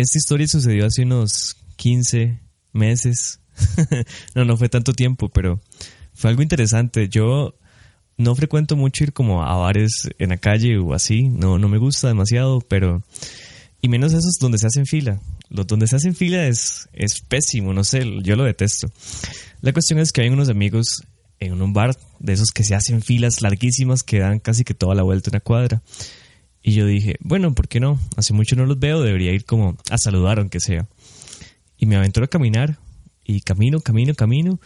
esta 0.00 0.18
historia 0.18 0.46
sucedió 0.46 0.86
hace 0.86 1.02
unos 1.02 1.56
15 1.76 2.38
meses. 2.72 3.40
no, 4.34 4.44
no 4.44 4.56
fue 4.56 4.68
tanto 4.68 4.92
tiempo, 4.92 5.28
pero 5.28 5.60
fue 6.14 6.30
algo 6.30 6.42
interesante. 6.42 7.08
Yo 7.08 7.56
no 8.16 8.34
frecuento 8.36 8.76
mucho 8.76 9.04
ir 9.04 9.12
como 9.12 9.42
a 9.42 9.56
bares 9.56 10.08
en 10.18 10.30
la 10.30 10.36
calle 10.36 10.78
o 10.78 10.94
así. 10.94 11.28
No, 11.28 11.58
no 11.58 11.68
me 11.68 11.78
gusta 11.78 12.08
demasiado, 12.08 12.60
pero... 12.60 13.02
Y 13.80 13.88
menos 13.88 14.12
esos 14.12 14.38
donde 14.40 14.58
se 14.58 14.66
hacen 14.66 14.86
fila. 14.86 15.20
Los 15.50 15.66
donde 15.66 15.86
se 15.86 15.96
hacen 15.96 16.14
fila 16.14 16.46
es, 16.46 16.88
es 16.92 17.20
pésimo, 17.20 17.72
no 17.72 17.84
sé, 17.84 18.04
yo 18.22 18.34
lo 18.34 18.44
detesto. 18.44 18.90
La 19.60 19.72
cuestión 19.72 19.98
es 20.00 20.12
que 20.12 20.20
hay 20.20 20.28
unos 20.28 20.48
amigos 20.48 21.02
en 21.40 21.62
un 21.62 21.72
bar 21.72 21.96
de 22.18 22.32
esos 22.32 22.50
que 22.52 22.64
se 22.64 22.74
hacen 22.74 23.02
filas 23.02 23.40
larguísimas 23.40 24.02
que 24.02 24.18
dan 24.18 24.40
casi 24.40 24.64
que 24.64 24.74
toda 24.74 24.94
la 24.94 25.04
vuelta 25.04 25.30
en 25.30 25.36
una 25.36 25.40
cuadra. 25.40 25.82
Y 26.62 26.72
yo 26.72 26.86
dije, 26.86 27.16
bueno, 27.20 27.54
¿por 27.54 27.68
qué 27.68 27.80
no? 27.80 27.98
Hace 28.16 28.32
mucho 28.32 28.56
no 28.56 28.66
los 28.66 28.78
veo, 28.78 29.02
debería 29.02 29.32
ir 29.32 29.44
como 29.44 29.76
a 29.90 29.98
saludar 29.98 30.38
aunque 30.38 30.60
sea. 30.60 30.86
Y 31.78 31.86
me 31.86 31.96
aventuro 31.96 32.24
a 32.24 32.28
caminar 32.28 32.78
y 33.24 33.40
camino, 33.40 33.80
camino, 33.80 34.14
camino 34.14 34.60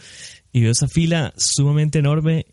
y 0.53 0.63
veo 0.63 0.73
esa 0.73 0.89
fila 0.89 1.33
sumamente 1.37 1.99
enorme 1.99 2.47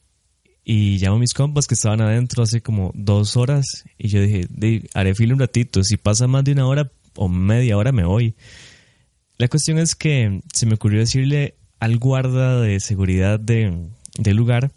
y 0.63 0.97
llamo 0.99 1.15
a 1.15 1.19
mis 1.19 1.33
compas 1.33 1.67
que 1.67 1.75
estaban 1.75 2.01
adentro 2.01 2.43
hace 2.43 2.61
como 2.61 2.91
dos 2.93 3.37
horas 3.37 3.85
y 3.97 4.09
yo 4.09 4.21
dije, 4.21 4.47
haré 4.93 5.15
fila 5.15 5.33
un 5.33 5.39
ratito, 5.39 5.83
si 5.83 5.97
pasa 5.97 6.27
más 6.27 6.43
de 6.43 6.51
una 6.51 6.67
hora 6.67 6.91
o 7.15 7.27
media 7.27 7.77
hora 7.77 7.91
me 7.91 8.05
voy. 8.05 8.35
La 9.37 9.47
cuestión 9.47 9.79
es 9.79 9.95
que 9.95 10.41
se 10.53 10.65
me 10.65 10.75
ocurrió 10.75 10.99
decirle 10.99 11.55
al 11.79 11.97
guarda 11.97 12.59
de 12.61 12.79
seguridad 12.79 13.39
de, 13.39 13.87
del 14.17 14.35
lugar 14.35 14.71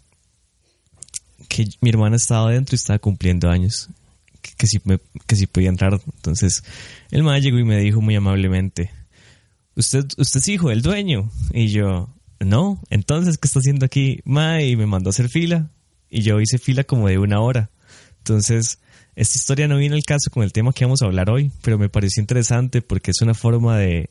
que 1.49 1.65
mi 1.81 1.89
hermana 1.89 2.15
estaba 2.15 2.49
adentro 2.49 2.73
y 2.73 2.77
estaba 2.77 2.99
cumpliendo 2.99 3.49
años, 3.49 3.89
que, 4.57 4.67
si, 4.67 4.79
que 5.27 5.35
si 5.35 5.47
podía 5.47 5.69
entrar. 5.69 5.99
Entonces 6.15 6.63
el 7.11 7.23
man 7.23 7.41
llegó 7.41 7.57
y 7.57 7.63
me 7.63 7.79
dijo 7.79 8.01
muy 8.01 8.15
amablemente, 8.15 8.91
¿usted, 9.75 10.05
usted 10.17 10.39
es 10.39 10.47
hijo 10.47 10.69
del 10.69 10.81
dueño? 10.81 11.31
Y 11.51 11.67
yo, 11.67 12.13
no, 12.39 12.81
entonces, 12.89 13.37
¿qué 13.37 13.47
está 13.47 13.59
haciendo 13.59 13.85
aquí? 13.85 14.19
Y 14.25 14.75
me 14.75 14.85
mandó 14.85 15.09
a 15.09 15.11
hacer 15.11 15.29
fila 15.29 15.71
y 16.09 16.21
yo 16.21 16.39
hice 16.39 16.57
fila 16.57 16.83
como 16.83 17.07
de 17.07 17.17
una 17.17 17.39
hora. 17.39 17.71
Entonces, 18.19 18.79
esta 19.15 19.37
historia 19.37 19.67
no 19.67 19.77
viene 19.77 19.95
al 19.95 20.03
caso 20.03 20.29
con 20.31 20.43
el 20.43 20.53
tema 20.53 20.73
que 20.73 20.85
vamos 20.85 21.01
a 21.01 21.05
hablar 21.05 21.29
hoy, 21.29 21.51
pero 21.61 21.77
me 21.77 21.89
pareció 21.89 22.21
interesante 22.21 22.81
porque 22.81 23.11
es 23.11 23.21
una 23.21 23.33
forma 23.33 23.77
de 23.77 24.09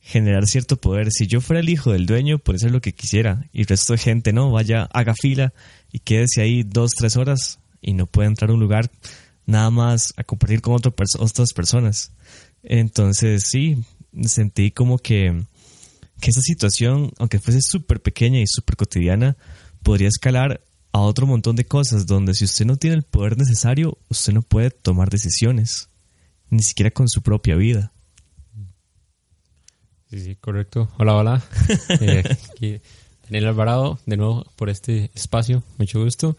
generar 0.00 0.46
cierto 0.46 0.76
poder. 0.76 1.10
Si 1.10 1.26
yo 1.26 1.40
fuera 1.40 1.60
el 1.60 1.68
hijo 1.68 1.92
del 1.92 2.06
dueño, 2.06 2.38
por 2.38 2.54
eso 2.54 2.66
es 2.66 2.72
lo 2.72 2.80
que 2.80 2.92
quisiera. 2.92 3.46
Y 3.52 3.62
el 3.62 3.66
resto 3.66 3.94
de 3.94 3.98
gente 3.98 4.32
no, 4.32 4.50
vaya, 4.50 4.88
haga 4.92 5.14
fila 5.14 5.54
y 5.92 6.00
quédese 6.00 6.42
ahí 6.42 6.62
dos, 6.62 6.92
tres 6.92 7.16
horas 7.16 7.58
y 7.80 7.94
no 7.94 8.06
puede 8.06 8.28
entrar 8.28 8.50
a 8.50 8.54
un 8.54 8.60
lugar 8.60 8.90
nada 9.46 9.70
más 9.70 10.14
a 10.16 10.24
compartir 10.24 10.60
con 10.60 10.74
otras 10.74 11.52
personas. 11.52 12.12
Entonces, 12.62 13.44
sí, 13.46 13.84
sentí 14.22 14.70
como 14.70 14.98
que, 14.98 15.44
que 16.20 16.30
esa 16.30 16.40
situación, 16.40 17.12
aunque 17.18 17.38
fuese 17.38 17.60
súper 17.62 18.00
pequeña 18.00 18.40
y 18.40 18.46
súper 18.46 18.76
cotidiana, 18.76 19.36
podría 19.82 20.08
escalar 20.08 20.62
a 20.92 21.00
otro 21.00 21.26
montón 21.26 21.56
de 21.56 21.66
cosas 21.66 22.06
donde 22.06 22.34
si 22.34 22.44
usted 22.44 22.64
no 22.64 22.76
tiene 22.76 22.96
el 22.96 23.02
poder 23.02 23.36
necesario, 23.36 23.98
usted 24.08 24.32
no 24.32 24.42
puede 24.42 24.70
tomar 24.70 25.10
decisiones, 25.10 25.88
ni 26.50 26.62
siquiera 26.62 26.90
con 26.90 27.08
su 27.08 27.20
propia 27.22 27.56
vida. 27.56 27.92
Sí, 30.08 30.20
sí, 30.20 30.36
correcto. 30.36 30.88
Hola, 30.98 31.16
hola. 31.16 31.42
eh, 32.00 32.80
Daniel 33.24 33.48
Alvarado, 33.48 33.98
de 34.06 34.16
nuevo 34.16 34.44
por 34.54 34.70
este 34.70 35.10
espacio, 35.14 35.64
mucho 35.78 36.02
gusto. 36.02 36.36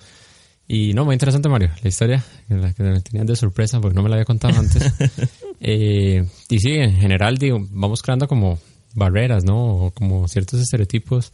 Y 0.68 0.94
no, 0.94 1.06
muy 1.06 1.14
interesante, 1.14 1.48
Mario, 1.48 1.70
la 1.84 1.90
historia, 1.90 2.24
la 2.50 2.74
que 2.74 2.84
me 2.84 3.02
tenían 3.02 3.28
de 3.28 3.36
sorpresa 3.36 3.80
porque 3.80 3.96
no 3.96 4.02
me 4.02 4.10
la 4.10 4.16
había 4.16 4.26
contado 4.26 4.58
antes. 4.58 4.92
eh, 5.60 6.26
y 6.50 6.60
sí, 6.60 6.72
en 6.72 6.96
general, 6.96 7.38
digo, 7.38 7.60
vamos 7.70 8.02
creando 8.02 8.28
como 8.28 8.58
barreras, 8.96 9.44
¿no? 9.44 9.76
O 9.76 9.92
como 9.92 10.28
ciertos 10.28 10.60
estereotipos 10.60 11.32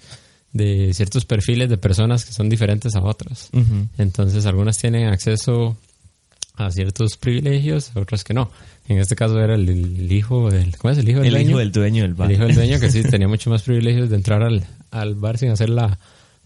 de 0.52 0.94
ciertos 0.94 1.26
perfiles 1.26 1.70
de 1.70 1.78
personas 1.78 2.26
que 2.26 2.34
son 2.34 2.50
diferentes 2.50 2.96
a 2.96 3.04
otras. 3.04 3.50
Entonces, 3.98 4.46
algunas 4.46 4.78
tienen 4.78 5.08
acceso 5.08 5.78
a 6.56 6.70
ciertos 6.72 7.18
privilegios, 7.18 7.92
otras 7.96 8.24
que 8.24 8.34
no. 8.34 8.52
En 8.88 9.00
este 9.00 9.16
caso 9.16 9.40
era 9.40 9.56
el, 9.56 10.12
hijo 10.12 10.50
del... 10.50 10.78
¿Cómo 10.78 10.92
es? 10.92 10.98
El 10.98 11.08
hijo 11.08 11.20
del 11.20 11.28
el 11.28 11.34
dueño. 11.34 11.50
hijo 11.50 11.60
del 11.60 11.72
dueño 11.72 12.04
del 12.04 12.14
bar. 12.14 12.30
El 12.30 12.36
hijo 12.36 12.46
del 12.48 12.56
dueño 12.56 12.80
que 12.80 12.92
sí 12.92 13.04
tenía 13.10 13.28
mucho 13.28 13.50
más 13.50 13.64
privilegios 13.64 14.10
de 14.10 14.16
entrar 14.18 14.44
al, 14.44 14.66
al 14.92 15.16
bar 15.16 15.38
sin 15.38 15.50
hacer 15.50 15.70
la, 15.70 15.98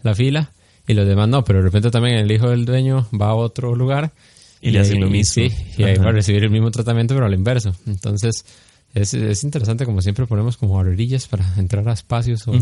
la, 0.02 0.14
fila 0.14 0.50
y 0.86 0.94
los 0.94 1.06
demás 1.06 1.28
no, 1.28 1.44
pero 1.44 1.58
de 1.58 1.64
repente 1.64 1.90
también 1.90 2.16
el 2.16 2.30
hijo 2.30 2.50
del 2.50 2.64
dueño 2.64 3.08
va 3.18 3.28
a 3.28 3.34
otro 3.34 3.74
lugar 3.74 4.12
y, 4.60 4.70
le 4.70 4.80
hacen 4.80 5.00
lo 5.00 5.08
mismo. 5.08 5.34
Sí, 5.34 5.52
y 5.76 5.82
ahí 5.82 5.96
va 5.96 6.08
a 6.08 6.12
recibir 6.12 6.44
el 6.44 6.50
mismo 6.50 6.70
tratamiento 6.70 7.14
pero 7.14 7.26
al 7.26 7.34
inverso. 7.34 7.74
Entonces 7.86 8.44
es, 8.94 9.14
es 9.14 9.44
interesante 9.44 9.84
como 9.84 10.00
siempre 10.02 10.26
ponemos 10.26 10.56
como 10.56 10.76
barrerillas 10.76 11.28
para 11.28 11.44
entrar 11.56 11.88
a 11.88 11.92
espacios 11.92 12.46
o 12.48 12.54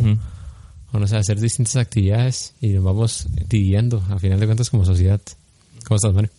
o 0.94 1.00
no 1.00 1.08
sé, 1.08 1.16
hacer 1.16 1.40
distintas 1.40 1.74
actividades 1.74 2.54
y 2.60 2.68
nos 2.68 2.84
vamos 2.84 3.26
dividiendo, 3.48 4.00
a 4.10 4.18
final 4.20 4.38
de 4.38 4.46
cuentas, 4.46 4.70
como 4.70 4.84
sociedad. 4.84 5.20
¿Cómo 5.84 5.96
estás, 5.96 6.14
Mario? 6.14 6.30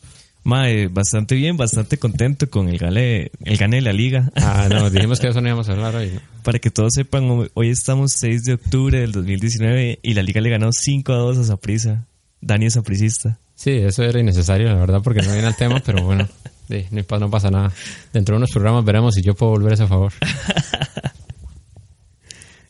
Mae, 0.46 0.90
bastante 0.90 1.34
bien, 1.34 1.58
bastante 1.58 1.98
contento 1.98 2.48
con 2.52 2.70
el 2.70 2.78
gane, 2.78 3.32
el 3.44 3.58
gane 3.58 3.78
de 3.78 3.82
la 3.82 3.94
liga. 3.94 4.32
Ah, 4.36 4.68
no, 4.70 4.90
dijimos 4.92 5.20
que 5.20 5.28
eso 5.28 5.42
no 5.42 5.48
íbamos 5.48 5.68
a 5.70 5.72
hablar 5.72 5.96
hoy. 5.96 6.20
Para 6.44 6.60
que 6.60 6.70
todos 6.70 6.94
sepan, 6.94 7.50
hoy 7.56 7.70
estamos 7.70 8.12
6 8.12 8.44
de 8.44 8.54
octubre 8.54 9.00
del 9.00 9.12
2019 9.12 10.00
y 10.04 10.14
la 10.14 10.22
liga 10.22 10.42
le 10.42 10.52
ganó 10.52 10.70
5 10.72 11.14
a 11.14 11.16
2 11.16 11.40
a 11.40 11.44
Saprisa. 11.46 12.06
Dani 12.42 12.68
es 12.68 12.74
sapricista. 12.74 13.40
Sí, 13.56 13.72
eso 13.72 14.04
era 14.04 14.20
innecesario, 14.20 14.68
la 14.68 14.76
verdad, 14.76 15.02
porque 15.04 15.24
no 15.24 15.32
viene 15.32 15.48
al 15.48 15.56
tema, 15.56 15.82
pero 15.84 16.04
bueno, 16.04 16.30
no 17.20 17.30
pasa 17.32 17.50
nada. 17.50 17.74
Dentro 18.14 18.36
de 18.36 18.38
unos 18.38 18.52
programas 18.52 18.86
veremos 18.86 19.16
si 19.16 19.24
yo 19.24 19.34
puedo 19.34 19.54
volver 19.54 19.72
a 19.72 19.76
ese 19.76 19.88
favor. 19.88 20.14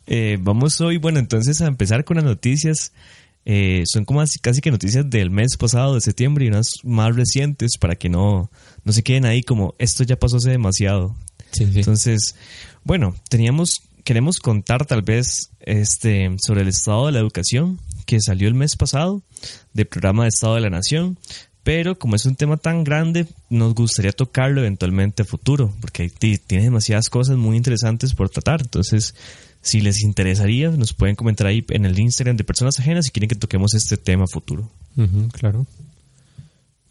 Eh, 0.07 0.37
vamos 0.39 0.79
hoy, 0.81 0.97
bueno, 0.97 1.17
entonces 1.17 1.61
a 1.61 1.65
empezar 1.65 2.05
con 2.05 2.17
las 2.17 2.25
noticias. 2.25 2.93
Eh, 3.45 3.83
son 3.85 4.05
como 4.05 4.23
casi 4.41 4.59
que 4.59 4.71
noticias 4.71 5.07
del 5.09 5.29
mes 5.29 5.55
pasado, 5.57 5.93
de 5.93 6.01
septiembre, 6.01 6.45
y 6.45 6.47
unas 6.47 6.71
más 6.83 7.15
recientes 7.15 7.77
para 7.79 7.95
que 7.95 8.09
no, 8.09 8.49
no 8.83 8.91
se 8.91 9.03
queden 9.03 9.25
ahí 9.25 9.43
como 9.43 9.75
esto 9.77 10.03
ya 10.03 10.17
pasó 10.17 10.37
hace 10.37 10.49
demasiado. 10.49 11.15
Entonces, 11.59 12.35
bueno, 12.83 13.15
teníamos, 13.29 13.75
queremos 14.03 14.39
contar 14.39 14.85
tal 14.85 15.03
vez 15.03 15.51
este, 15.59 16.35
sobre 16.45 16.61
el 16.61 16.67
estado 16.67 17.05
de 17.05 17.13
la 17.13 17.19
educación 17.19 17.79
que 18.05 18.19
salió 18.19 18.47
el 18.47 18.53
mes 18.53 18.75
pasado 18.75 19.21
del 19.73 19.87
programa 19.87 20.23
de 20.23 20.29
Estado 20.29 20.55
de 20.55 20.61
la 20.61 20.69
Nación, 20.69 21.17
pero 21.63 21.97
como 21.97 22.15
es 22.15 22.25
un 22.25 22.35
tema 22.35 22.57
tan 22.57 22.83
grande, 22.83 23.25
nos 23.49 23.73
gustaría 23.73 24.11
tocarlo 24.11 24.61
eventualmente 24.61 25.23
a 25.23 25.25
futuro, 25.25 25.73
porque 25.81 26.09
tiene 26.09 26.63
demasiadas 26.63 27.09
cosas 27.09 27.37
muy 27.37 27.57
interesantes 27.57 28.13
por 28.13 28.29
tratar. 28.29 28.61
Entonces, 28.61 29.15
si 29.65 29.81
les 29.81 30.03
interesaría, 30.03 30.69
nos 30.69 30.93
pueden 30.93 31.15
comentar 31.15 31.47
ahí 31.47 31.65
en 31.69 31.85
el 31.85 31.97
Instagram 31.97 32.37
de 32.37 32.43
Personas 32.43 32.79
Ajenas 32.79 33.05
si 33.05 33.11
quieren 33.11 33.27
que 33.27 33.35
toquemos 33.35 33.73
este 33.73 33.97
tema 33.97 34.27
futuro. 34.27 34.69
claro. 35.31 35.65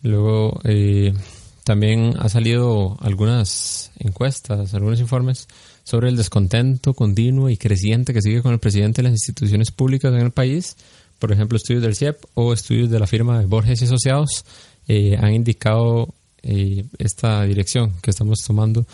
Luego, 0.02 0.60
eh, 0.64 1.14
también 1.62 2.14
ha 2.18 2.28
salido 2.28 2.98
algunas 3.00 3.92
encuestas, 4.00 4.74
algunos 4.74 4.98
informes 4.98 5.46
sobre 5.84 6.08
el 6.08 6.16
descontento 6.16 6.94
continuo 6.94 7.48
y 7.48 7.56
creciente 7.56 8.12
que 8.12 8.20
sigue 8.20 8.42
con 8.42 8.52
el 8.52 8.58
presidente 8.58 9.02
de 9.02 9.10
las 9.10 9.12
instituciones 9.12 9.70
públicas 9.70 10.12
en 10.12 10.22
el 10.22 10.32
país. 10.32 10.76
Por 11.20 11.30
ejemplo, 11.30 11.56
estudios 11.56 11.84
del 11.84 11.94
CIEP 11.94 12.24
o 12.34 12.52
estudios 12.52 12.90
de 12.90 12.98
la 12.98 13.06
firma 13.06 13.38
de 13.38 13.46
Borges 13.46 13.82
y 13.82 13.84
Asociados 13.84 14.44
eh, 14.88 15.16
han 15.16 15.32
indicado 15.32 16.12
eh, 16.42 16.86
esta 16.98 17.44
dirección 17.44 17.92
que 18.02 18.10
estamos 18.10 18.40
tomando 18.44 18.84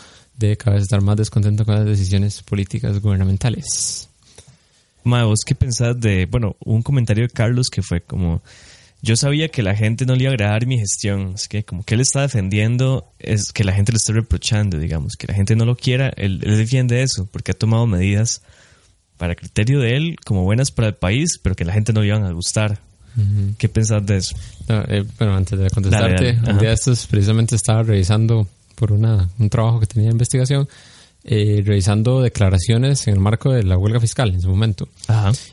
de 0.47 0.57
cada 0.57 0.75
vez 0.75 0.83
estar 0.83 1.01
más 1.01 1.17
descontento 1.17 1.65
con 1.65 1.75
las 1.75 1.85
decisiones 1.85 2.41
políticas 2.41 2.99
gubernamentales. 2.99 4.09
Ma, 5.03 5.23
¿vos 5.23 5.39
qué 5.45 5.55
pensás 5.55 5.99
de, 5.99 6.25
bueno, 6.25 6.55
un 6.63 6.81
comentario 6.83 7.23
de 7.23 7.29
Carlos 7.29 7.69
que 7.69 7.81
fue 7.81 8.01
como, 8.01 8.41
yo 9.01 9.15
sabía 9.15 9.49
que 9.49 9.63
la 9.63 9.75
gente 9.75 10.05
no 10.05 10.15
le 10.15 10.23
iba 10.23 10.31
a 10.31 10.33
agradar 10.33 10.67
mi 10.67 10.77
gestión, 10.77 11.33
es 11.35 11.47
que 11.47 11.63
como 11.63 11.83
que 11.83 11.95
él 11.95 12.01
está 12.01 12.21
defendiendo 12.21 13.11
es 13.19 13.51
que 13.51 13.63
la 13.63 13.73
gente 13.73 13.91
le 13.91 13.97
esté 13.97 14.13
reprochando, 14.13 14.77
digamos, 14.77 15.13
que 15.17 15.27
la 15.27 15.33
gente 15.33 15.55
no 15.55 15.65
lo 15.65 15.75
quiera, 15.75 16.11
él, 16.17 16.39
defiende 16.39 17.01
eso, 17.01 17.27
porque 17.31 17.51
ha 17.51 17.55
tomado 17.55 17.87
medidas 17.87 18.41
para 19.17 19.35
criterio 19.35 19.79
de 19.79 19.97
él 19.97 20.15
como 20.25 20.43
buenas 20.43 20.71
para 20.71 20.89
el 20.89 20.95
país, 20.95 21.39
pero 21.41 21.55
que 21.55 21.65
la 21.65 21.73
gente 21.73 21.93
no 21.93 22.01
le 22.01 22.07
iban 22.07 22.23
a 22.23 22.31
gustar. 22.31 22.79
¿Qué 23.57 23.67
pensás 23.67 24.05
de 24.05 24.17
eso? 24.17 24.35
Eh, 24.69 25.03
bueno, 25.19 25.35
antes 25.35 25.59
de 25.59 25.69
contestarte, 25.69 26.39
un 26.49 26.57
día 26.59 26.71
estos 26.71 27.07
precisamente 27.07 27.55
estaba 27.55 27.83
revisando 27.83 28.47
por 28.81 28.93
una, 28.93 29.29
un 29.37 29.47
trabajo 29.47 29.79
que 29.79 29.85
tenía 29.85 30.09
de 30.09 30.13
investigación, 30.13 30.67
eh, 31.23 31.61
revisando 31.63 32.19
declaraciones 32.19 33.07
en 33.07 33.13
el 33.13 33.19
marco 33.19 33.51
de 33.51 33.61
la 33.61 33.77
huelga 33.77 33.99
fiscal 33.99 34.33
en 34.33 34.41
su 34.41 34.49
momento. 34.49 34.89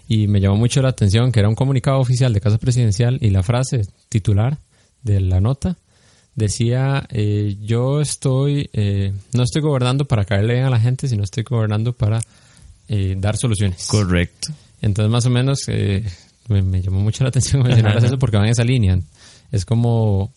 Y 0.08 0.28
me 0.28 0.40
llamó 0.40 0.56
mucho 0.56 0.80
la 0.80 0.88
atención 0.88 1.30
que 1.30 1.40
era 1.40 1.48
un 1.50 1.54
comunicado 1.54 1.98
oficial 1.98 2.32
de 2.32 2.40
Casa 2.40 2.56
Presidencial 2.56 3.18
y 3.20 3.28
la 3.28 3.42
frase 3.42 3.82
titular 4.08 4.56
de 5.02 5.20
la 5.20 5.42
nota 5.42 5.76
decía, 6.36 7.06
eh, 7.10 7.58
yo 7.60 8.00
estoy, 8.00 8.70
eh, 8.72 9.12
no 9.34 9.42
estoy 9.42 9.60
gobernando 9.60 10.06
para 10.06 10.24
caerle 10.24 10.54
bien 10.54 10.64
a 10.64 10.70
la 10.70 10.80
gente, 10.80 11.06
sino 11.06 11.22
estoy 11.22 11.42
gobernando 11.42 11.92
para 11.92 12.22
dar 12.88 13.36
soluciones. 13.36 13.86
Correcto. 13.88 14.48
Entonces, 14.80 15.12
más 15.12 15.26
o 15.26 15.30
menos, 15.30 15.66
me, 15.68 16.80
llamó 16.80 17.00
mucho 17.00 17.24
la 17.24 17.28
atención 17.28 17.62
mencionar 17.62 18.02
eso 18.02 18.18
porque 18.18 18.38
va 18.38 18.44
en 18.44 18.52
esa 18.52 18.64
línea. 18.64 18.98
Es 19.52 19.66
como 19.66 20.32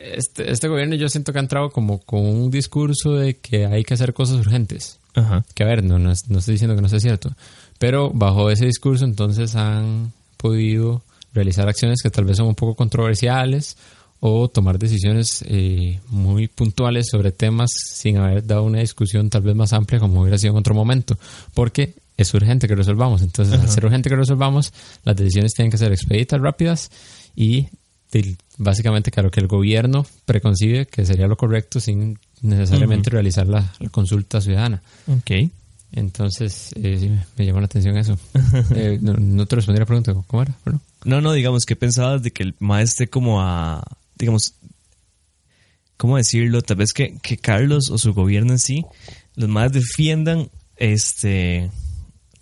este, 0.00 0.50
este 0.50 0.68
gobierno 0.68 0.94
yo 0.94 1.08
siento 1.08 1.32
que 1.32 1.38
ha 1.38 1.42
entrado 1.42 1.70
como 1.70 1.98
con 1.98 2.20
un 2.20 2.50
discurso 2.50 3.14
de 3.14 3.36
que 3.38 3.66
hay 3.66 3.84
que 3.84 3.94
hacer 3.94 4.12
cosas 4.14 4.36
urgentes. 4.38 4.98
Ajá. 5.14 5.44
Que 5.54 5.62
a 5.62 5.66
ver, 5.66 5.82
no, 5.82 5.98
no, 5.98 6.12
no 6.28 6.38
estoy 6.38 6.52
diciendo 6.52 6.76
que 6.76 6.82
no 6.82 6.88
sea 6.88 7.00
cierto, 7.00 7.34
pero 7.78 8.10
bajo 8.10 8.50
ese 8.50 8.66
discurso 8.66 9.04
entonces 9.04 9.56
han 9.56 10.12
podido 10.36 11.02
realizar 11.32 11.68
acciones 11.68 12.02
que 12.02 12.10
tal 12.10 12.24
vez 12.24 12.36
son 12.36 12.48
un 12.48 12.54
poco 12.54 12.74
controversiales 12.74 13.76
o 14.20 14.48
tomar 14.48 14.78
decisiones 14.78 15.44
eh, 15.46 16.00
muy 16.08 16.48
puntuales 16.48 17.06
sobre 17.10 17.32
temas 17.32 17.70
sin 17.92 18.16
haber 18.16 18.46
dado 18.46 18.64
una 18.64 18.80
discusión 18.80 19.30
tal 19.30 19.42
vez 19.42 19.54
más 19.54 19.72
amplia 19.72 20.00
como 20.00 20.22
hubiera 20.22 20.38
sido 20.38 20.52
en 20.52 20.58
otro 20.58 20.74
momento, 20.74 21.18
porque 21.54 21.94
es 22.16 22.32
urgente 22.32 22.66
que 22.66 22.74
resolvamos. 22.74 23.22
Entonces, 23.22 23.60
al 23.60 23.68
ser 23.68 23.84
urgente 23.84 24.08
que 24.08 24.16
resolvamos, 24.16 24.72
las 25.04 25.16
decisiones 25.16 25.52
tienen 25.52 25.70
que 25.70 25.78
ser 25.78 25.92
expeditas, 25.92 26.40
rápidas 26.40 26.90
y 27.34 27.68
básicamente 28.58 29.10
claro 29.10 29.30
que 29.30 29.40
el 29.40 29.46
gobierno 29.46 30.06
preconcibe 30.24 30.86
que 30.86 31.04
sería 31.04 31.26
lo 31.26 31.36
correcto 31.36 31.80
sin 31.80 32.18
necesariamente 32.42 33.10
realizar 33.10 33.46
la, 33.46 33.72
la 33.78 33.88
consulta 33.90 34.40
ciudadana. 34.40 34.82
Ok. 35.06 35.50
Entonces, 35.92 36.70
eh, 36.76 36.98
sí, 37.00 37.10
me, 37.36 37.46
llamó 37.46 37.60
la 37.60 37.66
atención 37.66 37.96
eso. 37.96 38.18
Eh, 38.74 38.98
no, 39.00 39.14
no 39.14 39.46
te 39.46 39.56
respondí 39.56 39.78
la 39.78 39.86
pregunta, 39.86 40.14
¿cómo 40.26 40.42
era? 40.42 40.56
Bueno, 40.64 40.80
No, 41.04 41.20
no, 41.20 41.32
digamos, 41.32 41.64
¿qué 41.64 41.76
pensabas 41.76 42.22
de 42.22 42.32
que 42.32 42.42
el 42.42 42.54
maestro 42.58 43.08
como 43.08 43.40
a, 43.40 43.82
digamos, 44.18 44.54
¿cómo 45.96 46.16
decirlo? 46.16 46.62
Tal 46.62 46.78
vez 46.78 46.92
que, 46.92 47.16
que 47.22 47.36
Carlos 47.38 47.90
o 47.90 47.98
su 47.98 48.12
gobierno 48.12 48.52
en 48.52 48.58
sí, 48.58 48.84
los 49.34 49.48
más 49.48 49.72
defiendan 49.72 50.50
este 50.76 51.70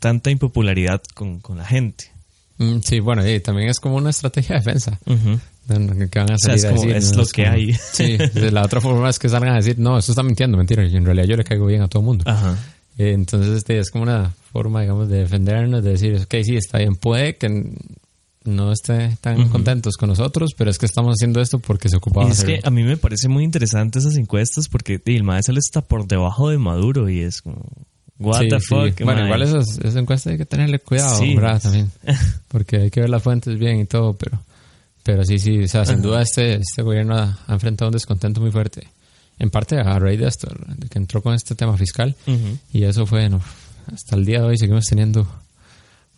tanta 0.00 0.30
impopularidad 0.30 1.02
con, 1.14 1.40
con 1.40 1.58
la 1.58 1.64
gente. 1.64 2.10
Mm, 2.58 2.80
sí, 2.80 3.00
bueno, 3.00 3.28
y 3.28 3.40
también 3.40 3.68
es 3.68 3.80
como 3.80 3.96
una 3.96 4.10
estrategia 4.10 4.56
de 4.56 4.60
defensa. 4.60 4.98
No, 5.06 5.40
que 5.66 6.18
van 6.18 6.30
a 6.30 6.34
O 6.34 6.38
sea, 6.38 6.56
salir 6.56 6.58
es 6.58 6.64
a 6.64 6.68
decir, 6.72 6.90
es 6.96 7.12
¿no? 7.12 7.18
lo 7.22 7.26
que 7.26 7.42
como- 7.44 7.54
hay. 7.54 7.72
Sí, 7.92 8.18
la 8.50 8.62
otra 8.62 8.80
forma 8.80 9.08
es 9.10 9.18
que 9.18 9.28
salgan 9.28 9.54
a 9.54 9.56
decir, 9.56 9.78
no, 9.78 9.98
esto 9.98 10.12
está 10.12 10.22
mintiendo, 10.22 10.56
mentira, 10.56 10.84
y 10.86 10.96
en 10.96 11.04
realidad 11.04 11.26
yo 11.26 11.36
le 11.36 11.44
caigo 11.44 11.66
bien 11.66 11.82
a 11.82 11.88
todo 11.88 12.00
el 12.02 12.06
mundo. 12.06 12.24
Ajá. 12.26 12.56
Eh, 12.98 13.12
entonces, 13.12 13.56
este, 13.56 13.78
es 13.78 13.90
como 13.90 14.04
una 14.04 14.30
forma, 14.52 14.82
digamos, 14.82 15.08
de 15.08 15.18
defendernos, 15.18 15.82
de 15.82 15.90
decir, 15.90 16.14
ok, 16.16 16.34
sí, 16.44 16.56
está 16.56 16.78
bien, 16.78 16.94
puede 16.96 17.36
que 17.36 17.72
no 18.44 18.72
estén 18.72 19.16
tan 19.16 19.48
contentos 19.48 19.96
con 19.96 20.10
nosotros, 20.10 20.50
pero 20.56 20.70
es 20.70 20.76
que 20.78 20.84
estamos 20.86 21.14
haciendo 21.14 21.40
esto 21.40 21.58
porque 21.60 21.88
se 21.88 21.96
ocupaba 21.96 22.28
Y 22.28 22.32
es 22.32 22.38
hacerlo. 22.40 22.60
que 22.60 22.68
a 22.68 22.70
mí 22.70 22.82
me 22.82 22.96
parece 22.98 23.28
muy 23.28 23.42
interesante 23.42 23.98
esas 23.98 24.16
encuestas 24.16 24.68
porque 24.68 25.00
di, 25.04 25.16
el 25.16 25.22
maestro 25.24 25.54
está 25.58 25.80
por 25.80 26.06
debajo 26.06 26.50
de 26.50 26.58
Maduro 26.58 27.08
y 27.08 27.20
es 27.20 27.40
como, 27.40 27.64
what 28.18 28.42
Sí, 28.42 28.48
the 28.48 28.60
sí. 28.60 28.66
fuck. 28.68 29.00
Bueno, 29.02 29.24
igual 29.24 29.42
esas, 29.42 29.78
esa 29.78 29.98
encuesta 29.98 30.28
hay 30.30 30.36
que 30.36 30.44
tenerle 30.44 30.78
cuidado, 30.78 31.18
Sí. 31.18 31.34
También. 31.62 31.90
Porque 32.48 32.76
hay 32.76 32.90
que 32.90 33.00
ver 33.00 33.08
las 33.08 33.22
fuentes 33.22 33.58
bien 33.58 33.80
y 33.80 33.86
todo, 33.86 34.12
pero, 34.12 34.38
pero 35.04 35.22
sí, 35.24 35.38
sí, 35.38 35.62
o 35.62 35.68
sea, 35.68 35.84
sin 35.84 36.02
duda 36.02 36.22
este, 36.22 36.54
este 36.54 36.82
gobierno 36.82 37.14
ha, 37.14 37.38
ha 37.46 37.52
enfrentado 37.52 37.90
un 37.90 37.92
descontento 37.92 38.40
muy 38.40 38.50
fuerte. 38.50 38.88
En 39.38 39.50
parte 39.50 39.78
a 39.78 39.98
raíz 39.98 40.18
de 40.18 40.26
esto, 40.26 40.48
de 40.66 40.88
que 40.88 40.98
entró 40.98 41.22
con 41.22 41.34
este 41.34 41.54
tema 41.54 41.76
fiscal. 41.76 42.16
Ujú. 42.26 42.58
Y 42.72 42.84
eso 42.84 43.04
fue, 43.04 43.28
no, 43.28 43.40
hasta 43.92 44.16
el 44.16 44.24
día 44.24 44.40
de 44.40 44.46
hoy 44.46 44.58
seguimos 44.58 44.86
teniendo 44.86 45.26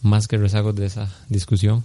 más 0.03 0.29
que 0.29 0.37
rezagos 0.37 0.75
de 0.77 0.87
esa 0.87 1.13
discusión. 1.29 1.85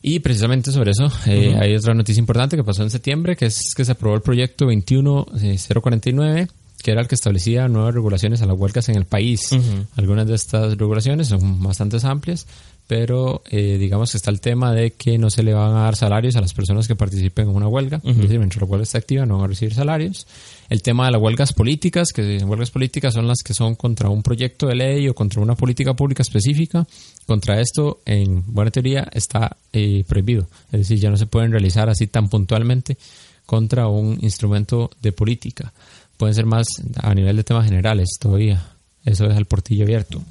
Y 0.00 0.20
precisamente 0.20 0.70
sobre 0.70 0.90
eso, 0.90 1.10
eh, 1.26 1.56
hay 1.58 1.74
otra 1.74 1.94
noticia 1.94 2.20
importante 2.20 2.56
que 2.56 2.64
pasó 2.64 2.82
en 2.82 2.90
septiembre, 2.90 3.36
que 3.36 3.46
es 3.46 3.72
que 3.74 3.84
se 3.84 3.92
aprobó 3.92 4.16
el 4.16 4.22
proyecto 4.22 4.66
21049, 4.66 6.48
que 6.82 6.90
era 6.90 7.00
el 7.00 7.08
que 7.08 7.14
establecía 7.14 7.68
nuevas 7.68 7.94
regulaciones 7.94 8.42
a 8.42 8.46
las 8.46 8.56
huelgas 8.56 8.88
en 8.90 8.96
el 8.96 9.06
país. 9.06 9.52
Ujú. 9.52 9.86
Algunas 9.96 10.26
de 10.26 10.34
estas 10.34 10.76
regulaciones 10.76 11.28
son 11.28 11.62
bastante 11.62 11.96
amplias, 12.06 12.46
pero 12.86 13.42
eh, 13.50 13.78
digamos 13.78 14.10
que 14.10 14.18
está 14.18 14.30
el 14.30 14.40
tema 14.40 14.74
de 14.74 14.92
que 14.92 15.16
no 15.16 15.30
se 15.30 15.42
le 15.42 15.54
van 15.54 15.74
a 15.74 15.84
dar 15.84 15.96
salarios 15.96 16.36
a 16.36 16.42
las 16.42 16.52
personas 16.52 16.86
que 16.86 16.94
participen 16.94 17.48
en 17.48 17.54
una 17.54 17.66
huelga. 17.66 18.00
Es 18.04 18.16
decir, 18.16 18.38
mientras 18.38 18.60
la 18.60 18.68
huelga 18.68 18.82
está 18.82 18.98
activa 18.98 19.24
no 19.24 19.36
van 19.36 19.44
a 19.44 19.48
recibir 19.48 19.74
salarios. 19.74 20.26
El 20.68 20.82
tema 20.82 21.06
de 21.06 21.12
las 21.12 21.20
huelgas 21.20 21.52
políticas, 21.54 22.12
que 22.12 22.38
huelgas 22.44 22.70
políticas 22.70 23.14
son 23.14 23.26
las 23.26 23.38
que 23.42 23.54
son 23.54 23.74
contra 23.74 24.10
un 24.10 24.22
proyecto 24.22 24.66
de 24.66 24.74
ley 24.74 25.08
o 25.08 25.14
contra 25.14 25.40
una 25.40 25.54
política 25.54 25.94
pública 25.94 26.22
específica. 26.22 26.86
Contra 27.26 27.58
esto, 27.58 28.00
en 28.04 28.42
buena 28.52 28.70
teoría, 28.70 29.08
está 29.12 29.56
eh, 29.72 30.04
prohibido. 30.06 30.46
Es 30.70 30.80
decir, 30.80 30.98
ya 30.98 31.10
no 31.10 31.16
se 31.16 31.26
pueden 31.26 31.52
realizar 31.52 31.88
así 31.88 32.06
tan 32.06 32.28
puntualmente 32.28 32.98
contra 33.46 33.88
un 33.88 34.18
instrumento 34.20 34.90
de 35.00 35.12
política. 35.12 35.72
Pueden 36.18 36.34
ser 36.34 36.44
más 36.44 36.66
a 36.96 37.14
nivel 37.14 37.36
de 37.36 37.44
temas 37.44 37.64
generales 37.64 38.10
todavía. 38.20 38.74
Eso 39.04 39.26
es 39.26 39.36
el 39.36 39.46
portillo 39.46 39.84
abierto. 39.84 40.22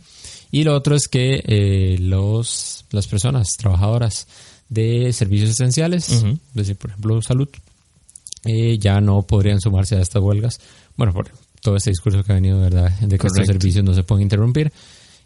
Y 0.53 0.63
lo 0.65 0.75
otro 0.75 0.95
es 0.95 1.07
que 1.07 1.43
eh, 1.47 1.97
los, 1.99 2.85
las 2.91 3.07
personas 3.07 3.47
trabajadoras 3.57 4.27
de 4.69 5.11
servicios 5.11 5.49
esenciales, 5.49 6.07
es 6.11 6.39
decir, 6.53 6.75
por 6.75 6.91
ejemplo, 6.91 7.19
salud, 7.23 7.49
eh, 8.45 8.77
ya 8.77 9.01
no 9.01 9.23
podrían 9.23 9.59
sumarse 9.59 9.95
a 9.95 10.01
estas 10.01 10.21
huelgas. 10.21 10.59
Bueno, 10.95 11.11
por 11.11 11.31
todo 11.59 11.75
este 11.75 11.89
discurso 11.89 12.23
que 12.23 12.33
ha 12.33 12.35
venido, 12.35 12.59
¿verdad?, 12.59 12.91
de 12.99 13.17
que 13.17 13.25
estos 13.25 13.47
servicios 13.47 13.83
no 13.83 13.95
se 13.95 14.03
pueden 14.03 14.21
interrumpir. 14.21 14.71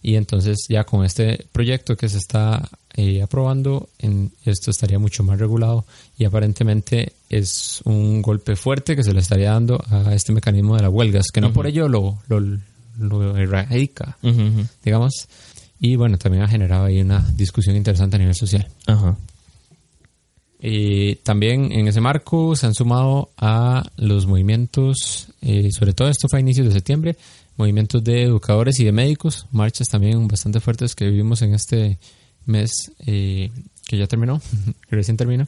Y 0.02 0.16
entonces 0.16 0.60
ya 0.70 0.86
con 0.86 1.04
este 1.04 1.46
proyecto 1.52 1.98
que 1.98 2.08
se 2.08 2.20
está 2.20 2.70
eh, 2.96 3.22
aprobando, 3.22 3.90
en, 4.00 4.32
esto 4.46 4.72
estaría 4.72 4.98
mucho 4.98 5.24
más 5.24 5.40
regulado 5.40 5.84
y 6.18 6.24
aparentemente 6.24 7.12
es 7.30 7.82
un 7.84 8.22
golpe 8.22 8.56
fuerte 8.56 8.96
que 8.96 9.04
se 9.04 9.14
le 9.14 9.20
estaría 9.20 9.52
dando 9.52 9.84
a 9.90 10.14
este 10.14 10.32
mecanismo 10.32 10.78
de 10.78 10.84
las 10.84 10.92
huelgas, 10.94 11.26
que 11.34 11.42
no 11.42 11.52
por 11.52 11.68
ello 11.68 11.90
lo, 11.90 12.18
lo, 12.30 12.40
lo 12.98 13.36
erradica, 13.38 14.18
Ujú, 14.24 14.42
ujú. 14.42 14.66
digamos. 14.84 15.28
Y 15.80 15.96
bueno, 15.96 16.18
también 16.18 16.44
ha 16.44 16.48
generado 16.48 16.86
ahí 16.86 17.02
una 17.02 17.20
discusión 17.36 17.76
interesante 17.76 18.16
a 18.16 18.20
nivel 18.20 18.36
social. 18.36 18.68
Ajá. 18.88 19.16
También 21.24 21.72
en 21.72 21.88
ese 21.88 22.02
marco 22.02 22.56
se 22.56 22.66
han 22.66 22.74
sumado 22.74 23.30
a 23.38 23.84
los 23.96 24.26
movimientos, 24.26 25.28
eh, 25.42 25.70
sobre 25.72 25.94
todo 25.94 26.10
esto 26.10 26.28
fue 26.30 26.40
a 26.40 26.42
inicios 26.42 26.66
de 26.68 26.74
septiembre, 26.74 27.16
movimientos 27.58 28.04
de 28.04 28.24
educadores 28.24 28.80
y 28.80 28.84
de 28.86 28.92
médicos, 28.92 29.46
marchas 29.52 29.88
también 29.88 30.28
bastante 30.28 30.60
fuertes 30.60 30.96
que 30.96 31.06
vivimos 31.06 31.42
en 31.44 31.54
este 31.54 32.00
mes 32.46 32.72
eh, 33.06 33.52
que 33.86 33.98
ya 33.98 34.08
terminó, 34.08 34.42
que 34.90 34.96
recién 34.96 35.16
terminó, 35.16 35.46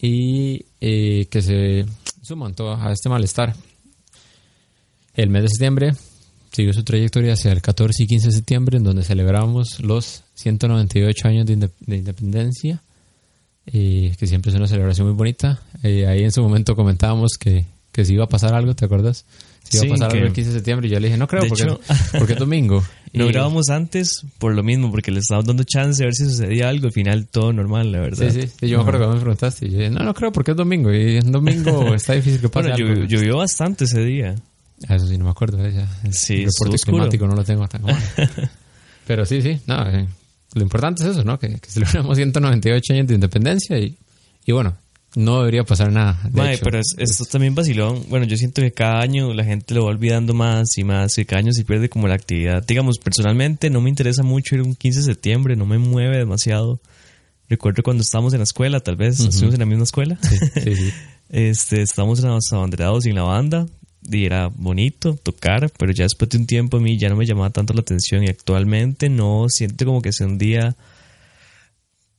y 0.00 0.64
eh, 0.80 1.26
que 1.30 1.40
se 1.40 1.86
suman 2.22 2.54
todo 2.54 2.74
a 2.74 2.92
este 2.92 3.08
malestar. 3.08 3.54
El 5.14 5.30
mes 5.30 5.42
de 5.44 5.48
septiembre 5.48 5.92
siguió 6.56 6.72
su 6.72 6.82
trayectoria 6.84 7.34
hacia 7.34 7.52
el 7.52 7.60
14 7.60 8.02
y 8.02 8.06
15 8.06 8.28
de 8.28 8.32
septiembre, 8.32 8.78
en 8.78 8.84
donde 8.84 9.04
celebramos 9.04 9.78
los 9.80 10.22
198 10.34 11.28
años 11.28 11.46
de, 11.46 11.52
inde- 11.58 11.70
de 11.80 11.96
independencia 11.98 12.82
eh, 13.66 14.14
que 14.18 14.26
siempre 14.26 14.50
es 14.50 14.56
una 14.56 14.66
celebración 14.66 15.06
muy 15.08 15.16
bonita. 15.16 15.60
Eh, 15.82 16.06
ahí 16.06 16.22
en 16.22 16.32
su 16.32 16.42
momento 16.42 16.74
comentábamos 16.76 17.32
que, 17.38 17.64
que 17.92 18.04
si 18.04 18.14
iba 18.14 18.24
a 18.24 18.28
pasar 18.28 18.54
algo, 18.54 18.74
¿te 18.74 18.84
acuerdas? 18.84 19.24
Si 19.64 19.76
iba 19.78 19.82
Sí, 19.82 19.88
a 19.88 19.90
pasar 19.94 20.08
que- 20.12 20.16
algo 20.18 20.26
el 20.28 20.32
15 20.32 20.50
de 20.50 20.56
septiembre 20.56 20.86
y 20.86 20.90
yo 20.92 21.00
le 21.00 21.08
dije, 21.08 21.18
no 21.18 21.26
creo, 21.26 21.46
porque, 21.48 21.64
hecho- 21.64 21.80
porque 22.18 22.32
es 22.34 22.38
domingo. 22.38 22.82
Lo 23.12 23.26
Y- 23.26 23.32
grabamos 23.32 23.68
antes 23.70 24.22
por 24.38 24.54
lo 24.54 24.62
mismo, 24.62 24.90
porque 24.90 25.10
le 25.10 25.20
estábamos 25.20 25.46
dando 25.46 25.64
chance 25.64 26.02
a 26.02 26.06
ver 26.06 26.14
si 26.14 26.24
sucedía 26.24 26.68
algo. 26.68 26.86
Al 26.86 26.92
final 26.92 27.26
todo 27.26 27.52
normal, 27.52 27.90
la 27.90 28.00
verdad. 28.00 28.30
Sí, 28.30 28.42
sí, 28.42 28.48
sí, 28.60 28.68
yo 28.68 28.76
me 28.78 28.82
acuerdo 28.82 29.12
me 29.14 29.20
preguntaste. 29.20 29.66
Y 29.66 29.70
yo 29.70 29.78
dije, 29.78 29.90
no, 29.90 30.04
no 30.04 30.14
creo, 30.14 30.30
porque 30.32 30.50
es 30.52 30.56
domingo. 30.56 30.92
Y 30.92 31.16
en 31.16 31.32
domingo 31.32 31.94
está 31.94 32.12
difícil 32.12 32.40
que 32.40 32.48
pase 32.48 32.68
Bueno, 32.70 32.84
algo. 32.84 33.00
llovió, 33.00 33.18
llovió 33.18 33.36
bastante 33.38 33.84
ese 33.84 34.04
día. 34.04 34.34
Ah, 34.88 34.96
Eso 34.96 35.06
sí, 35.08 35.16
no 35.18 35.24
me 35.24 35.30
acuerdo. 35.30 35.64
eh, 35.64 35.72
ya. 35.72 35.88
El 36.04 36.12
Sí, 36.12 36.44
reporte 36.44 36.76
climático 36.78 37.26
no 37.26 37.34
lo 37.34 37.44
tengo 37.44 37.66
tan 37.68 37.82
bueno. 37.82 37.98
Pero 39.06 39.24
sí, 39.24 39.40
sí, 39.42 39.60
no, 39.66 39.88
eh, 39.88 40.06
lo 40.54 40.62
importante 40.62 41.02
es 41.02 41.10
eso, 41.10 41.24
¿no? 41.24 41.38
Que, 41.38 41.58
que 41.60 41.70
celebramos 41.70 42.16
198 42.16 42.92
años 42.92 43.06
de 43.06 43.14
independencia 43.14 43.78
y, 43.78 43.96
y 44.44 44.52
bueno, 44.52 44.76
no 45.14 45.38
debería 45.38 45.64
pasar 45.64 45.92
nada. 45.92 46.18
de 46.30 46.52
hecho. 46.54 46.64
pero 46.64 46.78
es- 46.80 46.94
esto 46.98 47.24
también 47.24 47.54
vacilón. 47.54 48.04
Bueno, 48.08 48.26
yo 48.26 48.36
siento 48.36 48.60
que 48.62 48.72
cada 48.72 49.00
año 49.00 49.32
la 49.32 49.44
gente 49.44 49.74
lo 49.74 49.84
va 49.84 49.90
olvidando 49.90 50.34
más 50.34 50.76
y 50.76 50.84
más 50.84 51.16
y 51.18 51.24
cada 51.24 51.38
año 51.40 51.52
se 51.52 51.64
pierde 51.64 51.88
como 51.88 52.08
la 52.08 52.14
actividad. 52.16 52.62
Digamos, 52.66 52.98
personalmente 52.98 53.70
no 53.70 53.80
me 53.80 53.88
interesa 53.88 54.22
mucho 54.22 54.56
ir 54.56 54.62
un 54.62 54.74
15 54.74 54.98
de 55.00 55.04
septiembre, 55.06 55.56
no 55.56 55.64
me 55.66 55.78
mueve 55.78 56.18
demasiado. 56.18 56.80
Recuerdo 57.48 57.82
cuando 57.84 58.02
estábamos 58.02 58.32
en 58.34 58.40
la 58.40 58.44
escuela, 58.44 58.80
tal 58.80 58.96
vez, 58.96 59.20
estuvimos 59.20 59.54
en 59.54 59.60
la 59.60 59.66
misma 59.66 59.84
escuela. 59.84 60.18
Sí, 60.22 60.74
sí. 60.74 60.92
Este, 61.28 61.82
estábamos 61.82 62.20
en 62.22 62.28
los 62.28 62.52
abanderados 62.52 63.02
sin 63.02 63.16
la 63.16 63.22
banda 63.24 63.66
y 64.10 64.24
era 64.24 64.48
bonito 64.54 65.14
tocar, 65.22 65.70
pero 65.78 65.92
ya 65.92 66.04
después 66.04 66.28
de 66.30 66.38
un 66.38 66.46
tiempo 66.46 66.76
a 66.76 66.80
mí 66.80 66.98
ya 66.98 67.08
no 67.08 67.16
me 67.16 67.26
llamaba 67.26 67.50
tanto 67.50 67.72
la 67.74 67.80
atención 67.80 68.22
y 68.24 68.28
actualmente 68.28 69.08
no 69.08 69.46
siento 69.48 69.84
como 69.86 70.02
que 70.02 70.12
sea 70.12 70.26
un 70.26 70.38
día 70.38 70.76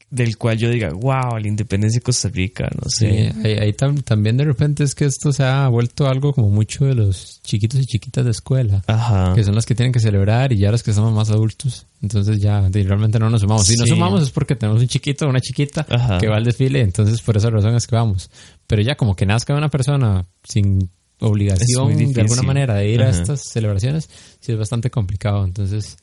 del 0.09 0.37
cual 0.37 0.57
yo 0.57 0.69
diga, 0.69 0.89
wow, 0.93 1.37
la 1.37 1.49
independencia 1.49 1.99
de 1.99 2.03
Costa 2.03 2.29
Rica, 2.29 2.69
no 2.73 2.89
Sí, 2.89 3.07
sé. 3.07 3.33
ahí, 3.43 3.53
ahí 3.59 3.73
tam- 3.73 4.01
también 4.05 4.37
de 4.37 4.45
repente 4.45 4.85
es 4.85 4.95
que 4.95 5.03
esto 5.03 5.33
se 5.33 5.43
ha 5.43 5.67
vuelto 5.67 6.07
algo 6.07 6.31
como 6.31 6.49
mucho 6.49 6.85
de 6.85 6.95
los 6.95 7.41
chiquitos 7.43 7.81
y 7.81 7.85
chiquitas 7.85 8.23
de 8.23 8.31
escuela, 8.31 8.81
Ajá. 8.87 9.33
que 9.35 9.43
son 9.43 9.53
los 9.53 9.65
que 9.65 9.75
tienen 9.75 9.91
que 9.91 9.99
celebrar 9.99 10.53
y 10.53 10.59
ya 10.59 10.71
los 10.71 10.81
que 10.81 10.93
somos 10.93 11.11
más 11.13 11.29
adultos. 11.29 11.87
Entonces 12.01 12.39
ya 12.39 12.69
realmente 12.69 13.19
no 13.19 13.29
nos 13.29 13.41
sumamos. 13.41 13.67
Si 13.67 13.75
nos 13.75 13.83
Sí. 13.89 13.95
sumamos 13.95 14.21
es 14.23 14.29
porque 14.31 14.55
tenemos 14.55 14.81
un 14.81 14.87
chiquito 14.87 15.25
o 15.25 15.29
una 15.29 15.41
chiquita 15.41 15.85
Ajá. 15.89 16.19
que 16.19 16.27
va 16.29 16.37
al 16.37 16.45
desfile, 16.45 16.79
entonces 16.79 17.21
por 17.21 17.35
esa 17.35 17.49
razón 17.49 17.75
es 17.75 17.85
que 17.85 17.95
vamos. 17.97 18.31
Pero 18.65 18.81
ya 18.81 18.95
como 18.95 19.13
que 19.13 19.25
nazca 19.25 19.55
una 19.55 19.67
persona 19.67 20.25
sin 20.41 20.89
obligación 21.19 22.13
de 22.13 22.21
alguna 22.21 22.43
manera 22.43 22.75
de 22.75 22.89
ir 22.89 23.01
a 23.01 23.09
estas 23.09 23.41
celebraciones, 23.51 24.09
sí 24.39 24.51
es 24.51 24.57
bastante 24.57 24.89
complicado. 24.89 25.43
Entonces, 25.43 25.97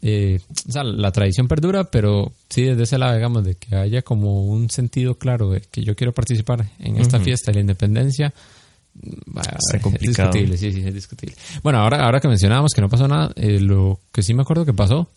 eh, 0.00 0.40
o 0.68 0.72
sea, 0.72 0.82
la 0.82 1.12
tradición 1.12 1.46
perdura, 1.46 1.84
pero 1.84 2.32
sí 2.48 2.62
desde 2.62 2.82
ese 2.82 2.98
lado, 2.98 3.14
digamos, 3.14 3.44
de 3.44 3.54
que 3.54 3.76
haya 3.76 4.02
como 4.02 4.46
un 4.46 4.68
sentido 4.68 5.16
claro 5.16 5.50
de 5.50 5.60
que 5.60 5.82
yo 5.82 5.94
quiero 5.94 6.12
participar 6.12 6.66
en 6.78 6.96
esta 6.96 7.20
fiesta 7.20 7.52
de 7.52 7.56
la 7.56 7.60
independencia, 7.60 8.34
es 8.94 9.80
complicado. 9.80 10.30
discutible, 10.32 10.56
sí, 10.58 10.72
sí, 10.72 10.82
es 10.86 10.94
discutible. 10.94 11.36
Bueno, 11.62 11.78
ahora, 11.78 12.04
ahora 12.04 12.20
que 12.20 12.28
mencionábamos 12.28 12.72
que 12.74 12.80
no 12.80 12.88
pasó 12.88 13.06
nada, 13.08 13.32
eh, 13.36 13.60
lo 13.60 14.00
que 14.12 14.22
sí 14.22 14.34
me 14.34 14.42
acuerdo 14.42 14.64
que 14.64 14.74
pasó 14.74 15.08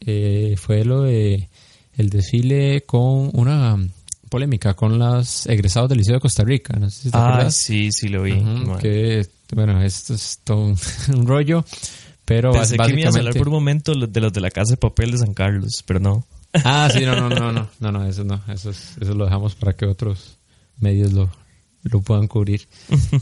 eh, 0.00 0.54
fue 0.58 0.84
lo 0.84 1.02
de 1.02 1.48
el 1.96 2.10
desfile 2.10 2.82
con 2.82 3.30
una 3.32 3.78
polémica 4.28 4.74
con 4.74 4.98
los 4.98 5.46
egresados 5.46 5.88
del 5.88 5.98
Liceo 5.98 6.14
de 6.14 6.20
Costa 6.20 6.44
Rica. 6.44 6.76
No 6.78 6.90
sé 6.90 7.02
si 7.04 7.10
te 7.10 7.16
Ah, 7.18 7.28
acuerdas. 7.28 7.54
sí, 7.56 7.90
sí 7.92 8.08
lo 8.08 8.22
vi. 8.22 8.32
Ujú, 8.32 8.78
que, 8.78 9.26
bueno, 9.54 9.82
esto 9.82 10.14
es 10.14 10.40
todo 10.44 10.58
un, 10.66 10.76
un 11.14 11.26
rollo, 11.26 11.64
pero 12.24 12.52
Pensé 12.52 12.76
que 12.76 12.92
me 12.94 13.00
ibas 13.02 13.14
a 13.14 13.18
hablar 13.18 13.34
básicamente... 13.34 13.38
por 13.38 13.48
un 13.48 13.54
momento 13.54 13.92
de 13.94 14.20
los 14.20 14.32
de 14.32 14.40
la 14.40 14.50
Casa 14.50 14.72
de 14.72 14.76
Papel 14.78 15.12
de 15.12 15.18
San 15.18 15.34
Carlos, 15.34 15.82
pero 15.86 16.00
no. 16.00 16.24
Ah, 16.64 16.88
sí, 16.92 17.04
no, 17.04 17.14
no, 17.16 17.28
no, 17.28 17.52
no, 17.52 17.68
no, 17.80 17.92
no, 17.92 18.04
eso 18.06 18.24
no, 18.24 18.40
eso, 18.48 18.70
es- 18.70 18.96
eso 19.00 19.14
lo 19.14 19.24
dejamos 19.26 19.54
para 19.54 19.74
que 19.74 19.84
otros 19.86 20.38
medios 20.78 21.12
lo, 21.12 21.30
lo 21.82 22.00
puedan 22.00 22.26
cubrir. 22.28 22.66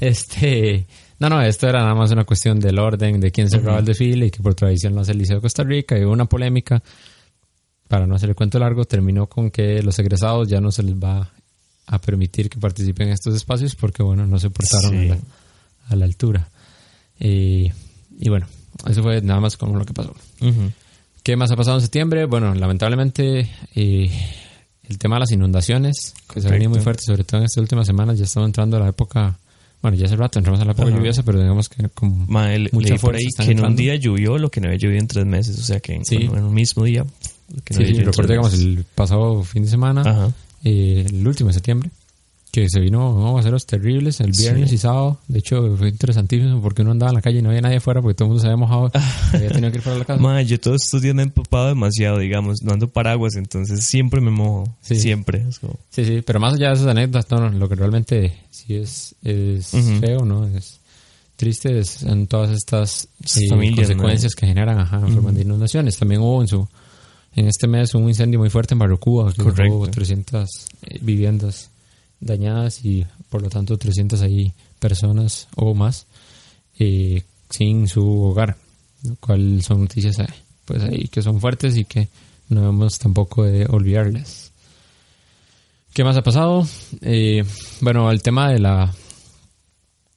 este, 0.01 0.87
no, 1.19 1.29
no, 1.29 1.41
esto 1.43 1.69
era 1.69 1.81
nada 1.81 1.95
más 1.95 2.11
una 2.11 2.25
cuestión 2.25 2.61
del 2.61 2.79
orden, 2.79 3.21
de 3.21 3.31
quién 3.31 3.49
cerraba 3.51 3.79
el 3.79 3.85
desfile 3.85 4.27
y 4.27 4.31
que 4.31 4.43
por 4.43 4.55
tradición 4.55 4.95
lo 4.95 5.01
hace 5.01 5.13
el 5.13 5.19
Liceo 5.19 5.37
de 5.37 5.43
Costa 5.43 5.63
Rica 5.65 5.99
y 5.99 6.05
hubo 6.05 6.13
una 6.13 6.27
polémica, 6.27 6.83
para 7.95 8.07
no 8.09 8.17
hacer 8.17 8.29
el 8.29 8.35
cuento 8.35 8.59
largo, 8.59 8.85
terminó 8.85 9.29
con 9.29 9.53
que 9.53 9.81
los 9.85 9.97
egresados 10.01 10.49
ya 10.49 10.61
no 10.61 10.73
se 10.73 10.83
les 10.83 10.97
va 10.97 11.31
a 11.87 11.99
permitir 12.01 12.51
que 12.51 12.59
participen 12.59 13.07
en 13.07 13.15
estos 13.15 13.37
espacios 13.37 13.77
porque, 13.77 14.03
bueno, 14.03 14.27
no 14.27 14.37
se 14.41 14.51
portaron 14.51 14.91
Sí. 14.91 14.97
a, 15.11 15.15
la, 15.15 15.19
a 15.91 15.97
la 15.97 16.05
altura. 16.05 16.49
Eh, 17.21 17.73
y 18.19 18.29
bueno, 18.29 18.47
eso 18.89 19.01
fue 19.01 19.21
nada 19.23 19.39
más 19.39 19.57
como 19.57 19.77
lo 19.79 19.85
que 19.85 19.93
pasó. 19.93 20.13
¿Qué 21.23 21.37
más 21.37 21.53
ha 21.53 21.57
pasado 21.57 21.77
en 21.77 21.83
septiembre? 21.83 22.25
Bueno, 22.27 22.53
lamentablemente 22.55 23.49
eh, 23.77 24.11
el 24.89 24.99
tema 24.99 25.15
de 25.17 25.21
las 25.21 25.31
inundaciones, 25.31 26.15
que 26.33 26.41
se 26.41 26.49
ha 26.49 26.51
venido 26.51 26.71
muy 26.71 26.81
fuerte, 26.81 27.05
sobre 27.05 27.23
todo 27.23 27.39
en 27.43 27.45
estas 27.45 27.63
últimas 27.63 27.87
semanas, 27.87 28.19
ya 28.19 28.25
estamos 28.25 28.49
entrando 28.49 28.77
a 28.77 28.81
la 28.81 28.89
época, 28.89 29.39
bueno, 29.83 29.97
ya 29.97 30.07
hace 30.07 30.17
rato 30.17 30.41
entramos 30.41 30.61
a 30.61 30.65
la 30.65 30.73
época 30.73 30.89
Ajá. 30.89 30.97
lluviosa, 30.97 31.23
pero 31.23 31.39
digamos 31.41 31.69
que 31.69 31.89
con 31.91 32.27
Ma, 32.29 32.53
el- 32.53 32.71
mucha 32.73 32.89
leí 32.89 32.99
por 32.99 33.13
fuerza 33.13 33.43
ahí 33.43 33.47
que 33.47 33.53
en 33.53 33.65
un 33.65 33.77
día 33.77 33.95
llovió 33.95 34.37
lo 34.37 34.51
que 34.51 34.61
no 34.61 34.67
había 34.67 34.79
llovido 34.81 34.99
en 35.01 35.07
tres 35.07 35.27
meses, 35.27 35.59
o 35.61 35.63
sea 35.63 35.79
que 35.79 35.95
en, 35.95 36.05
Sí. 36.05 36.17
bueno, 36.27 36.39
en 36.39 36.45
un 36.45 36.55
mismo 36.55 36.85
día. 36.85 37.05
Lo 37.49 37.63
que 37.63 37.75
no 37.75 37.81
Sí, 37.81 37.87
sí, 37.87 37.93
digamos, 38.27 38.53
meses. 38.53 38.61
el 38.61 38.85
pasado 38.95 39.43
fin 39.45 39.65
de 39.65 39.69
semana, 39.71 40.33
eh, 40.65 41.05
el 41.09 41.27
último 41.27 41.49
de 41.49 41.55
septiembre, 41.55 41.91
que 42.51 42.69
se 42.69 42.79
vino 42.79 43.11
unos 43.15 43.27
aguaceros 43.31 43.67
terribles 43.67 44.21
el 44.21 44.31
viernes 44.31 44.69
Sí. 44.71 44.77
y 44.77 44.79
sábado. 44.79 45.19
De 45.27 45.41
hecho, 45.41 45.77
fue 45.77 45.89
interesantísimo 45.89 46.63
porque 46.63 46.83
uno 46.83 46.93
andaba 46.93 47.11
en 47.11 47.17
la 47.17 47.21
calle 47.21 47.41
y 47.41 47.43
no 47.43 47.49
había 47.49 47.61
nadie 47.61 47.79
afuera 47.79 48.01
porque 48.01 48.15
todo 48.15 48.27
el 48.27 48.29
mundo 48.31 48.41
se 48.41 48.47
había 48.47 48.57
mojado 48.57 48.93
y 49.33 49.37
había 49.37 49.49
tenido 49.51 49.73
que 49.73 49.79
ir 49.79 49.83
para 49.85 49.99
la 49.99 50.05
casa. 50.05 50.21
Ma, 50.23 50.41
yo 50.43 50.61
todos 50.61 50.83
estos 50.85 51.03
días 51.03 51.15
me 51.17 51.23
he 51.23 51.25
empapado 51.27 51.67
demasiado, 51.67 52.19
digamos, 52.19 52.63
no 52.63 52.73
ando 52.73 52.87
paraguas, 52.89 53.35
entonces 53.35 53.85
siempre 53.85 54.21
me 54.21 54.31
mojo, 54.31 54.69
Sí. 54.83 54.95
siempre. 55.01 55.45
Es 55.49 55.59
como- 55.59 55.75
Sí, 55.91 56.05
sí, 56.05 56.23
pero 56.25 56.39
más 56.39 56.55
allá 56.55 56.69
de 56.69 56.75
esas 56.75 56.87
anécdotas, 56.87 57.29
no, 57.33 57.51
no, 57.51 57.59
lo 57.59 57.69
que 57.69 57.75
realmente 57.75 58.39
sí 58.51 58.75
es, 58.77 59.17
es 59.25 59.75
Ujú. 59.75 59.99
feo, 60.01 60.25
¿no? 60.25 60.47
Es 60.47 60.79
triste 61.37 61.77
es 61.81 62.05
en 62.05 62.29
todas 62.29 62.51
estas 62.51 63.09
eh, 63.37 63.49
Familias, 63.49 63.89
consecuencias 63.89 64.35
que 64.37 64.47
generan 64.47 64.79
ajá, 64.79 65.01
en 65.05 65.13
forma 65.13 65.33
de 65.33 65.43
inundaciones. 65.43 65.99
También 65.99 66.21
hubo 66.21 66.41
en 66.41 66.47
su 66.47 66.69
en 67.37 67.47
este 67.47 67.67
mes 67.67 67.95
un 67.95 68.09
incendio 68.09 68.39
muy 68.39 68.51
fuerte 68.51 68.75
en 68.75 68.79
Barrio 68.79 68.99
Cuba, 68.99 69.33
que 69.33 69.43
hubo 69.71 69.89
300 69.89 70.49
eh, 70.83 70.99
viviendas 71.03 71.71
dañadas 72.21 72.85
y 72.85 73.05
por 73.29 73.43
lo 73.43 73.51
tanto 73.51 73.77
300 73.77 74.21
ahí 74.23 74.53
personas 74.79 75.49
o 75.57 75.75
más 75.75 76.07
eh, 76.79 77.23
sin 77.51 77.89
su 77.89 78.07
hogar, 78.23 78.57
lo 79.03 79.17
cual 79.17 79.63
son 79.63 79.83
noticias 79.83 80.19
eh, 80.21 80.27
pues 80.65 80.83
ahí 80.83 81.09
que 81.09 81.23
son 81.23 81.41
fuertes 81.41 81.77
y 81.77 81.85
que 81.85 82.09
no 82.49 82.61
debemos 82.61 82.99
tampoco 82.99 83.45
de 83.45 83.67
olvidarles. 83.67 84.53
¿Qué 85.93 86.03
más 86.05 86.17
ha 86.17 86.23
pasado? 86.23 86.67
Eh, 87.03 87.45
bueno, 87.81 88.11
el 88.11 88.23
tema 88.23 88.51
de 88.51 88.59
la 88.59 88.93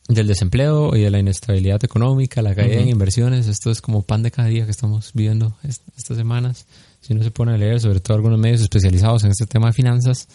del 0.10 0.26
desempleo 0.28 0.96
y 0.96 1.02
de 1.02 1.12
la 1.12 1.20
inestabilidad 1.20 1.84
económica, 1.84 2.42
la 2.42 2.56
caída 2.56 2.76
en 2.82 2.88
inversiones, 2.90 3.48
esto 3.48 3.70
es 3.72 3.82
como 3.82 4.04
pan 4.04 4.24
de 4.24 4.32
cada 4.32 4.48
día 4.48 4.64
que 4.66 4.72
estamos 4.72 5.12
viviendo 5.14 5.56
est- 5.64 5.84
estas 5.98 6.16
semanas. 6.18 6.66
Si 7.02 7.14
uno 7.14 7.24
se 7.24 7.32
pone 7.32 7.54
a 7.54 7.58
leer, 7.58 7.80
sobre 7.80 8.00
todo 8.00 8.16
algunos 8.16 8.40
medios 8.40 8.62
especializados 8.62 9.24
en 9.24 9.32
este 9.32 9.46
tema 9.46 9.68
de 9.68 9.74
finanzas, 9.74 10.28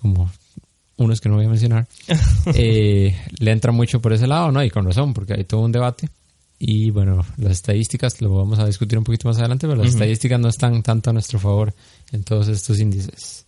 como 0.00 0.30
unos 0.96 1.20
que 1.20 1.28
no 1.28 1.36
voy 1.36 1.46
a 1.46 1.48
mencionar, 1.48 1.86
eh, 2.54 3.16
le 3.38 3.50
entra 3.50 3.72
mucho 3.72 4.00
por 4.00 4.12
ese 4.12 4.26
lado, 4.26 4.50
¿no? 4.52 4.62
Y 4.62 4.70
con 4.70 4.84
razón, 4.84 5.12
porque 5.12 5.34
hay 5.34 5.44
todo 5.44 5.60
un 5.60 5.72
debate. 5.72 6.08
Y 6.58 6.90
bueno, 6.90 7.24
las 7.36 7.52
estadísticas 7.52 8.20
lo 8.20 8.34
vamos 8.36 8.58
a 8.58 8.66
discutir 8.66 8.96
un 8.96 9.04
poquito 9.04 9.28
más 9.28 9.38
adelante, 9.38 9.66
pero 9.66 9.82
las 9.82 9.92
estadísticas 9.92 10.40
no 10.40 10.48
están 10.48 10.82
tanto 10.82 11.10
a 11.10 11.12
nuestro 11.12 11.38
favor 11.38 11.74
en 12.12 12.22
todos 12.22 12.48
estos 12.48 12.78
índices. 12.78 13.44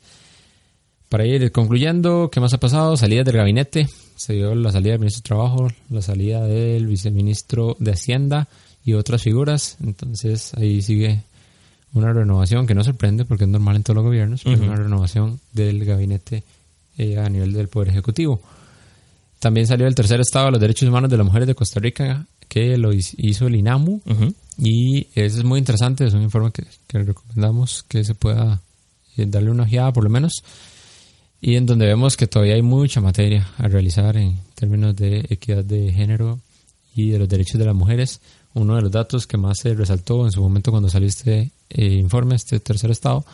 Para 1.08 1.24
ir 1.24 1.52
concluyendo, 1.52 2.30
¿qué 2.32 2.40
más 2.40 2.52
ha 2.52 2.58
pasado? 2.58 2.96
Salidas 2.96 3.24
del 3.24 3.36
gabinete. 3.36 3.88
Se 4.16 4.32
dio 4.32 4.54
la 4.54 4.72
salida 4.72 4.92
del 4.92 5.00
ministro 5.00 5.20
de 5.20 5.28
Trabajo, 5.28 5.68
la 5.88 6.02
salida 6.02 6.46
del 6.46 6.86
viceministro 6.86 7.76
de 7.78 7.92
Hacienda 7.92 8.48
y 8.84 8.94
otras 8.94 9.22
figuras. 9.22 9.76
Entonces 9.82 10.52
ahí 10.54 10.82
sigue 10.82 11.22
una 11.96 12.12
renovación 12.12 12.66
que 12.66 12.74
no 12.74 12.84
sorprende 12.84 13.24
porque 13.24 13.44
es 13.44 13.50
normal 13.50 13.76
en 13.76 13.82
todos 13.82 13.96
los 13.96 14.04
gobiernos, 14.04 14.42
pero 14.44 14.62
una 14.62 14.76
renovación 14.76 15.40
del 15.52 15.84
gabinete 15.84 16.42
eh, 16.98 17.18
a 17.18 17.28
nivel 17.28 17.52
del 17.52 17.68
Poder 17.68 17.88
Ejecutivo. 17.88 18.40
También 19.38 19.66
salió 19.66 19.86
el 19.86 19.94
tercer 19.94 20.20
estado 20.20 20.46
de 20.46 20.52
los 20.52 20.60
derechos 20.60 20.88
humanos 20.88 21.10
de 21.10 21.16
las 21.18 21.26
mujeres 21.26 21.46
de 21.46 21.54
Costa 21.54 21.78
Rica 21.80 22.26
que 22.48 22.76
lo 22.78 22.92
hiz- 22.92 23.14
hizo 23.18 23.46
el 23.48 23.56
INAMU 23.56 24.00
Ujú. 24.06 24.34
y 24.58 25.08
eso 25.14 25.38
es 25.38 25.44
muy 25.44 25.58
interesante, 25.58 26.06
es 26.06 26.14
un 26.14 26.22
informe 26.22 26.52
que, 26.52 26.64
que 26.86 26.98
recomendamos 27.02 27.82
que 27.88 28.02
se 28.04 28.14
pueda 28.14 28.60
eh, 29.16 29.26
darle 29.26 29.50
una 29.50 29.64
ojeada 29.64 29.92
por 29.92 30.04
lo 30.04 30.10
menos 30.10 30.42
y 31.40 31.56
en 31.56 31.66
donde 31.66 31.86
vemos 31.86 32.16
que 32.16 32.26
todavía 32.26 32.54
hay 32.54 32.62
mucha 32.62 33.00
materia 33.00 33.46
a 33.58 33.68
realizar 33.68 34.16
en 34.16 34.38
términos 34.54 34.96
de 34.96 35.26
equidad 35.28 35.64
de 35.64 35.92
género 35.92 36.40
y 36.94 37.10
de 37.10 37.18
los 37.18 37.28
derechos 37.28 37.58
de 37.58 37.66
las 37.66 37.74
mujeres. 37.74 38.20
Uno 38.54 38.74
de 38.76 38.80
los 38.82 38.90
datos 38.90 39.26
que 39.26 39.36
más 39.36 39.58
se 39.58 39.74
resaltó 39.74 40.24
en 40.24 40.32
su 40.32 40.40
momento 40.40 40.70
cuando 40.70 40.88
salió 40.88 41.06
este 41.08 41.50
eh, 41.70 41.94
informe, 41.94 42.34
este 42.36 42.60
tercer 42.60 42.90
estado, 42.90 43.24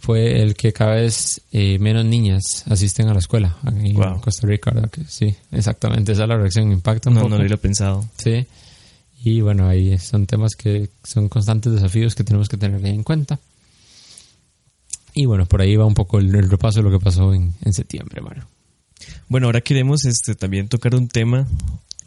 fue 0.00 0.42
el 0.42 0.54
que 0.54 0.72
cada 0.72 0.94
vez 0.94 1.40
eh, 1.52 1.78
menos 1.78 2.04
niñas 2.04 2.64
asisten 2.68 3.08
a 3.08 3.12
la 3.14 3.18
escuela 3.18 3.56
aquí 3.64 3.90
en. 3.90 4.18
Costa 4.20 4.46
Rica, 4.46 4.70
¿verdad? 4.72 4.90
Que 4.90 5.04
sí, 5.04 5.34
exactamente, 5.50 6.12
esa 6.12 6.22
es 6.22 6.28
la 6.28 6.36
reacción, 6.36 6.70
impacta 6.72 7.08
un 7.10 7.14
No, 7.16 7.20
poco. 7.22 7.30
no 7.30 7.36
lo 7.36 7.42
hubiera 7.42 7.56
pensado. 7.56 8.04
Sí. 8.16 8.46
Y 9.24 9.40
bueno, 9.40 9.68
ahí 9.68 9.98
son 9.98 10.26
temas 10.26 10.54
que 10.54 10.90
son 11.02 11.28
constantes 11.28 11.72
desafíos 11.72 12.14
que 12.14 12.22
tenemos 12.24 12.48
que 12.48 12.56
tener 12.56 12.84
en 12.86 13.02
cuenta. 13.02 13.40
Y 15.14 15.26
bueno, 15.26 15.46
por 15.46 15.60
ahí 15.60 15.74
va 15.74 15.84
un 15.84 15.94
poco 15.94 16.18
el, 16.18 16.32
el 16.34 16.48
repaso 16.48 16.78
de 16.78 16.88
lo 16.88 16.96
que 16.96 17.04
pasó 17.04 17.34
en, 17.34 17.52
en 17.64 17.72
septiembre, 17.72 18.20
Mario. 18.20 18.44
Bueno, 19.28 19.46
ahora 19.48 19.60
queremos 19.60 20.04
este, 20.04 20.36
también 20.36 20.68
tocar 20.68 20.94
un 20.94 21.08
tema 21.08 21.46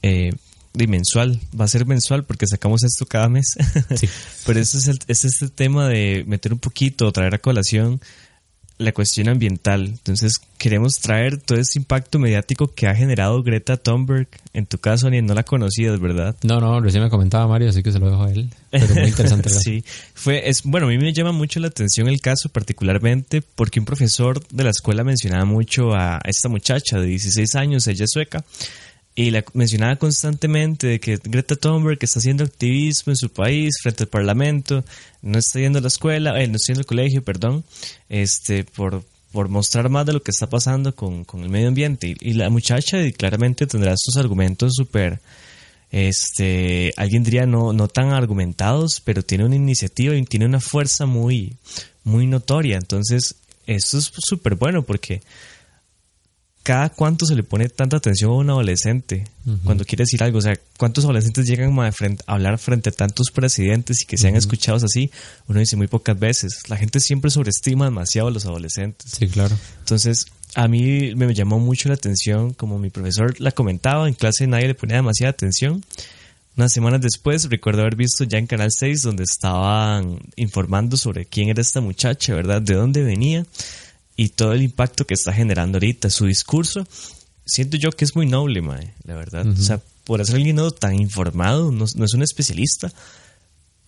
eh, 0.01 0.31
de 0.73 0.87
mensual. 0.87 1.39
Va 1.59 1.65
a 1.65 1.67
ser 1.67 1.85
mensual 1.85 2.23
porque 2.23 2.47
sacamos 2.47 2.83
esto 2.83 3.05
cada 3.05 3.29
mes. 3.29 3.55
Sí. 3.95 4.07
Pero 4.45 4.59
ese 4.59 4.77
es, 4.77 4.87
el, 4.87 4.99
es 5.07 5.25
este 5.25 5.49
tema 5.49 5.87
de 5.87 6.23
meter 6.25 6.53
un 6.53 6.59
poquito, 6.59 7.11
traer 7.11 7.35
a 7.35 7.39
colación 7.39 7.99
la 8.81 8.91
cuestión 8.91 9.29
ambiental. 9.29 9.85
Entonces, 9.87 10.33
queremos 10.57 10.99
traer 10.99 11.37
todo 11.37 11.59
este 11.59 11.79
impacto 11.79 12.19
mediático 12.19 12.73
que 12.73 12.87
ha 12.87 12.95
generado 12.95 13.41
Greta 13.43 13.77
Thunberg. 13.77 14.27
En 14.53 14.65
tu 14.65 14.79
caso, 14.79 15.09
ni 15.09 15.21
no 15.21 15.33
la 15.33 15.43
conocías, 15.43 15.99
¿verdad? 15.99 16.35
No, 16.43 16.59
no, 16.59 16.81
recién 16.81 17.03
me 17.03 17.09
comentaba 17.09 17.47
Mario, 17.47 17.69
así 17.69 17.83
que 17.83 17.91
se 17.91 17.99
lo 17.99 18.09
dejo 18.09 18.23
a 18.23 18.31
él. 18.31 18.49
Pero 18.71 18.95
muy 18.95 19.07
interesante. 19.07 19.49
el 19.49 19.55
sí, 19.59 19.83
fue, 20.13 20.49
es, 20.49 20.63
bueno, 20.63 20.87
a 20.87 20.89
mí 20.89 20.97
me 20.97 21.13
llama 21.13 21.31
mucho 21.31 21.59
la 21.59 21.67
atención 21.67 22.07
el 22.07 22.21
caso, 22.21 22.49
particularmente 22.49 23.41
porque 23.41 23.79
un 23.79 23.85
profesor 23.85 24.45
de 24.47 24.63
la 24.63 24.71
escuela 24.71 25.03
mencionaba 25.03 25.45
mucho 25.45 25.93
a 25.93 26.19
esta 26.25 26.49
muchacha 26.49 26.99
de 26.99 27.05
16 27.05 27.55
años, 27.55 27.87
ella 27.87 28.05
es 28.05 28.11
sueca, 28.11 28.43
y 29.15 29.31
la 29.31 29.43
mencionaba 29.53 29.97
constantemente 29.97 30.87
de 30.87 30.99
que 30.99 31.19
Greta 31.21 31.55
Thunberg 31.55 31.97
está 32.01 32.19
haciendo 32.19 32.43
activismo 32.43 33.11
en 33.11 33.17
su 33.17 33.29
país 33.29 33.75
frente 33.81 34.03
al 34.03 34.09
parlamento, 34.09 34.83
no 35.21 35.37
está 35.37 35.59
yendo 35.59 35.79
a 35.79 35.81
la 35.81 35.89
escuela, 35.89 36.41
eh, 36.41 36.47
no 36.47 36.55
está 36.55 36.67
yendo 36.67 36.81
al 36.81 36.85
colegio, 36.85 37.23
perdón, 37.23 37.63
este, 38.09 38.63
por, 38.63 39.03
por 39.31 39.49
mostrar 39.49 39.89
más 39.89 40.05
de 40.05 40.13
lo 40.13 40.23
que 40.23 40.31
está 40.31 40.47
pasando 40.47 40.95
con, 40.95 41.25
con 41.25 41.41
el 41.41 41.49
medio 41.49 41.67
ambiente. 41.67 42.15
Y, 42.19 42.33
la 42.33 42.49
muchacha 42.49 42.97
claramente 43.11 43.67
tendrá 43.67 43.93
estos 43.93 44.15
argumentos 44.17 44.73
súper 44.75 45.19
este, 45.91 46.93
alguien 46.95 47.23
diría 47.23 47.45
no, 47.45 47.73
no 47.73 47.89
tan 47.89 48.13
argumentados, 48.13 49.01
pero 49.03 49.23
tiene 49.23 49.43
una 49.43 49.57
iniciativa 49.57 50.15
y 50.15 50.23
tiene 50.23 50.45
una 50.45 50.61
fuerza 50.61 51.05
muy, 51.05 51.57
muy 52.05 52.27
notoria. 52.27 52.77
Entonces, 52.77 53.35
esto 53.67 53.97
es 53.97 54.11
súper 54.17 54.55
bueno 54.55 54.83
porque 54.83 55.21
cada 56.63 56.89
cuánto 56.89 57.25
se 57.25 57.35
le 57.35 57.43
pone 57.43 57.69
tanta 57.69 57.97
atención 57.97 58.31
a 58.31 58.35
un 58.35 58.49
adolescente 58.51 59.25
cuando 59.63 59.83
quiere 59.83 60.03
decir 60.03 60.21
algo. 60.23 60.37
O 60.37 60.41
sea, 60.41 60.53
cuántos 60.77 61.03
adolescentes 61.05 61.45
llegan 61.47 61.73
ma, 61.73 61.85
de 61.85 61.91
frente- 61.91 62.23
a 62.27 62.33
hablar 62.33 62.59
frente 62.59 62.89
a 62.89 62.91
tantos 62.91 63.31
presidentes 63.31 64.01
y 64.01 64.05
que 64.05 64.17
sean 64.17 64.35
escuchados 64.35 64.83
así. 64.83 65.09
Uno 65.47 65.59
dice 65.59 65.75
muy 65.75 65.87
pocas 65.87 66.19
veces. 66.19 66.69
La 66.69 66.77
gente 66.77 66.99
siempre 66.99 67.31
sobreestima 67.31 67.85
demasiado 67.85 68.27
a 68.27 68.31
los 68.31 68.45
adolescentes. 68.45 69.11
Sí, 69.17 69.27
claro. 69.27 69.57
Entonces, 69.79 70.25
a 70.53 70.67
mí 70.67 71.15
me 71.15 71.33
llamó 71.33 71.57
mucho 71.59 71.87
la 71.89 71.95
atención, 71.95 72.53
como 72.53 72.77
mi 72.77 72.89
profesor 72.91 73.39
la 73.39 73.51
comentaba, 73.51 74.07
en 74.07 74.13
clase 74.13 74.45
nadie 74.45 74.67
le 74.67 74.75
ponía 74.75 74.97
demasiada 74.97 75.31
atención, 75.31 75.83
Unas 76.57 76.73
semanas 76.73 76.99
después, 77.01 77.49
recuerdo 77.49 77.81
haber 77.81 77.95
visto 77.95 78.25
ya 78.25 78.37
en 78.37 78.45
Canal 78.45 78.69
6 78.77 79.01
donde 79.03 79.23
estaban 79.23 80.19
informando 80.35 80.97
sobre 80.97 81.25
quién 81.25 81.47
era 81.47 81.61
esta 81.61 81.79
muchacha, 81.79 82.35
¿verdad? 82.35 82.61
De 82.61 82.73
dónde 82.75 83.01
venía 83.03 83.45
y 84.21 84.29
todo 84.29 84.53
el 84.53 84.61
impacto 84.61 85.05
que 85.05 85.15
está 85.15 85.33
generando 85.33 85.77
ahorita. 85.77 86.11
Su 86.11 86.27
discurso, 86.27 86.87
siento 87.43 87.75
yo 87.77 87.89
que 87.89 88.05
es 88.05 88.15
muy 88.15 88.27
noble, 88.27 88.61
mae, 88.61 88.93
la 89.03 89.15
verdad. 89.15 89.47
O 89.47 89.55
sea, 89.55 89.81
por 90.03 90.23
ser 90.23 90.35
alguien 90.35 90.57
no 90.57 90.69
tan 90.69 90.93
informado, 90.93 91.71
no, 91.71 91.85
no 91.95 92.05
es 92.05 92.13
un 92.13 92.21
especialista, 92.21 92.93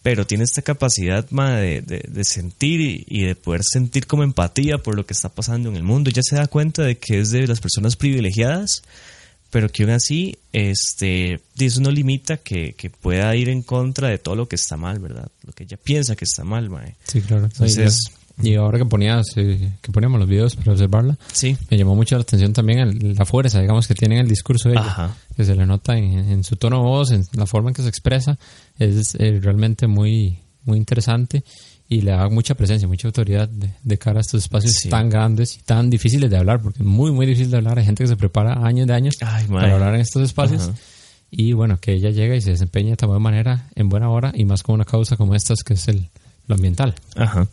pero 0.01 0.25
tiene 0.25 0.43
esta 0.43 0.63
capacidad 0.63 1.29
mae, 1.29 1.81
de, 1.81 2.03
de, 2.07 2.23
sentir 2.23 2.81
y, 2.81 3.05
y, 3.07 3.27
de 3.27 3.35
poder 3.35 3.61
sentir 3.63 4.07
como 4.07 4.23
empatía 4.23 4.79
por 4.79 4.95
lo 4.95 5.05
que 5.05 5.13
está 5.13 5.29
pasando 5.29 5.69
en 5.69 5.75
el 5.75 5.83
mundo. 5.83 6.09
Ya 6.09 6.23
se 6.23 6.35
da 6.35 6.47
cuenta 6.47 6.81
de 6.81 6.97
que 6.97 7.19
es 7.19 7.29
de 7.29 7.45
las 7.45 7.61
personas 7.61 7.95
privilegiadas, 7.95 8.81
pero 9.51 9.69
que 9.69 9.83
aún 9.83 9.91
así, 9.91 10.35
este, 10.51 11.41
eso 11.59 11.79
no 11.79 11.91
limita 11.91 12.37
que, 12.37 12.73
que 12.73 12.89
pueda 12.89 13.35
ir 13.35 13.49
en 13.49 13.61
contra 13.61 14.07
de 14.07 14.17
todo 14.17 14.35
lo 14.35 14.47
que 14.47 14.55
está 14.55 14.77
mal, 14.77 14.97
¿verdad? 14.97 15.27
Lo 15.43 15.53
que 15.53 15.65
ella 15.65 15.77
piensa 15.77 16.15
que 16.15 16.25
está 16.25 16.43
mal, 16.43 16.71
mae. 16.71 16.95
Sí, 17.03 17.21
claro. 17.21 17.45
Entonces, 17.45 17.99
y 18.41 18.55
ahora 18.55 18.79
que 18.79 18.85
ponías, 18.85 19.25
eh, 19.35 19.73
que 19.81 19.91
poníamos 19.91 20.19
los 20.19 20.27
videos 20.27 20.55
para 20.55 20.71
observarla, 20.71 21.17
sí. 21.31 21.55
me 21.69 21.77
llamó 21.77 21.95
mucho 21.95 22.15
la 22.15 22.21
atención 22.23 22.51
también 22.53 22.79
el, 22.79 23.15
la 23.15 23.25
fuerza, 23.25 23.61
digamos, 23.61 23.87
que 23.87 23.93
tiene 23.93 24.15
en 24.15 24.21
el 24.21 24.27
discurso 24.27 24.69
de 24.69 24.75
ella, 24.75 24.85
Ajá. 24.85 25.15
que 25.35 25.43
se 25.45 25.55
le 25.55 25.65
nota 25.65 25.97
en, 25.97 26.17
en, 26.19 26.43
su 26.43 26.55
tono 26.55 26.77
de 26.77 26.83
voz, 26.83 27.11
en 27.11 27.25
la 27.33 27.45
forma 27.45 27.69
en 27.69 27.75
que 27.75 27.83
se 27.83 27.89
expresa, 27.89 28.37
es 28.79 29.15
eh, 29.15 29.39
realmente 29.41 29.87
muy, 29.87 30.39
muy 30.65 30.77
interesante 30.77 31.43
y 31.87 32.01
le 32.01 32.11
da 32.11 32.27
mucha 32.29 32.55
presencia, 32.55 32.87
mucha 32.87 33.07
autoridad 33.07 33.47
de, 33.47 33.69
de 33.83 33.97
cara 33.99 34.17
a 34.17 34.21
estos 34.21 34.43
espacios 34.43 34.73
Sí. 34.73 34.89
tan 34.89 35.09
grandes 35.09 35.57
y 35.57 35.61
tan 35.61 35.89
difíciles 35.91 36.31
de 36.31 36.37
hablar, 36.37 36.59
porque 36.61 36.79
es 36.79 36.85
muy, 36.85 37.11
muy 37.11 37.25
difícil 37.27 37.51
de 37.51 37.57
hablar. 37.57 37.77
Hay 37.77 37.85
gente 37.85 38.03
que 38.03 38.07
se 38.07 38.15
prepara 38.17 38.65
años 38.65 38.87
de 38.87 38.93
años 38.95 39.15
Ay, 39.21 39.45
para 39.47 39.73
hablar 39.75 39.93
en 39.93 40.01
estos 40.01 40.23
espacios. 40.23 40.63
Ajá. 40.63 40.73
Y 41.29 41.53
bueno, 41.53 41.77
que 41.79 41.93
ella 41.93 42.09
llega 42.09 42.35
y 42.35 42.41
se 42.41 42.51
desempeña 42.51 42.91
de 42.91 42.95
tan 42.95 43.09
buena 43.09 43.19
manera, 43.23 43.67
en 43.75 43.89
buena 43.89 44.09
hora, 44.09 44.31
y 44.35 44.45
más 44.45 44.63
con 44.63 44.75
una 44.75 44.85
causa 44.85 45.17
como 45.17 45.35
estas, 45.35 45.63
que 45.63 45.73
es 45.73 45.87
el, 45.87 46.09
lo 46.47 46.55
ambiental 46.55 46.95
Ajá. 47.15 47.47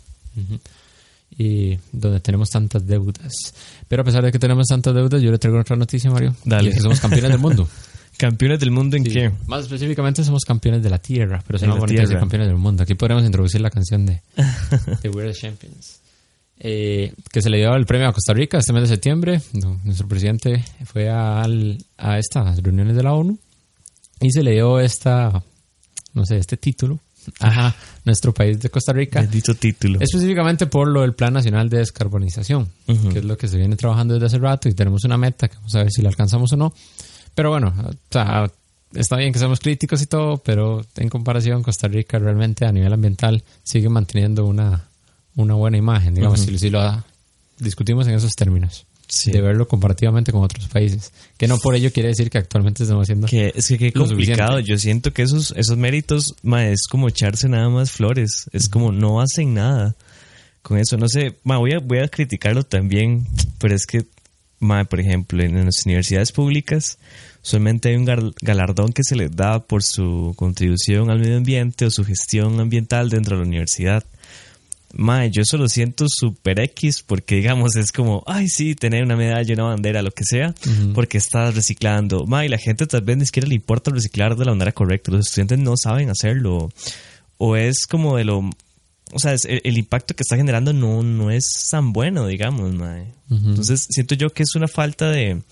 Y 1.36 1.78
donde 1.92 2.20
tenemos 2.20 2.50
tantas 2.50 2.86
deudas. 2.86 3.32
Pero 3.88 4.02
a 4.02 4.04
pesar 4.04 4.24
de 4.24 4.32
que 4.32 4.38
tenemos 4.38 4.66
tantas 4.66 4.94
deudas, 4.94 5.22
yo 5.22 5.30
le 5.30 5.38
traigo 5.38 5.60
otra 5.60 5.76
noticia, 5.76 6.10
Mario. 6.10 6.34
Dale. 6.44 6.70
Que 6.72 6.80
somos 6.80 7.00
campeones 7.00 7.30
del 7.30 7.38
mundo. 7.40 7.68
¿Campeones 8.18 8.60
del 8.60 8.70
mundo 8.70 8.96
en 8.98 9.04
Sí. 9.04 9.10
qué? 9.12 9.30
Más 9.46 9.62
específicamente 9.62 10.22
somos 10.24 10.44
campeones 10.44 10.82
de 10.82 10.90
la 10.90 10.98
tierra, 10.98 11.42
pero 11.46 11.58
decir 11.58 11.72
tierra. 11.86 12.18
campeones 12.20 12.48
del 12.48 12.58
mundo. 12.58 12.82
Aquí 12.82 12.94
podríamos 12.94 13.24
introducir 13.24 13.60
la 13.62 13.70
canción 13.70 14.04
de, 14.04 14.20
de 15.02 15.08
We're 15.08 15.32
the 15.32 15.38
Champions. 15.38 16.00
Eh, 16.58 17.14
que 17.32 17.40
se 17.40 17.48
le 17.48 17.56
dio 17.56 17.74
el 17.74 17.86
premio 17.86 18.08
a 18.08 18.12
Costa 18.12 18.34
Rica 18.34 18.58
este 18.58 18.74
mes 18.74 18.82
de 18.82 18.88
septiembre. 18.88 19.40
No, 19.54 19.80
Nuestro 19.84 20.06
presidente 20.06 20.62
fue 20.84 21.08
al- 21.08 21.78
a 21.96 22.18
estas 22.18 22.58
reuniones 22.58 22.94
de 22.96 23.02
la 23.02 23.14
ONU 23.14 23.38
y 24.20 24.30
se 24.30 24.42
le 24.42 24.50
dio 24.52 24.78
esta, 24.78 25.42
no 26.12 26.26
sé, 26.26 26.36
este 26.36 26.58
título 26.58 26.98
a 27.40 27.74
nuestro 28.04 28.32
país 28.32 28.60
de 28.60 28.70
Costa 28.70 28.92
Rica. 28.92 29.20
Bendito 29.20 29.54
título. 29.54 29.98
Específicamente 30.00 30.66
por 30.66 30.88
lo 30.88 31.02
del 31.02 31.14
Plan 31.14 31.32
Nacional 31.34 31.68
de 31.68 31.78
Descarbonización, 31.78 32.68
Ujú. 32.86 33.08
que 33.10 33.18
es 33.20 33.24
lo 33.24 33.36
que 33.36 33.48
se 33.48 33.56
viene 33.58 33.76
trabajando 33.76 34.14
desde 34.14 34.26
hace 34.26 34.38
rato 34.38 34.68
y 34.68 34.74
tenemos 34.74 35.04
una 35.04 35.16
meta 35.18 35.48
que 35.48 35.56
vamos 35.56 35.74
a 35.74 35.78
ver 35.82 35.90
si 35.92 36.02
la 36.02 36.08
alcanzamos 36.08 36.52
o 36.52 36.56
no. 36.56 36.72
Pero 37.34 37.50
bueno, 37.50 37.72
o 37.86 37.92
sea, 38.10 38.50
está 38.94 39.16
bien 39.16 39.32
que 39.32 39.38
seamos 39.38 39.60
críticos 39.60 40.02
y 40.02 40.06
todo, 40.06 40.38
pero 40.38 40.84
en 40.96 41.08
comparación 41.08 41.62
Costa 41.62 41.88
Rica 41.88 42.18
realmente 42.18 42.64
a 42.66 42.72
nivel 42.72 42.92
ambiental 42.92 43.42
sigue 43.62 43.88
manteniendo 43.88 44.46
una, 44.46 44.88
una 45.36 45.54
buena 45.54 45.76
imagen, 45.76 46.14
digamos, 46.14 46.40
si, 46.40 46.58
si 46.58 46.70
lo 46.70 47.04
discutimos 47.58 48.06
en 48.08 48.14
esos 48.14 48.32
términos. 48.34 48.86
Sí. 49.12 49.32
De 49.32 49.40
verlo 49.40 49.66
comparativamente 49.66 50.30
con 50.30 50.44
otros 50.44 50.68
países. 50.68 51.12
Que 51.36 51.48
no 51.48 51.58
por 51.58 51.74
ello 51.74 51.92
quiere 51.92 52.10
decir 52.10 52.30
que 52.30 52.38
actualmente 52.38 52.84
estamos 52.84 53.02
haciendo... 53.02 53.26
Que, 53.26 53.52
es 53.54 53.66
que 53.66 53.76
qué 53.76 53.92
complicado. 53.92 54.52
suficiente. 54.52 54.70
Yo 54.70 54.78
siento 54.78 55.12
que 55.12 55.22
esos, 55.22 55.52
esos 55.56 55.76
méritos, 55.76 56.36
ma, 56.42 56.66
es 56.68 56.86
como 56.88 57.08
echarse 57.08 57.48
nada 57.48 57.68
más 57.68 57.90
flores. 57.90 58.48
Es 58.52 58.68
como 58.68 58.92
no 58.92 59.20
hacen 59.20 59.54
nada 59.54 59.96
con 60.62 60.78
eso. 60.78 60.96
No 60.96 61.08
sé, 61.08 61.36
ma, 61.42 61.58
voy 61.58 61.72
a, 61.72 61.80
voy 61.80 61.98
a 61.98 62.08
criticarlo 62.08 62.62
también, 62.62 63.26
pero 63.58 63.74
es 63.74 63.84
que, 63.84 64.06
ma, 64.60 64.84
por 64.84 65.00
ejemplo, 65.00 65.42
en 65.42 65.64
las 65.64 65.84
universidades 65.86 66.30
públicas, 66.30 66.98
solamente 67.42 67.88
hay 67.88 67.96
un 67.96 68.04
gal- 68.06 68.34
galardón 68.40 68.92
que 68.92 69.02
se 69.02 69.16
les 69.16 69.34
da 69.34 69.58
por 69.66 69.82
su 69.82 70.34
contribución 70.36 71.10
al 71.10 71.18
medio 71.18 71.36
ambiente 71.36 71.84
o 71.84 71.90
su 71.90 72.04
gestión 72.04 72.60
ambiental 72.60 73.10
dentro 73.10 73.36
de 73.36 73.42
la 73.42 73.48
universidad. 73.48 74.04
Mae, 74.92 75.30
yo 75.30 75.42
eso 75.42 75.56
lo 75.56 75.68
siento 75.68 76.06
super 76.08 76.58
X 76.60 77.02
porque, 77.06 77.36
digamos, 77.36 77.76
es 77.76 77.92
como, 77.92 78.24
ay, 78.26 78.48
sí, 78.48 78.74
tener 78.74 79.04
una 79.04 79.14
medalla, 79.16 79.54
una 79.54 79.64
bandera, 79.64 80.02
lo 80.02 80.10
que 80.10 80.24
sea, 80.24 80.52
porque 80.94 81.18
estás 81.18 81.54
reciclando. 81.54 82.26
Mae, 82.26 82.48
la 82.48 82.58
gente 82.58 82.86
tal 82.86 83.02
vez 83.02 83.16
ni 83.16 83.24
siquiera 83.26 83.48
le 83.48 83.54
importa 83.54 83.90
reciclar 83.92 84.36
de 84.36 84.44
la 84.44 84.52
manera 84.52 84.72
correcta. 84.72 85.12
Los 85.12 85.28
estudiantes 85.28 85.58
no 85.60 85.74
saben 85.76 86.10
hacerlo. 86.10 86.70
O 87.38 87.56
es 87.56 87.86
como 87.86 88.16
de 88.16 88.24
lo. 88.24 88.38
O 89.12 89.18
sea, 89.18 89.32
es- 89.32 89.44
el, 89.44 89.60
el 89.64 89.78
impacto 89.78 90.14
que 90.14 90.22
está 90.22 90.36
generando 90.36 90.72
no, 90.72 91.02
no 91.02 91.30
es 91.30 91.68
tan 91.70 91.92
bueno, 91.92 92.26
digamos, 92.26 92.72
mae. 92.74 93.12
Entonces, 93.30 93.86
siento 93.90 94.14
yo 94.14 94.30
que 94.30 94.42
es 94.42 94.54
una 94.56 94.68
falta 94.68 95.10
de, 95.10 95.42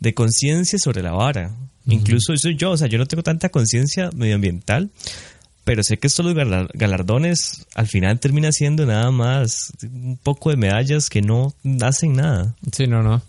de 0.00 0.14
conciencia 0.14 0.78
sobre 0.78 1.02
la 1.02 1.12
vara. 1.12 1.54
Incluso 1.88 2.32
soy 2.36 2.56
yo, 2.56 2.72
o 2.72 2.76
sea, 2.76 2.88
yo 2.88 2.98
no 2.98 3.06
tengo 3.06 3.22
tanta 3.22 3.48
conciencia 3.48 4.10
medioambiental, 4.14 4.90
pero 5.66 5.82
sé 5.82 5.98
que 5.98 6.06
estos 6.06 6.24
los 6.24 6.34
galar- 6.34 6.70
galardones 6.74 7.66
al 7.74 7.88
final 7.88 8.18
termina 8.20 8.52
siendo 8.52 8.86
nada 8.86 9.10
más 9.10 9.72
un 9.82 10.16
poco 10.22 10.48
de 10.50 10.56
medallas 10.56 11.10
que 11.10 11.20
no 11.20 11.52
hacen 11.82 12.14
nada. 12.14 12.54
Sí, 12.72 12.86
no, 12.86 13.02
no. 13.02 13.20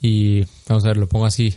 Y 0.00 0.44
vamos 0.68 0.84
a 0.84 0.88
ver, 0.88 0.98
lo 0.98 1.08
pongo 1.08 1.24
así. 1.26 1.54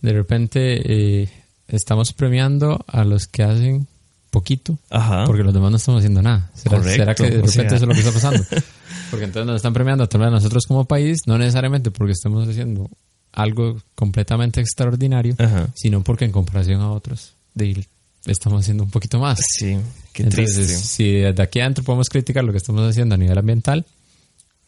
De 0.00 0.12
repente 0.12 1.22
eh, 1.22 1.28
estamos 1.68 2.12
premiando 2.12 2.84
a 2.86 3.04
los 3.04 3.26
que 3.26 3.42
hacen 3.42 3.86
poquito 4.30 4.78
Ajá. 4.88 5.24
porque 5.26 5.42
los 5.42 5.52
demás 5.52 5.70
no 5.72 5.76
estamos 5.78 5.98
haciendo 5.98 6.22
nada. 6.22 6.50
¿Será, 6.54 6.76
Correcto, 6.78 6.96
será 6.98 7.14
que 7.14 7.22
de 7.24 7.30
repente 7.30 7.50
sea. 7.52 7.66
eso 7.66 7.74
es 7.74 7.82
lo 7.82 7.88
que 7.92 8.00
está 8.00 8.12
pasando? 8.12 8.44
Porque 9.10 9.26
entonces 9.26 9.46
nos 9.46 9.56
están 9.56 9.74
premiando 9.74 10.04
a 10.10 10.30
nosotros 10.30 10.64
como 10.66 10.86
país, 10.86 11.20
no 11.26 11.36
necesariamente 11.36 11.90
porque 11.90 12.12
estemos 12.12 12.48
haciendo 12.48 12.88
algo 13.32 13.76
completamente 13.94 14.60
extraordinario, 14.62 15.34
Ajá. 15.38 15.68
sino 15.74 16.02
porque 16.02 16.24
en 16.24 16.32
comparación 16.32 16.80
a 16.80 16.90
otros 16.92 17.34
de, 17.52 17.84
estamos 18.26 18.60
haciendo 18.60 18.84
un 18.84 18.90
poquito 18.90 19.18
más. 19.18 19.40
Sí, 19.58 19.76
qué 20.12 20.22
Entonces, 20.24 20.54
triste. 20.54 20.76
si 20.76 21.10
desde 21.12 21.42
aquí 21.42 21.60
adentro 21.60 21.84
podemos 21.84 22.08
criticar 22.08 22.44
lo 22.44 22.52
que 22.52 22.58
estamos 22.58 22.88
haciendo 22.88 23.14
a 23.14 23.18
nivel 23.18 23.36
ambiental, 23.38 23.84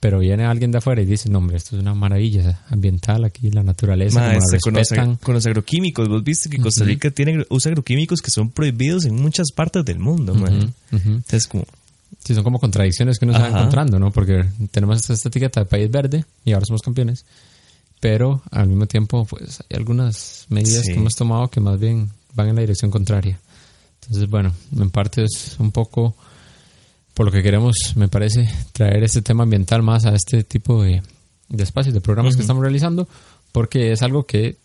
pero 0.00 0.18
viene 0.18 0.44
alguien 0.44 0.70
de 0.70 0.78
afuera 0.78 1.00
y 1.00 1.06
dice, 1.06 1.30
no, 1.30 1.38
hombre, 1.38 1.56
esto 1.56 1.76
es 1.76 1.82
una 1.82 1.94
maravilla 1.94 2.60
ambiental 2.68 3.24
aquí, 3.24 3.50
la 3.50 3.62
naturaleza, 3.62 4.20
Ma, 4.20 4.34
este, 4.34 4.58
con, 4.60 4.74
los, 4.74 4.88
con 5.22 5.34
los 5.34 5.46
agroquímicos, 5.46 6.08
vos 6.08 6.22
viste 6.22 6.50
que 6.50 6.58
Costa 6.58 6.84
Rica 6.84 7.10
tiene, 7.10 7.46
usa 7.48 7.70
agroquímicos 7.70 8.20
que 8.20 8.30
son 8.30 8.50
prohibidos 8.50 9.06
en 9.06 9.14
muchas 9.16 9.50
partes 9.52 9.82
del 9.84 9.98
mundo, 9.98 10.34
man. 10.34 10.74
Ujú, 10.92 10.96
ujú. 10.96 11.08
Entonces, 11.10 11.46
como, 11.46 11.64
Sí, 12.22 12.34
son 12.34 12.44
como 12.44 12.58
contradicciones 12.58 13.18
que 13.18 13.24
uno 13.26 13.34
se 13.34 13.40
va 13.40 13.48
encontrando, 13.48 13.98
¿no? 13.98 14.10
Porque 14.10 14.44
tenemos 14.70 14.98
esta, 14.98 15.12
esta 15.14 15.28
etiqueta 15.28 15.60
de 15.60 15.66
país 15.66 15.90
verde 15.90 16.24
y 16.44 16.52
ahora 16.52 16.64
somos 16.64 16.80
campeones, 16.80 17.24
pero 18.00 18.40
al 18.50 18.68
mismo 18.68 18.86
tiempo, 18.86 19.24
pues 19.26 19.60
hay 19.68 19.76
algunas 19.76 20.46
medidas 20.48 20.84
Sí. 20.84 20.92
que 20.92 20.98
hemos 20.98 21.14
tomado 21.16 21.48
que 21.48 21.60
más 21.60 21.78
bien 21.78 22.10
van 22.34 22.48
en 22.48 22.54
la 22.56 22.60
dirección 22.62 22.90
contraria. 22.90 23.38
Entonces, 24.02 24.28
bueno, 24.28 24.52
en 24.76 24.90
parte 24.90 25.24
es 25.24 25.56
un 25.58 25.72
poco 25.72 26.14
por 27.14 27.26
lo 27.26 27.32
que 27.32 27.42
queremos, 27.42 27.76
me 27.94 28.08
parece, 28.08 28.48
traer 28.72 29.04
este 29.04 29.22
tema 29.22 29.44
ambiental 29.44 29.82
más 29.82 30.04
a 30.04 30.14
este 30.14 30.42
tipo 30.44 30.82
de, 30.82 31.00
de 31.48 31.62
espacios, 31.62 31.94
de 31.94 32.00
programas 32.00 32.34
que 32.34 32.42
estamos 32.42 32.62
realizando, 32.62 33.08
porque 33.52 33.92
es 33.92 34.02
algo 34.02 34.26
que 34.26 34.56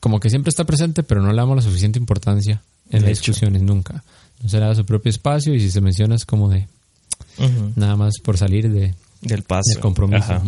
como 0.00 0.18
que 0.18 0.30
siempre 0.30 0.48
está 0.48 0.64
presente, 0.64 1.02
pero 1.02 1.22
no 1.22 1.30
le 1.30 1.36
damos 1.36 1.56
la 1.56 1.62
suficiente 1.62 1.98
importancia 1.98 2.62
en 2.90 3.00
De 3.02 3.08
las 3.10 3.18
hecho. 3.18 3.30
discusiones 3.30 3.62
nunca. 3.62 4.02
No 4.42 4.48
se 4.48 4.58
le 4.58 4.66
da 4.66 4.74
su 4.74 4.84
propio 4.84 5.10
espacio 5.10 5.54
y 5.54 5.60
si 5.60 5.70
se 5.70 5.80
menciona 5.80 6.14
es 6.16 6.24
como 6.24 6.48
de 6.48 6.66
nada 7.76 7.96
más 7.96 8.14
por 8.24 8.36
salir 8.36 8.70
de, 8.70 8.94
del 9.20 9.42
paso. 9.42 9.70
del 9.72 9.80
compromiso. 9.80 10.42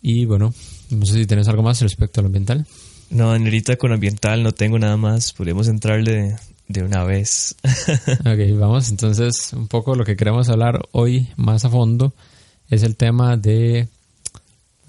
Y 0.00 0.26
bueno, 0.26 0.54
no 0.90 1.06
sé 1.06 1.14
si 1.14 1.26
tienes 1.26 1.48
algo 1.48 1.62
más 1.62 1.80
respecto 1.80 2.20
al 2.20 2.26
ambiental. 2.26 2.66
No, 3.10 3.30
ahorita 3.32 3.76
con 3.76 3.92
ambiental 3.92 4.42
no 4.42 4.52
tengo 4.52 4.78
nada 4.78 4.96
más. 4.96 5.32
Podemos 5.32 5.68
entrarle 5.68 6.12
de, 6.12 6.36
de 6.68 6.82
una 6.82 7.04
vez. 7.04 7.56
Ok, 8.20 8.58
vamos. 8.58 8.90
Entonces, 8.90 9.52
un 9.54 9.68
poco 9.68 9.94
lo 9.94 10.04
que 10.04 10.16
queremos 10.16 10.48
hablar 10.48 10.80
hoy 10.92 11.28
más 11.36 11.64
a 11.64 11.70
fondo 11.70 12.12
es 12.68 12.82
el 12.82 12.96
tema 12.96 13.36
de. 13.36 13.88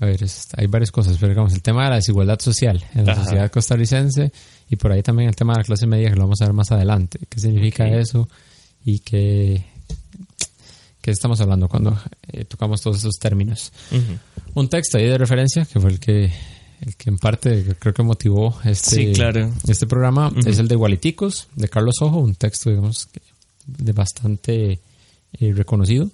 A 0.02 0.06
ver, 0.06 0.24
es- 0.24 0.48
hay 0.58 0.68
varias 0.68 0.92
cosas, 0.92 1.18
pero 1.18 1.30
digamos, 1.30 1.54
el 1.54 1.62
tema 1.62 1.84
de 1.86 1.90
la 1.92 1.96
desigualdad 1.98 2.40
social 2.40 2.84
en 2.96 3.06
la 3.06 3.14
Ajá. 3.14 3.24
sociedad 3.24 3.52
costarricense 3.52 4.32
y 4.70 4.76
por 4.78 4.92
ahí 4.92 5.02
también 5.04 5.30
el 5.30 5.36
tema 5.36 5.54
de 5.54 5.60
la 5.60 5.64
clase 5.66 5.88
media 5.88 6.10
que 6.10 6.16
lo 6.16 6.22
vamos 6.24 6.42
a 6.42 6.46
ver 6.46 6.54
más 6.54 6.72
adelante. 6.72 7.20
¿Qué 7.30 7.40
significa 7.40 7.88
eso? 7.88 8.30
Y 8.86 9.00
qué, 9.00 9.66
qué 11.02 11.12
estamos 11.12 11.40
hablando 11.42 11.68
cuando 11.68 11.98
eh, 12.32 12.46
tocamos 12.46 12.82
todos 12.82 12.98
esos 13.00 13.16
términos. 13.20 13.72
Un 14.54 14.70
texto 14.70 14.98
ahí 14.98 15.06
de 15.06 15.18
referencia 15.18 15.66
que 15.66 15.80
fue 15.82 15.90
el 15.92 16.00
que, 16.00 16.32
el 16.82 16.96
que 16.96 17.10
en 17.10 17.18
parte 17.18 17.76
creo 17.80 17.94
que 17.94 18.04
motivó 18.04 18.58
este, 18.64 18.96
Sí, 18.96 19.12
claro. 19.14 19.52
este 19.68 19.86
programa 19.88 20.32
es 20.46 20.60
el 20.60 20.68
de 20.68 20.76
Gualiticos, 20.76 21.48
de 21.56 21.68
Carlos 21.70 21.96
Ojo, 22.02 22.20
un 22.20 22.36
texto, 22.36 22.70
digamos, 22.70 23.10
de 23.66 23.92
bastante 23.92 24.80
eh, 25.40 25.54
reconocido 25.54 26.10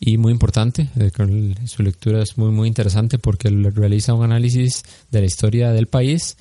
y 0.00 0.16
muy 0.18 0.32
importante. 0.32 0.88
Eh, 0.98 1.10
Su 1.66 1.82
lectura 1.82 2.22
es 2.22 2.36
muy, 2.38 2.50
muy 2.50 2.68
interesante 2.68 3.18
porque 3.18 3.48
él 3.48 3.72
realiza 3.74 4.14
un 4.14 4.24
análisis 4.24 4.82
de 5.10 5.20
la 5.20 5.26
historia 5.26 5.72
del 5.72 5.86
país 5.86 6.36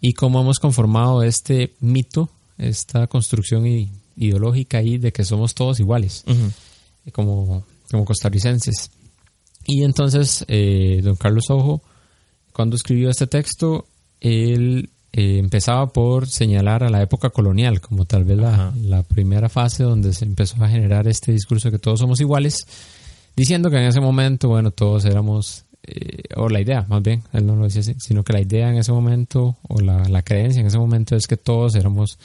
y 0.00 0.12
cómo 0.12 0.40
hemos 0.40 0.58
conformado 0.58 1.22
este 1.22 1.74
mito, 1.80 2.28
esta 2.58 3.06
construcción 3.06 3.66
ideológica 4.16 4.78
ahí 4.78 4.98
de 4.98 5.12
que 5.12 5.24
somos 5.24 5.54
todos 5.54 5.80
iguales, 5.80 6.24
como, 7.12 7.64
como 7.90 8.04
costarricenses. 8.04 8.90
Y 9.66 9.82
entonces, 9.82 10.44
eh, 10.48 11.00
don 11.02 11.16
Carlos 11.16 11.48
Ojo, 11.48 11.82
cuando 12.54 12.76
escribió 12.76 13.10
este 13.10 13.26
texto, 13.26 13.86
él 14.20 14.88
eh, 15.12 15.38
empezaba 15.38 15.92
por 15.92 16.28
señalar 16.28 16.84
a 16.84 16.88
la 16.88 17.02
época 17.02 17.30
colonial 17.30 17.80
como 17.80 18.04
tal 18.04 18.24
vez 18.24 18.38
la, 18.38 19.02
primera 19.02 19.48
fase 19.48 19.82
donde 19.82 20.12
se 20.12 20.24
empezó 20.24 20.62
a 20.62 20.68
generar 20.68 21.08
este 21.08 21.32
discurso 21.32 21.68
de 21.68 21.72
que 21.72 21.78
todos 21.80 21.98
somos 21.98 22.20
iguales, 22.20 22.64
diciendo 23.36 23.70
que 23.70 23.76
en 23.76 23.86
ese 23.86 24.00
momento, 24.00 24.48
bueno, 24.48 24.70
todos 24.70 25.04
éramos, 25.04 25.64
eh, 25.82 26.22
o 26.36 26.48
la 26.48 26.60
idea 26.60 26.86
más 26.88 27.02
bien, 27.02 27.24
él 27.32 27.44
no 27.44 27.56
lo 27.56 27.64
decía 27.64 27.80
así, 27.80 27.96
sino 27.98 28.22
que 28.22 28.32
la 28.32 28.40
idea 28.40 28.70
en 28.70 28.76
ese 28.76 28.92
momento, 28.92 29.56
o 29.68 29.80
la, 29.80 30.22
creencia 30.22 30.60
en 30.60 30.68
ese 30.68 30.78
momento 30.78 31.16
es 31.16 31.26
que 31.26 31.36
todos 31.36 31.74
éramos 31.74 32.20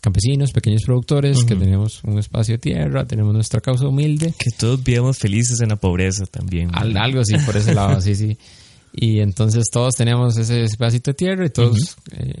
campesinos, 0.00 0.52
pequeños 0.52 0.82
productores, 0.84 1.42
que 1.44 1.56
teníamos 1.56 2.04
un 2.04 2.20
espacio 2.20 2.54
de 2.54 2.58
tierra, 2.58 3.06
tenemos 3.06 3.34
nuestra 3.34 3.60
causa 3.60 3.88
humilde. 3.88 4.34
Que 4.38 4.50
todos 4.50 4.84
vivíamos 4.84 5.18
felices 5.18 5.60
en 5.60 5.70
la 5.70 5.76
pobreza 5.76 6.26
también. 6.26 6.70
algo 6.74 7.20
así, 7.22 7.34
por 7.44 7.56
ese 7.56 7.74
lado, 7.74 8.00
sí, 8.00 8.14
sí. 8.14 8.38
Y 8.96 9.18
entonces 9.20 9.64
todos 9.72 9.96
teníamos 9.96 10.36
ese, 10.36 10.66
pedacito 10.78 11.10
de 11.10 11.14
tierra 11.14 11.46
y 11.46 11.50
todos 11.50 11.96
eh, 12.12 12.32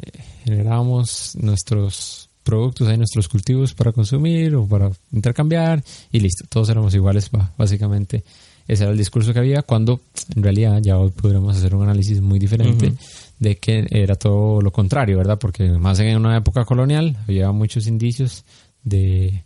generábamos 0.44 1.34
nuestros 1.34 2.28
productos, 2.44 2.86
ahí 2.86 2.96
nuestros 2.96 3.28
cultivos 3.28 3.74
para 3.74 3.90
consumir 3.90 4.54
o 4.54 4.66
para 4.66 4.92
intercambiar 5.10 5.82
y 6.12 6.20
listo, 6.20 6.44
todos 6.48 6.68
éramos 6.68 6.94
iguales, 6.94 7.28
básicamente. 7.56 8.22
Ese 8.68 8.84
era 8.84 8.92
el 8.92 8.98
discurso 8.98 9.32
que 9.32 9.40
había 9.40 9.62
cuando 9.62 10.00
en 10.34 10.42
realidad 10.42 10.80
ya 10.80 10.96
hoy 10.96 11.10
podremos 11.10 11.56
hacer 11.56 11.74
un 11.74 11.82
análisis 11.82 12.20
muy 12.20 12.38
diferente 12.38 12.94
de 13.38 13.56
que 13.56 13.86
era 13.90 14.14
todo 14.14 14.62
lo 14.62 14.70
contrario, 14.70 15.18
¿verdad? 15.18 15.38
Porque 15.38 15.68
más 15.70 15.98
en 16.00 16.16
una 16.16 16.36
época 16.36 16.64
colonial 16.64 17.16
había 17.24 17.50
muchos 17.52 17.86
indicios 17.86 18.44
de 18.84 19.44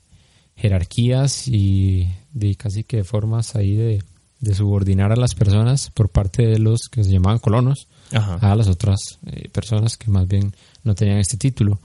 jerarquías 0.56 1.48
y 1.48 2.08
de 2.32 2.54
casi 2.56 2.84
que 2.84 3.02
formas 3.02 3.56
ahí 3.56 3.74
de 3.74 4.02
de 4.40 4.54
subordinar 4.54 5.12
a 5.12 5.16
las 5.16 5.34
personas 5.34 5.90
por 5.90 6.10
parte 6.10 6.46
de 6.46 6.58
los 6.58 6.88
que 6.90 7.02
se 7.04 7.10
llamaban 7.10 7.38
colonos 7.38 7.88
a 8.12 8.54
las 8.54 8.68
otras 8.68 9.18
eh, 9.26 9.48
personas 9.50 9.96
que 9.96 10.10
más 10.10 10.26
bien 10.26 10.54
no 10.84 10.94
tenían 10.94 11.18
este 11.18 11.36
título. 11.36 11.78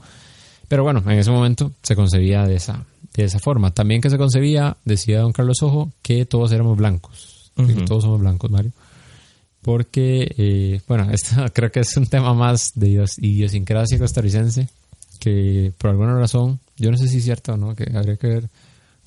Pero 0.68 0.82
bueno, 0.82 1.02
en 1.06 1.18
ese 1.18 1.30
momento 1.30 1.72
se 1.82 1.94
concebía 1.94 2.46
de 2.46 2.56
esa, 2.56 2.84
de 3.14 3.24
esa 3.24 3.38
forma. 3.38 3.72
También 3.72 4.00
que 4.00 4.10
se 4.10 4.18
concebía, 4.18 4.76
decía 4.84 5.20
don 5.20 5.32
Carlos 5.32 5.62
Ojo, 5.62 5.92
que 6.02 6.24
todos 6.24 6.52
éramos 6.52 6.76
blancos. 6.76 7.52
Todos 7.86 8.04
somos 8.04 8.20
blancos, 8.20 8.50
Mario. 8.50 8.72
Porque, 9.62 10.34
eh, 10.36 10.80
bueno, 10.88 11.10
esto 11.12 11.44
creo 11.52 11.70
que 11.70 11.80
es 11.80 11.96
un 11.96 12.06
tema 12.06 12.34
más 12.34 12.72
de 12.74 13.04
idiosincrasia 13.18 13.98
costarricense, 13.98 14.68
que 15.20 15.72
por 15.78 15.90
alguna 15.90 16.18
razón, 16.18 16.60
yo 16.76 16.90
no 16.90 16.96
sé 16.96 17.08
si 17.08 17.18
es 17.18 17.24
cierto 17.24 17.54
o 17.54 17.56
no, 17.56 17.74
que 17.74 17.84
habría 17.96 18.16
que 18.16 18.26
ver 18.26 18.50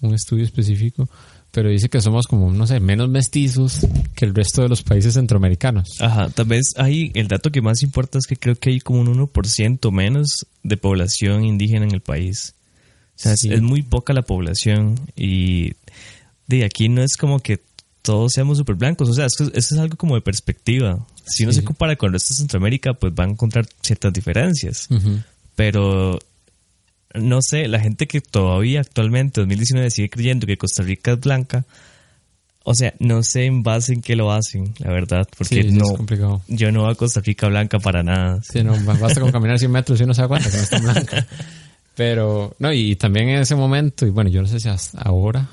un 0.02 0.14
estudio 0.14 0.46
específico, 0.46 1.10
pero 1.58 1.70
dice 1.70 1.90
que 1.90 2.02
somos 2.02 2.28
como, 2.28 2.52
no 2.52 2.68
sé, 2.68 2.80
menos 2.80 3.10
mestizos 3.10 3.80
que 4.14 4.26
el 4.26 4.36
resto 4.36 4.62
de 4.62 4.70
los 4.70 4.84
países 4.84 5.16
centroamericanos. 5.16 6.00
Ajá, 6.00 6.30
tal 6.30 6.46
vez 6.46 6.74
ahí 6.76 7.12
el 7.16 7.28
dato 7.28 7.52
que 7.52 7.64
más 7.64 7.82
importa 7.82 8.20
es 8.20 8.28
que 8.28 8.36
creo 8.36 8.54
que 8.54 8.70
hay 8.70 8.80
como 8.80 9.02
un 9.02 9.08
1% 9.08 9.92
menos 9.92 10.46
de 10.62 10.78
población 10.78 11.46
indígena 11.46 11.86
en 11.86 11.96
el 11.96 12.02
país. 12.02 12.54
O 13.16 13.20
sea, 13.20 13.34
es, 13.34 13.62
muy 13.64 13.82
poca 13.82 14.14
la 14.14 14.22
población 14.22 15.00
y 15.16 15.72
de 16.46 16.64
aquí 16.64 16.90
no 16.90 17.02
es 17.02 17.18
como 17.18 17.40
que 17.40 17.60
todos 18.04 18.34
seamos 18.34 18.60
súper 18.60 18.76
blancos, 18.76 19.10
o 19.10 19.14
sea, 19.16 19.26
eso, 19.26 19.52
es 19.52 19.72
algo 19.72 19.98
como 19.98 20.14
de 20.14 20.22
perspectiva. 20.22 21.08
Si 21.26 21.42
uno 21.42 21.54
se 21.54 21.64
compara 21.64 21.96
con 21.96 22.10
el 22.10 22.14
resto 22.14 22.36
de 22.36 22.38
Centroamérica, 22.38 22.94
pues 22.94 23.14
va 23.14 23.24
a 23.24 23.30
encontrar 23.30 23.66
ciertas 23.82 24.14
diferencias. 24.14 24.90
Pero 25.56 26.20
no 27.14 27.42
sé, 27.42 27.68
la 27.68 27.80
gente 27.80 28.08
que 28.08 28.22
todavía 28.22 28.82
actualmente, 28.82 29.42
2019, 29.42 29.92
sigue 29.92 30.10
creyendo 30.10 30.48
que 30.48 30.58
Costa 30.58 30.84
Rica 30.84 31.14
es 31.14 31.20
blanca, 31.20 31.66
o 32.64 32.76
sea, 32.76 32.94
no 33.00 33.24
sé 33.24 33.46
en 33.46 33.64
base 33.64 33.94
en 33.94 34.02
qué 34.02 34.18
lo 34.18 34.32
hacen, 34.32 34.74
la 34.80 34.92
verdad, 34.92 35.26
porque 35.38 35.64
no, 35.64 35.86
es 35.86 35.98
complicado. 35.98 36.42
yo 36.50 36.72
no 36.72 36.82
voy 36.82 36.92
a 36.92 36.96
Costa 36.96 37.22
Rica 37.22 37.48
blanca 37.48 37.80
para 37.80 38.04
nada. 38.04 38.42
Sí, 38.44 38.62
no, 38.62 38.76
basta 39.00 39.22
con 39.22 39.32
caminar 39.32 39.58
100 39.58 39.72
metros 39.72 40.00
y 40.02 40.04
uno 40.04 40.14
se 40.14 40.22
da 40.22 40.28
cuenta 40.28 40.50
que 40.50 40.58
no 40.58 40.64
está 40.64 40.80
blanca. 40.80 41.28
Pero, 41.96 42.56
no, 42.60 42.72
y 42.72 42.96
también 42.96 43.30
en 43.30 43.40
ese 43.40 43.56
momento, 43.56 44.06
y 44.06 44.12
bueno, 44.12 44.30
yo 44.30 44.42
no 44.42 44.48
sé 44.48 44.60
si 44.60 44.70
hasta 44.70 45.02
ahora, 45.02 45.50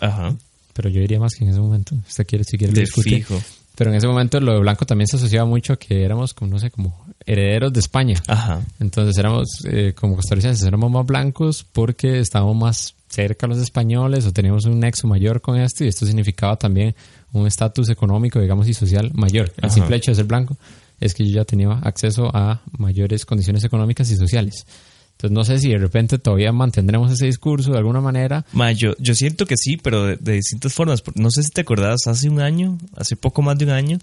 pero 0.75 0.90
yo 0.90 1.01
diría 1.01 1.19
más 1.19 1.35
que 1.35 1.45
en 1.45 1.51
ese 1.51 1.61
momento, 1.61 1.95
usted 2.07 2.27
quiere, 2.27 2.45
si 2.45 2.59
quiere 2.59 2.75
lo 2.75 2.87
Fijo. 3.03 3.40
Pero 3.77 3.90
en 3.90 3.97
ese 3.97 4.07
momento 4.07 4.38
lo 4.40 4.53
de 4.53 4.61
blanco 4.61 4.85
también 4.85 5.09
se 5.09 5.17
asociaba 5.17 5.49
mucho 5.49 5.73
a 5.73 5.79
que 5.79 6.05
éramos 6.05 6.35
como, 6.35 6.51
no 6.51 6.59
sé, 6.59 6.71
como 6.71 7.04
herederos 7.27 7.73
de 7.73 7.81
España. 7.81 8.23
Ajá. 8.27 8.63
Entonces 8.81 9.17
éramos, 9.19 9.49
eh, 9.65 9.93
como 9.95 10.17
costarricenses, 10.17 10.67
éramos 10.67 10.91
más 10.91 11.07
blancos 11.07 11.65
porque 11.73 12.19
estábamos 12.19 12.57
más 12.57 12.95
cerca 13.09 13.47
a 13.47 13.49
los 13.49 13.59
españoles 13.59 14.27
o 14.27 14.33
teníamos 14.33 14.65
un 14.67 14.81
nexo 14.81 15.07
mayor 15.07 15.41
con 15.41 15.59
esto 15.59 15.85
y 15.85 15.89
esto 15.89 16.05
significaba 16.05 16.57
también 16.57 16.95
un 17.33 17.47
estatus 17.47 17.89
económico, 17.89 18.41
digamos, 18.41 18.69
y 18.69 18.75
social 18.75 19.11
mayor. 19.15 19.53
El 19.61 19.71
simple 19.71 19.97
hecho 19.97 20.11
de 20.11 20.17
ser 20.17 20.25
blanco 20.25 20.57
es 21.01 21.15
que 21.15 21.25
yo 21.25 21.37
ya 21.37 21.45
tenía 21.45 21.73
acceso 21.73 22.31
a 22.35 22.63
mayores 22.79 23.25
condiciones 23.25 23.65
económicas 23.65 24.11
y 24.11 24.17
sociales. 24.17 24.67
Entonces 25.13 25.35
no 25.35 25.45
sé 25.45 25.59
si 25.61 25.69
de 25.71 25.79
repente 25.79 26.19
todavía 26.19 26.53
mantendremos 26.53 27.13
ese 27.13 27.27
discurso 27.27 27.71
de 27.71 27.79
alguna 27.79 28.01
manera. 28.01 28.45
Ma, 28.53 28.73
yo, 28.73 28.95
siento 29.15 29.47
que 29.47 29.57
sí, 29.57 29.77
pero 29.77 30.17
de, 30.17 30.33
distintas 30.33 30.73
formas. 30.73 31.03
No 31.15 31.31
sé 31.31 31.45
si 31.45 31.51
te 31.51 31.61
acordabas, 31.61 32.07
hace 32.07 32.29
un 32.29 32.41
año, 32.41 32.79
hace 32.97 33.15
poco 33.15 33.41
más 33.41 33.57
de 33.57 33.65
un 33.65 33.71
año, 33.71 33.99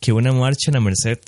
que 0.00 0.12
una 0.12 0.32
marcha 0.32 0.70
en 0.70 0.74
la 0.74 0.80
Merced 0.80 1.20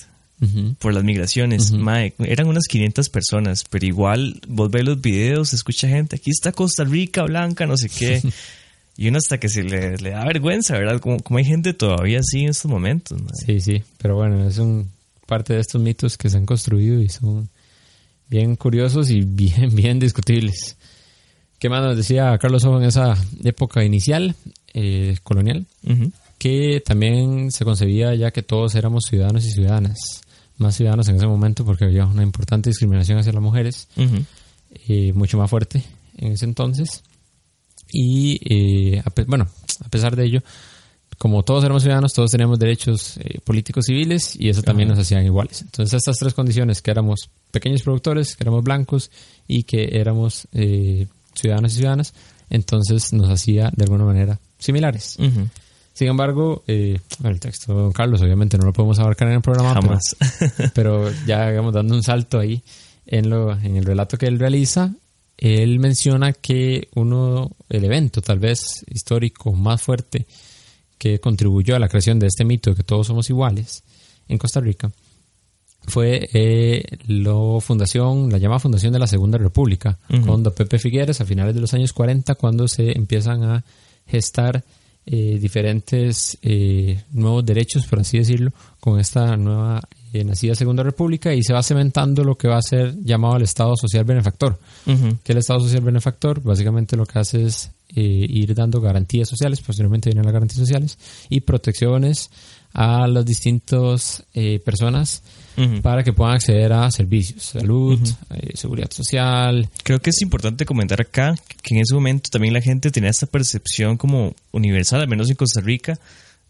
por 0.79 0.95
las 0.95 1.05
migraciones. 1.05 1.73
eran 2.19 2.47
unas 2.47 2.65
500 2.69 3.09
personas, 3.09 3.65
pero 3.69 3.87
igual 3.87 4.41
vos 4.47 4.71
ves 4.71 4.85
los 4.85 5.01
videos, 5.01 5.53
escucha 5.53 5.89
gente, 5.89 6.17
aquí 6.17 6.31
está 6.31 6.53
Costa 6.53 6.85
Rica, 6.85 7.25
Blanca, 7.25 7.67
no 7.67 7.77
sé 7.77 7.89
qué. 7.89 8.23
y 8.97 9.09
uno 9.09 9.19
hasta 9.19 9.39
que 9.39 9.49
se 9.49 9.63
le, 9.63 9.97
da 9.97 10.25
vergüenza, 10.25 10.79
¿verdad? 10.79 11.01
Como, 11.01 11.19
como, 11.21 11.39
hay 11.39 11.45
gente 11.45 11.73
todavía 11.73 12.21
así 12.21 12.43
en 12.43 12.51
estos 12.51 12.71
momentos. 12.71 13.21
Sí, 13.47 13.61
sí, 13.61 13.83
pero 13.99 14.17
bueno, 14.17 14.47
es 14.47 14.59
un 14.59 14.91
parte 15.27 15.55
de 15.55 15.61
estos 15.61 15.81
mitos 15.81 16.17
que 16.17 16.31
se 16.31 16.39
han 16.39 16.47
construido 16.47 17.01
y 17.01 17.09
son 17.11 17.49
bien 18.29 18.57
curiosos 18.57 19.11
y 19.11 19.21
bien, 19.21 19.71
bien 19.75 19.99
discutibles. 19.99 20.77
¿Qué 21.59 21.69
más 21.69 21.83
nos 21.83 21.97
decía 21.97 22.39
Carlos 22.39 22.65
Ojo 22.65 22.79
en 22.79 22.85
esa 22.85 23.17
época 23.43 23.85
inicial, 23.85 24.35
eh, 24.75 25.17
colonial? 25.25 25.67
Que 26.39 26.81
también 26.85 27.51
se 27.51 27.65
concebía 27.65 28.15
ya 28.15 28.31
que 28.31 28.43
todos 28.43 28.77
éramos 28.77 29.05
ciudadanos 29.09 29.45
y 29.45 29.51
ciudadanas. 29.51 30.23
Más 30.59 30.77
ciudadanos 30.77 31.09
en 31.09 31.17
ese 31.17 31.27
momento 31.27 31.65
porque 31.65 31.85
había 31.85 32.05
una 32.05 32.23
importante 32.23 32.71
discriminación 32.71 33.19
hacia 33.19 33.33
las 33.33 33.43
mujeres, 33.43 33.89
eh, 34.89 35.13
mucho 35.15 35.39
más 35.39 35.49
fuerte 35.49 35.85
en 36.17 36.33
ese 36.33 36.45
entonces. 36.45 37.03
Y 37.91 38.39
eh, 38.45 39.03
bueno, 39.27 39.49
a 39.85 39.89
pesar 39.89 40.15
de 40.17 40.25
ello, 40.25 40.43
como 41.19 41.43
todos 41.43 41.65
éramos 41.65 41.83
ciudadanos, 41.83 42.13
todos 42.13 42.31
teníamos 42.31 42.59
derechos 42.59 43.17
eh, 43.19 43.41
políticos 43.45 43.87
civiles 43.87 44.37
y 44.39 44.49
eso 44.49 44.63
también 44.63 44.89
nos 44.89 44.99
hacían 44.99 45.25
iguales. 45.25 45.63
Entonces 45.63 45.95
estas 45.95 46.17
tres 46.17 46.33
condiciones, 46.33 46.81
que 46.81 46.91
éramos 46.93 47.31
pequeños 47.51 47.83
productores, 47.83 48.37
que 48.37 48.45
éramos 48.45 48.63
blancos 48.63 49.11
y 49.49 49.65
que 49.65 49.99
éramos 49.99 50.47
eh, 50.53 51.09
ciudadanos 51.35 51.73
y 51.73 51.77
ciudadanas, 51.77 52.15
entonces 52.51 53.13
nos 53.13 53.29
hacía 53.31 53.71
de 53.75 53.85
alguna 53.85 54.05
manera 54.05 54.39
similares. 54.59 55.19
Sin 55.99 56.07
embargo, 56.07 56.63
eh, 56.69 57.01
el 57.25 57.41
texto 57.41 57.75
de 57.75 57.83
Don 57.83 57.91
Carlos 57.91 58.23
obviamente 58.23 58.57
no 58.57 58.67
lo 58.67 58.73
podemos 58.73 59.01
abarcar 59.01 59.27
en 59.27 59.35
el 59.35 59.41
programa. 59.41 59.75
Jamás. 59.75 60.15
Pero, 60.73 61.11
ya, 61.27 61.49
digamos, 61.51 61.75
dando 61.75 61.93
un 61.97 62.05
salto 62.05 62.39
ahí 62.39 62.63
en, 63.05 63.29
lo, 63.29 63.51
en 63.51 63.77
el 63.77 63.85
relato 63.85 64.17
que 64.17 64.27
él 64.27 64.39
realiza, 64.39 64.95
él 65.37 65.81
menciona 65.81 66.35
que 66.35 66.87
uno, 66.95 67.51
el 67.69 67.85
evento 67.85 68.23
tal 68.23 68.39
vez 68.39 68.85
histórico 68.87 69.53
más 69.53 69.83
fuerte 69.83 70.29
que 70.99 71.19
contribuyó 71.19 71.75
a 71.75 71.81
la 71.81 71.89
creación 71.89 72.21
de 72.21 72.29
este 72.29 72.45
mito 72.45 72.71
de 72.71 72.77
que 72.77 72.85
todos 72.85 73.09
somos 73.09 73.29
iguales 73.29 73.83
en 74.29 74.39
Costa 74.39 74.61
Rica 74.61 74.93
fue 75.89 76.29
eh, 76.33 76.85
la 77.09 77.61
fundación, 77.61 78.31
la 78.31 78.39
llamada 78.39 78.61
fundación 78.61 78.93
de 78.93 79.01
la 79.01 79.09
Segunda 79.09 79.37
República, 79.37 79.99
con 80.25 80.45
don 80.45 80.55
Pepe 80.55 80.79
Figueres 80.79 81.21
a 81.21 81.25
finales 81.25 81.57
de 81.57 81.61
los 81.61 81.75
años 81.75 81.93
40, 81.93 82.37
cuando 82.37 82.69
se 82.69 82.93
empiezan 82.93 83.43
a 83.43 83.65
gestar 84.07 84.63
eh, 85.11 85.39
diferentes 85.41 86.37
eh, 86.43 87.03
nuevos 87.13 87.43
derechos, 87.43 87.87
por 87.87 88.01
así 88.01 88.19
decirlo, 88.19 88.53
con 88.79 89.01
esta 89.01 89.39
nueva 89.39 89.81
nacida 90.13 90.55
Segunda 90.55 90.83
República 90.83 91.33
y 91.33 91.43
se 91.43 91.55
va 91.55 91.63
cementando 91.63 92.25
lo 92.25 92.37
que 92.37 92.47
va 92.47 92.59
a 92.59 92.63
ser 92.63 92.95
llamado 93.03 93.37
el 93.37 93.45
Estado 93.45 93.75
Social 93.75 94.05
Benefactor. 94.05 94.59
Que 94.85 95.33
el 95.33 95.39
Estado 95.39 95.61
Social 95.61 95.81
Benefactor 95.81 96.43
básicamente 96.43 96.95
lo 96.95 97.07
que 97.07 97.19
hace 97.19 97.45
es 97.45 97.71
eh, 97.95 98.27
ir 98.29 98.55
dando 98.55 98.83
garantías 98.83 99.31
sociales, 99.31 99.63
posteriormente 99.63 100.11
vienen 100.11 100.27
las 100.27 100.35
garantías 100.35 100.59
sociales 100.59 100.99
y 101.31 101.41
protecciones 101.41 102.31
a 102.75 103.07
las 103.07 103.25
distintas 103.25 104.27
para 105.83 106.03
que 106.05 106.13
puedan 106.13 106.35
acceder 106.35 106.73
a 106.73 106.91
servicios, 106.91 107.43
salud, 107.43 107.99
eh, 108.35 108.51
seguridad 108.55 108.91
social. 108.91 109.69
Creo 109.83 110.01
que 110.01 110.11
es 110.11 110.23
importante 110.23 110.65
comentar 110.65 111.01
acá 111.01 111.35
que 111.63 111.75
en 111.75 111.81
ese 111.81 111.95
momento 111.95 112.31
también 112.31 112.55
la 112.55 112.61
gente 112.61 112.91
tenía 112.91 113.11
esta 113.11 113.27
percepción 113.27 113.97
como 113.97 114.35
universal, 114.53 115.01
al 115.01 115.09
menos 115.09 115.29
en 115.31 115.37
Costa 115.37 115.61
Rica, 115.61 115.99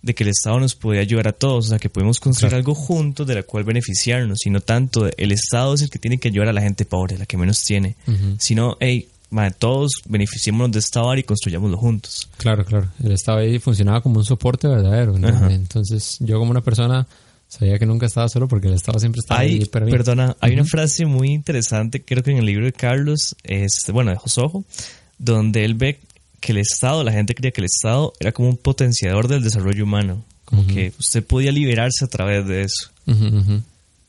de 0.02 0.14
que 0.14 0.24
el 0.24 0.30
Estado 0.30 0.60
nos 0.60 0.74
puede 0.74 1.00
ayudar 1.00 1.28
a 1.28 1.32
todos, 1.32 1.66
o 1.66 1.68
sea, 1.70 1.78
que 1.78 1.88
podemos 1.88 2.20
construir 2.20 2.54
algo 2.54 2.74
juntos 2.74 3.26
de 3.26 3.34
la 3.34 3.42
cual 3.42 3.64
beneficiarnos, 3.64 4.46
y 4.46 4.50
no 4.50 4.60
tanto 4.60 5.08
el 5.16 5.32
Estado 5.32 5.74
es 5.74 5.82
el 5.82 5.90
que 5.90 5.98
tiene 5.98 6.18
que 6.18 6.28
ayudar 6.28 6.48
a 6.48 6.52
la 6.52 6.62
gente 6.62 6.84
pobre, 6.84 7.18
la 7.18 7.26
que 7.26 7.36
menos 7.36 7.64
tiene, 7.64 7.96
sino, 8.38 8.76
hey, 8.80 9.08
todos 9.58 9.90
beneficiémonos 10.06 10.72
de 10.72 10.78
esta 10.78 11.02
vara 11.02 11.20
y 11.20 11.24
construyámoslo 11.24 11.76
juntos. 11.76 12.28
Claro, 12.38 12.64
claro. 12.64 12.88
El 13.02 13.12
Estado 13.12 13.38
ahí 13.38 13.58
funcionaba 13.58 14.00
como 14.00 14.18
un 14.18 14.24
soporte 14.24 14.68
verdadero. 14.68 15.16
Entonces, 15.48 16.16
yo 16.20 16.38
como 16.38 16.50
una 16.50 16.62
persona 16.62 17.06
sabía 17.48 17.78
que 17.78 17.86
nunca 17.86 18.06
estaba 18.06 18.28
solo 18.28 18.46
porque 18.46 18.68
el 18.68 18.74
Estado 18.74 18.98
siempre 18.98 19.20
estaba 19.20 19.40
ahí 19.40 19.64
para 19.64 19.86
mí. 19.86 19.90
Perdona, 19.92 20.36
hay 20.40 20.52
una 20.52 20.64
frase 20.64 21.06
muy 21.06 21.30
interesante, 21.30 22.02
creo 22.02 22.22
que 22.22 22.30
en 22.30 22.38
el 22.38 22.46
libro 22.46 22.66
de 22.66 22.72
Carlos, 22.72 23.34
es, 23.42 23.84
bueno, 23.92 24.10
de 24.10 24.16
Josojo, 24.16 24.64
donde 25.18 25.64
él 25.64 25.74
ve 25.74 26.00
que 26.40 26.52
el 26.52 26.58
Estado, 26.58 27.02
la 27.02 27.12
gente 27.12 27.34
creía 27.34 27.50
que 27.50 27.60
el 27.60 27.66
Estado 27.66 28.12
era 28.20 28.32
como 28.32 28.48
un 28.48 28.56
potenciador 28.56 29.26
del 29.28 29.42
desarrollo 29.42 29.84
humano, 29.84 30.24
como 30.44 30.66
que 30.66 30.92
usted 30.98 31.24
podía 31.24 31.52
liberarse 31.52 32.04
a 32.04 32.08
través 32.08 32.46
de 32.46 32.62
eso. 32.62 32.90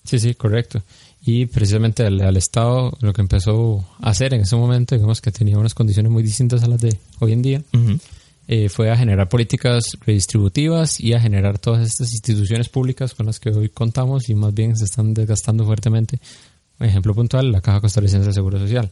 Sí, 0.06 0.20
sí, 0.20 0.34
correcto. 0.36 0.84
Y 1.26 1.48
precisamente 1.48 2.04
al, 2.04 2.38
Estado 2.38 2.98
lo 3.02 3.14
que 3.14 3.22
empezó 3.22 3.86
a 4.00 4.10
hacer 4.10 4.34
en 4.34 4.42
ese 4.42 4.56
momento, 4.56 4.96
digamos 4.96 5.22
que 5.22 5.32
tenía 5.32 5.58
unas 5.58 5.74
condiciones 5.74 6.12
muy 6.12 6.24
distintas 6.24 6.64
a 6.64 6.68
las 6.68 6.80
de 6.80 6.98
hoy 7.20 7.34
en 7.34 7.42
día, 7.42 7.62
eh, 8.52 8.68
fue 8.68 8.90
a 8.90 8.98
generar 8.98 9.30
políticas 9.30 9.84
redistributivas 10.04 11.00
y 11.00 11.14
a 11.14 11.20
generar 11.20 11.60
todas 11.60 11.86
estas 11.86 12.12
instituciones 12.14 12.68
públicas 12.68 13.14
con 13.14 13.28
las 13.28 13.40
que 13.40 13.52
hoy 13.52 13.70
contamos 13.70 14.28
y 14.28 14.34
más 14.34 14.56
bien 14.56 14.76
se 14.76 14.86
están 14.86 15.14
desgastando 15.14 15.66
fuertemente. 15.66 16.20
Un 16.80 16.88
ejemplo 16.88 17.14
puntual, 17.14 17.52
la 17.52 17.62
Caja 17.62 17.80
Costarricense 17.80 18.26
de 18.26 18.34
Seguro 18.34 18.58
Social. 18.58 18.90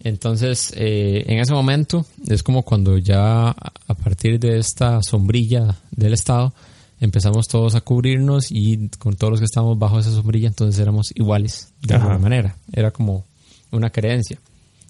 Entonces, 0.00 0.72
eh, 0.74 1.22
en 1.28 1.38
ese 1.38 1.52
momento 1.52 2.06
es 2.26 2.42
como 2.42 2.64
cuando 2.64 2.98
ya 2.98 3.50
a 3.50 3.94
partir 3.94 4.40
de 4.40 4.58
esta 4.58 5.00
sombrilla 5.00 5.76
del 5.92 6.14
Estado 6.14 6.52
empezamos 6.98 7.46
todos 7.46 7.76
a 7.76 7.82
cubrirnos 7.82 8.50
y 8.50 8.88
con 8.98 9.14
todos 9.14 9.30
los 9.30 9.38
que 9.38 9.44
estábamos 9.44 9.78
bajo 9.78 10.00
esa 10.00 10.10
sombrilla 10.10 10.48
entonces 10.48 10.80
éramos 10.80 11.12
iguales 11.14 11.68
de 11.82 11.94
alguna 11.94 12.18
manera. 12.18 12.56
Era 12.72 12.90
como 12.90 13.26
una 13.70 13.90
creencia, 13.90 14.40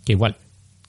que 0.02 0.12
igual 0.12 0.38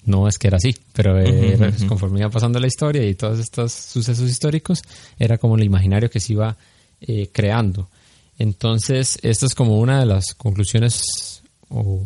no 0.08 0.28
es 0.28 0.38
que 0.38 0.48
era 0.48 0.58
así, 0.58 0.74
pero 0.94 1.20
eh, 1.20 1.58
conforme 1.88 2.22
iba 2.22 2.30
pasando 2.30 2.60
la 2.60 2.68
historia 2.68 3.06
y 3.06 3.14
todos 3.14 3.40
estos 3.40 3.74
sucesos 3.74 4.30
históricos, 4.30 4.82
era 5.20 5.38
como 5.38 5.58
el 5.58 5.64
imaginario 5.64 6.10
que 6.10 6.22
se 6.22 6.34
iba 6.34 6.56
eh, 7.02 7.30
creando. 7.32 7.90
Entonces, 8.40 9.20
esta 9.22 9.46
es 9.46 9.54
como 9.54 9.78
una 9.78 10.00
de 10.00 10.06
las 10.06 10.34
conclusiones 10.34 11.44
o 11.70 12.02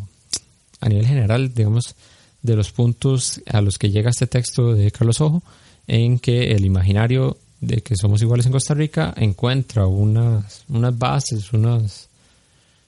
a 0.80 0.90
nivel 0.90 1.06
general, 1.06 1.54
digamos, 1.54 1.96
de 2.42 2.56
los 2.56 2.72
puntos 2.72 3.40
a 3.46 3.62
los 3.62 3.78
que 3.78 3.92
llega 3.92 4.10
este 4.10 4.26
texto 4.26 4.74
de 4.74 4.90
Carlos 4.92 5.22
Ojo, 5.22 5.44
en 5.86 6.18
que 6.18 6.52
el 6.52 6.66
imaginario 6.66 7.38
de 7.60 7.82
que 7.82 7.96
somos 7.96 8.24
iguales 8.24 8.48
en 8.48 8.52
Costa 8.52 8.74
Rica 8.74 9.14
encuentra 9.16 9.86
unas, 9.86 10.64
unas 10.70 10.98
bases, 10.98 11.54
unas, 11.54 12.10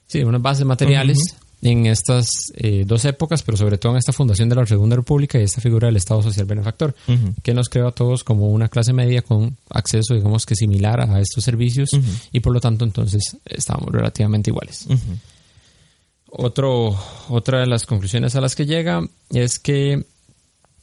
sí, 0.08 0.24
unas 0.24 0.42
bases 0.42 0.66
materiales 0.66 1.18
en 1.64 1.86
estas 1.86 2.28
eh, 2.54 2.84
dos 2.86 3.04
épocas, 3.04 3.42
pero 3.42 3.56
sobre 3.56 3.78
todo 3.78 3.92
en 3.92 3.98
esta 3.98 4.12
fundación 4.12 4.48
de 4.48 4.54
la 4.54 4.66
Segunda 4.66 4.96
República 4.96 5.38
y 5.38 5.42
esta 5.42 5.60
figura 5.60 5.86
del 5.86 5.96
Estado 5.96 6.22
Social 6.22 6.46
Benefactor, 6.46 6.94
que 7.42 7.54
nos 7.54 7.68
creó 7.68 7.88
a 7.88 7.92
todos 7.92 8.22
como 8.22 8.50
una 8.50 8.68
clase 8.68 8.92
media 8.92 9.22
con 9.22 9.56
acceso, 9.70 10.14
digamos 10.14 10.44
que 10.46 10.54
similar 10.54 11.00
a 11.00 11.20
estos 11.20 11.42
servicios 11.42 11.90
y 12.32 12.40
por 12.40 12.52
lo 12.52 12.60
tanto 12.60 12.84
entonces 12.84 13.38
estábamos 13.46 13.92
relativamente 13.92 14.50
iguales. 14.50 14.86
Otro, 16.26 16.98
otra 17.28 17.60
de 17.60 17.66
las 17.66 17.86
conclusiones 17.86 18.34
a 18.34 18.40
las 18.40 18.54
que 18.54 18.66
llega 18.66 19.02
es 19.30 19.58
que 19.58 20.04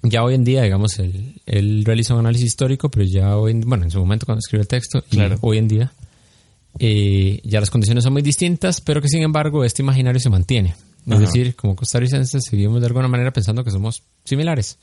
ya 0.04 0.24
hoy 0.24 0.34
en 0.34 0.44
día, 0.44 0.64
digamos, 0.64 0.98
él, 1.00 1.36
él 1.46 1.84
realiza 1.86 2.14
un 2.14 2.22
análisis 2.22 2.48
histórico, 2.48 2.90
pero 2.90 3.06
ya 3.06 3.38
hoy, 3.38 3.52
en, 3.52 3.62
bueno, 3.62 3.84
en 3.84 3.92
su 3.92 4.00
momento 4.00 4.26
cuando 4.26 4.40
escribe 4.40 4.64
el 4.64 4.68
texto, 4.68 5.04
claro. 5.10 5.38
hoy 5.42 5.58
en 5.58 5.68
día, 5.68 5.92
eh, 6.80 7.42
ya 7.44 7.60
las 7.60 7.70
condiciones 7.70 8.04
son 8.04 8.14
muy 8.14 8.22
distintas, 8.22 8.82
pero 8.82 9.02
que 9.02 9.08
sin 9.08 9.22
embargo 9.22 9.64
este 9.64 9.82
imaginario 9.82 10.20
se 10.20 10.30
mantiene. 10.30 10.76
Es 11.08 11.20
decir, 11.20 11.56
como 11.56 11.76
costarricenses 11.76 12.44
seguimos 12.48 12.80
de 12.80 12.88
alguna 12.88 13.08
manera 13.08 13.32
pensando 13.32 13.64
que 13.64 13.72
somos 13.72 14.04
similares. 14.24 14.78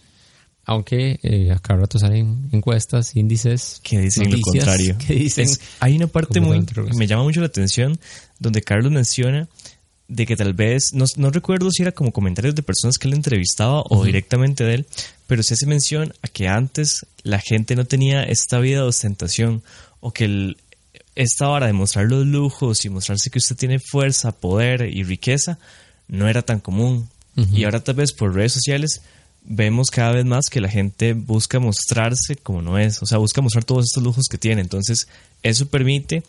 Aunque 0.64 1.18
eh, 1.22 1.50
a 1.50 1.58
cada 1.60 1.80
rato 1.80 1.98
salen 1.98 2.48
encuestas, 2.52 3.16
índices. 3.16 3.80
Que 3.82 4.00
dicen 4.00 4.30
lo 4.30 4.38
contrario. 4.40 4.96
Que 5.06 5.14
dicen 5.14 5.48
hay 5.80 5.96
una 5.96 6.08
parte 6.08 6.40
muy. 6.40 6.64
me 6.94 7.06
llama 7.06 7.22
mucho 7.22 7.40
la 7.40 7.46
atención 7.46 7.98
donde 8.38 8.62
Carlos 8.62 8.92
menciona 8.92 9.48
de 10.08 10.26
que 10.26 10.36
tal 10.36 10.54
vez, 10.54 10.94
no, 10.94 11.04
no, 11.16 11.30
recuerdo 11.30 11.70
si 11.70 11.82
era 11.82 11.92
como 11.92 12.12
comentarios 12.12 12.54
de 12.54 12.62
personas 12.62 12.96
que 12.96 13.08
él 13.08 13.14
entrevistaba 13.14 13.82
o 13.90 14.04
directamente 14.04 14.64
de 14.64 14.74
él, 14.74 14.86
pero 15.26 15.42
se 15.42 15.52
hace 15.52 15.66
mención 15.66 16.14
a 16.22 16.28
que 16.28 16.48
antes 16.48 17.06
la 17.22 17.38
gente 17.38 17.76
no 17.76 17.84
tenía 17.84 18.22
esta 18.22 18.58
vida 18.58 18.78
de 18.78 18.88
ostentación 18.88 19.62
o 20.00 20.12
que 20.12 20.24
el, 20.24 20.56
esta 21.18 21.48
hora 21.48 21.66
de 21.66 21.72
mostrar 21.72 22.06
los 22.06 22.24
lujos 22.24 22.84
y 22.84 22.90
mostrarse 22.90 23.28
que 23.28 23.40
usted 23.40 23.56
tiene 23.56 23.80
fuerza, 23.80 24.30
poder 24.30 24.82
y 24.82 25.02
riqueza 25.02 25.58
no 26.06 26.28
era 26.28 26.42
tan 26.42 26.60
común. 26.60 27.08
Y 27.52 27.64
ahora 27.64 27.84
tal 27.84 27.94
vez 27.96 28.12
por 28.12 28.34
redes 28.34 28.52
sociales 28.52 29.02
vemos 29.44 29.90
cada 29.90 30.12
vez 30.12 30.24
más 30.24 30.48
que 30.48 30.60
la 30.60 30.68
gente 30.68 31.12
busca 31.12 31.60
mostrarse 31.60 32.34
como 32.34 32.62
no 32.62 32.78
es, 32.78 33.00
o 33.00 33.06
sea, 33.06 33.18
busca 33.18 33.40
mostrar 33.40 33.64
todos 33.64 33.84
estos 33.86 34.02
lujos 34.02 34.26
que 34.28 34.38
tiene. 34.38 34.60
Entonces, 34.60 35.08
eso 35.42 35.66
permite 35.66 36.22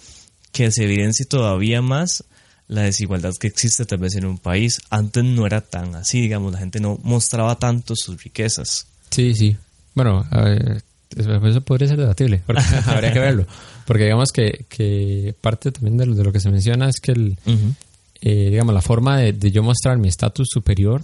que 0.51 0.71
se 0.71 0.83
evidencie 0.85 1.25
todavía 1.25 1.81
más 1.81 2.23
la 2.67 2.83
desigualdad 2.83 3.33
que 3.39 3.47
existe 3.47 3.85
tal 3.85 3.99
vez 3.99 4.15
en 4.15 4.25
un 4.25 4.37
país. 4.37 4.81
Antes 4.89 5.23
no 5.23 5.45
era 5.45 5.61
tan 5.61 5.95
así, 5.95 6.21
digamos, 6.21 6.51
la 6.51 6.59
gente 6.59 6.79
no 6.79 6.99
mostraba 7.03 7.57
tanto 7.57 7.95
sus 7.95 8.23
riquezas. 8.23 8.87
Sí, 9.09 9.33
sí. 9.35 9.57
Bueno, 9.95 10.25
eso 11.15 11.61
podría 11.61 11.87
ser 11.87 11.97
debatible, 11.97 12.43
habría 12.85 13.13
que 13.13 13.19
verlo. 13.19 13.45
Porque 13.85 14.03
digamos 14.03 14.29
que, 14.31 14.65
que 14.69 15.33
parte 15.41 15.71
también 15.71 15.97
de 15.97 16.05
lo, 16.05 16.15
de 16.15 16.23
lo, 16.23 16.31
que 16.31 16.39
se 16.39 16.49
menciona 16.49 16.89
es 16.89 16.99
que 16.99 17.11
el, 17.11 17.37
eh, 18.21 18.49
digamos, 18.51 18.73
la 18.73 18.81
forma 18.81 19.17
de, 19.17 19.51
yo 19.51 19.63
mostrar 19.63 19.97
mi 19.97 20.07
estatus 20.07 20.47
superior, 20.51 21.01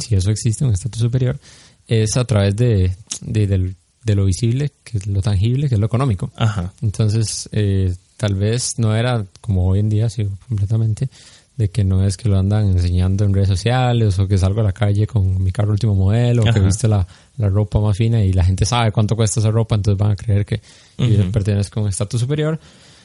si 0.00 0.14
eso 0.16 0.30
existe, 0.30 0.64
un 0.64 0.72
estatus 0.72 1.00
superior, 1.00 1.38
es 1.86 2.16
a 2.16 2.24
través 2.24 2.56
de, 2.56 2.92
de, 3.22 3.74
de, 4.04 4.14
lo 4.14 4.24
visible, 4.24 4.72
que 4.84 4.98
es 4.98 5.06
lo 5.06 5.22
tangible, 5.22 5.68
que 5.68 5.76
es 5.76 5.80
lo 5.80 5.86
económico. 5.86 6.30
Ajá. 6.36 6.72
Entonces, 6.82 7.48
eh, 7.52 7.94
tal 8.16 8.34
vez 8.34 8.78
no 8.78 8.94
era 8.94 9.24
como 9.40 9.66
hoy 9.66 9.78
en 9.78 9.88
día, 9.88 10.10
sí, 10.10 10.28
completamente, 10.48 11.08
de 11.56 11.68
que 11.70 11.84
no 11.84 12.04
es 12.04 12.16
que 12.16 12.28
lo 12.28 12.38
andan 12.38 12.68
enseñando 12.70 13.24
en 13.24 13.34
redes 13.34 13.48
sociales 13.48 14.18
o 14.18 14.26
que 14.26 14.38
salgo 14.38 14.60
a 14.60 14.64
la 14.64 14.72
calle 14.72 15.06
con 15.06 15.42
mi 15.42 15.52
carro 15.52 15.72
último 15.72 15.94
modelo 15.94 16.42
o 16.42 16.52
que 16.52 16.60
viste 16.60 16.88
la, 16.88 17.06
la, 17.40 17.48
ropa 17.48 17.80
más 17.80 17.96
fina 17.96 18.22
y 18.22 18.32
la 18.32 18.44
gente 18.44 18.64
sabe 18.64 18.92
cuánto 18.92 19.16
cuesta 19.16 19.40
esa 19.40 19.50
ropa, 19.50 19.74
entonces 19.74 19.98
van 19.98 20.12
a 20.12 20.16
creer 20.16 20.44
que 20.44 20.60
uh 20.98 21.30
pertenezco 21.32 21.80
a 21.80 21.82
un 21.84 21.88
estatus 21.88 22.20
superior, 22.20 22.58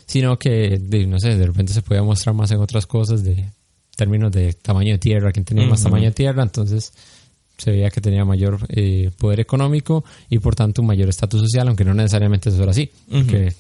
sino 0.06 0.38
que, 0.38 0.80
no 1.08 1.20
sé, 1.20 1.36
de 1.36 1.46
repente 1.48 1.74
se 1.74 1.82
puede 1.82 2.02
mostrar 2.02 2.36
más 2.36 2.52
en 2.52 2.60
otras 2.60 2.86
cosas 2.86 3.24
de 3.24 3.46
términos 3.96 4.32
de 4.32 4.54
tamaño 4.54 4.94
de 4.94 5.00
tierra, 5.00 5.32
quien 5.32 5.46
tenía 5.46 5.66
más 5.68 5.84
tamaño 5.84 6.06
de 6.06 6.12
tierra, 6.12 6.44
entonces 6.44 6.94
se 7.58 7.72
veía 7.72 7.90
que 7.90 8.02
tenía 8.02 8.26
mayor 8.26 8.60
eh, 8.70 9.12
poder 9.18 9.40
económico 9.40 10.04
y 10.30 10.40
por 10.40 10.56
tanto 10.56 10.82
un 10.82 10.88
mayor 10.88 11.10
estatus 11.10 11.42
social, 11.42 11.68
aunque 11.68 11.86
no 11.86 11.94
necesariamente 11.94 12.50
eso 12.50 12.62
era 12.62 12.72
así, 12.72 12.92
porque 13.10 13.54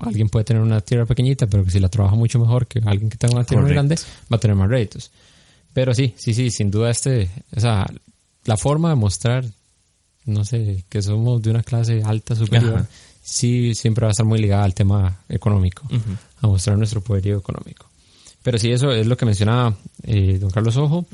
alguien 0.00 0.28
puede 0.28 0.44
tener 0.44 0.62
una 0.62 0.80
tierra 0.80 1.06
pequeñita, 1.06 1.46
pero 1.46 1.64
que 1.64 1.70
si 1.70 1.80
la 1.80 1.88
trabaja 1.88 2.14
mucho 2.14 2.38
mejor 2.38 2.66
que 2.66 2.80
alguien 2.84 3.10
que 3.10 3.16
tenga 3.16 3.34
una 3.34 3.44
tierra 3.44 3.62
muy 3.62 3.72
grande, 3.72 3.96
va 4.30 4.36
a 4.36 4.40
tener 4.40 4.56
más 4.56 4.68
réditos. 4.68 5.10
Pero 5.72 5.94
sí, 5.94 6.14
sí, 6.16 6.34
sí, 6.34 6.50
sin 6.50 6.70
duda 6.70 6.90
este, 6.90 7.28
esa, 7.52 7.86
la 8.44 8.56
forma 8.56 8.90
de 8.90 8.96
mostrar, 8.96 9.44
no 10.26 10.44
sé, 10.44 10.84
que 10.88 11.02
somos 11.02 11.42
de 11.42 11.50
una 11.50 11.62
clase 11.62 12.02
alta, 12.04 12.34
superior, 12.34 12.86
sí 13.22 13.74
siempre 13.74 14.04
va 14.04 14.10
a 14.10 14.12
estar 14.12 14.26
muy 14.26 14.38
ligada 14.38 14.64
al 14.64 14.74
tema 14.74 15.20
económico, 15.28 15.88
a 16.40 16.46
mostrar 16.46 16.76
nuestro 16.76 17.00
poderío 17.00 17.38
económico. 17.38 17.86
Pero 18.42 18.58
sí, 18.58 18.70
eso 18.70 18.92
es 18.92 19.06
lo 19.06 19.16
que 19.16 19.26
mencionaba 19.26 19.76
eh, 20.04 20.38
don 20.38 20.50
Carlos 20.50 20.76
Ojo, 20.76 21.06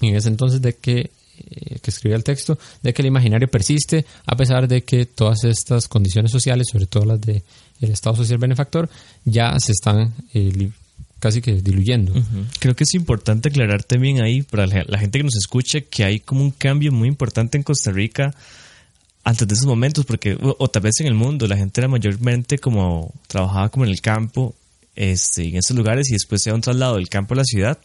en 0.00 0.14
ese 0.14 0.28
entonces 0.28 0.60
de 0.60 0.76
que 0.76 1.10
eh, 1.38 1.78
que 1.82 1.90
escribía 1.90 2.16
el 2.16 2.24
texto, 2.24 2.58
de 2.82 2.94
que 2.94 3.02
el 3.02 3.08
imaginario 3.08 3.46
persiste 3.48 4.06
a 4.24 4.34
pesar 4.36 4.66
de 4.66 4.84
que 4.84 5.04
todas 5.04 5.44
estas 5.44 5.86
condiciones 5.86 6.32
sociales, 6.32 6.66
sobre 6.72 6.86
todo 6.86 7.04
las 7.04 7.20
del 7.20 7.42
Estado 7.80 8.16
social 8.16 8.38
benefactor, 8.38 8.88
ya 9.24 9.54
se 9.58 9.72
están 9.72 10.14
eh, 10.32 10.70
casi 11.18 11.40
que 11.40 11.60
diluyendo. 11.62 12.12
Creo 12.58 12.76
que 12.76 12.84
es 12.84 12.94
importante 12.94 13.48
aclarar 13.48 13.82
también 13.84 14.20
ahí 14.20 14.42
para 14.42 14.66
la 14.66 14.98
gente 14.98 15.18
que 15.18 15.24
nos 15.24 15.36
escucha 15.36 15.80
que 15.80 16.04
hay 16.04 16.20
como 16.20 16.42
un 16.42 16.50
cambio 16.50 16.92
muy 16.92 17.08
importante 17.08 17.56
en 17.56 17.62
Costa 17.62 17.90
Rica 17.90 18.34
antes 19.24 19.48
de 19.48 19.54
esos 19.54 19.66
momentos, 19.66 20.04
porque, 20.04 20.38
o, 20.40 20.68
tal 20.68 20.82
vez 20.82 21.00
en 21.00 21.08
el 21.08 21.14
mundo, 21.14 21.48
la 21.48 21.56
gente 21.56 21.80
era 21.80 21.88
mayormente 21.88 22.58
como, 22.58 23.12
trabajaba 23.26 23.70
como 23.70 23.84
en 23.84 23.90
el 23.90 24.00
campo, 24.00 24.54
este, 24.94 25.48
en 25.48 25.56
esos 25.56 25.76
lugares, 25.76 26.08
y 26.10 26.12
después 26.12 26.42
se 26.42 26.50
da 26.50 26.54
un 26.54 26.60
traslado 26.60 26.94
del 26.94 27.08
campo 27.08 27.34
a 27.34 27.38
la 27.38 27.44
ciudad, 27.44 27.76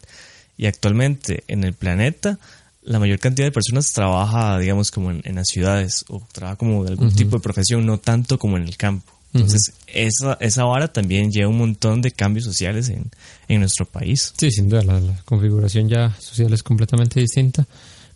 y 0.56 0.68
actualmente 0.68 1.44
en 1.48 1.64
el 1.64 1.74
planeta 1.74 2.38
la 2.84 3.00
mayor 3.00 3.20
cantidad 3.20 3.48
de 3.48 3.52
personas 3.52 3.92
trabaja, 3.92 4.60
digamos, 4.60 4.92
como 4.92 5.12
en, 5.12 5.36
las 5.36 5.48
ciudades 5.48 6.06
o 6.10 6.22
trabaja 6.32 6.58
como 6.58 6.84
de 6.84 6.92
algún 6.92 7.14
tipo 7.14 7.38
de 7.38 7.42
profesión, 7.42 7.86
no 7.86 8.00
tanto 8.00 8.38
como 8.38 8.58
en 8.58 8.64
el 8.64 8.78
campo. 8.78 9.12
Entonces, 9.34 9.74
esa, 9.88 10.38
esa 10.42 10.66
vara 10.66 10.90
también 10.90 11.32
lleva 11.32 11.50
un 11.50 11.58
montón 11.58 12.02
de 12.02 12.12
cambios 12.12 12.46
sociales 12.46 12.90
en, 12.90 13.10
en 13.48 13.60
nuestro 13.62 13.86
país. 13.86 14.34
Sí, 14.38 14.52
sin 14.52 14.68
duda, 14.68 14.84
la, 14.84 15.00
configuración 15.24 15.88
ya 15.88 16.14
social 16.20 16.52
es 16.52 16.64
completamente 16.64 17.20
distinta, 17.20 17.66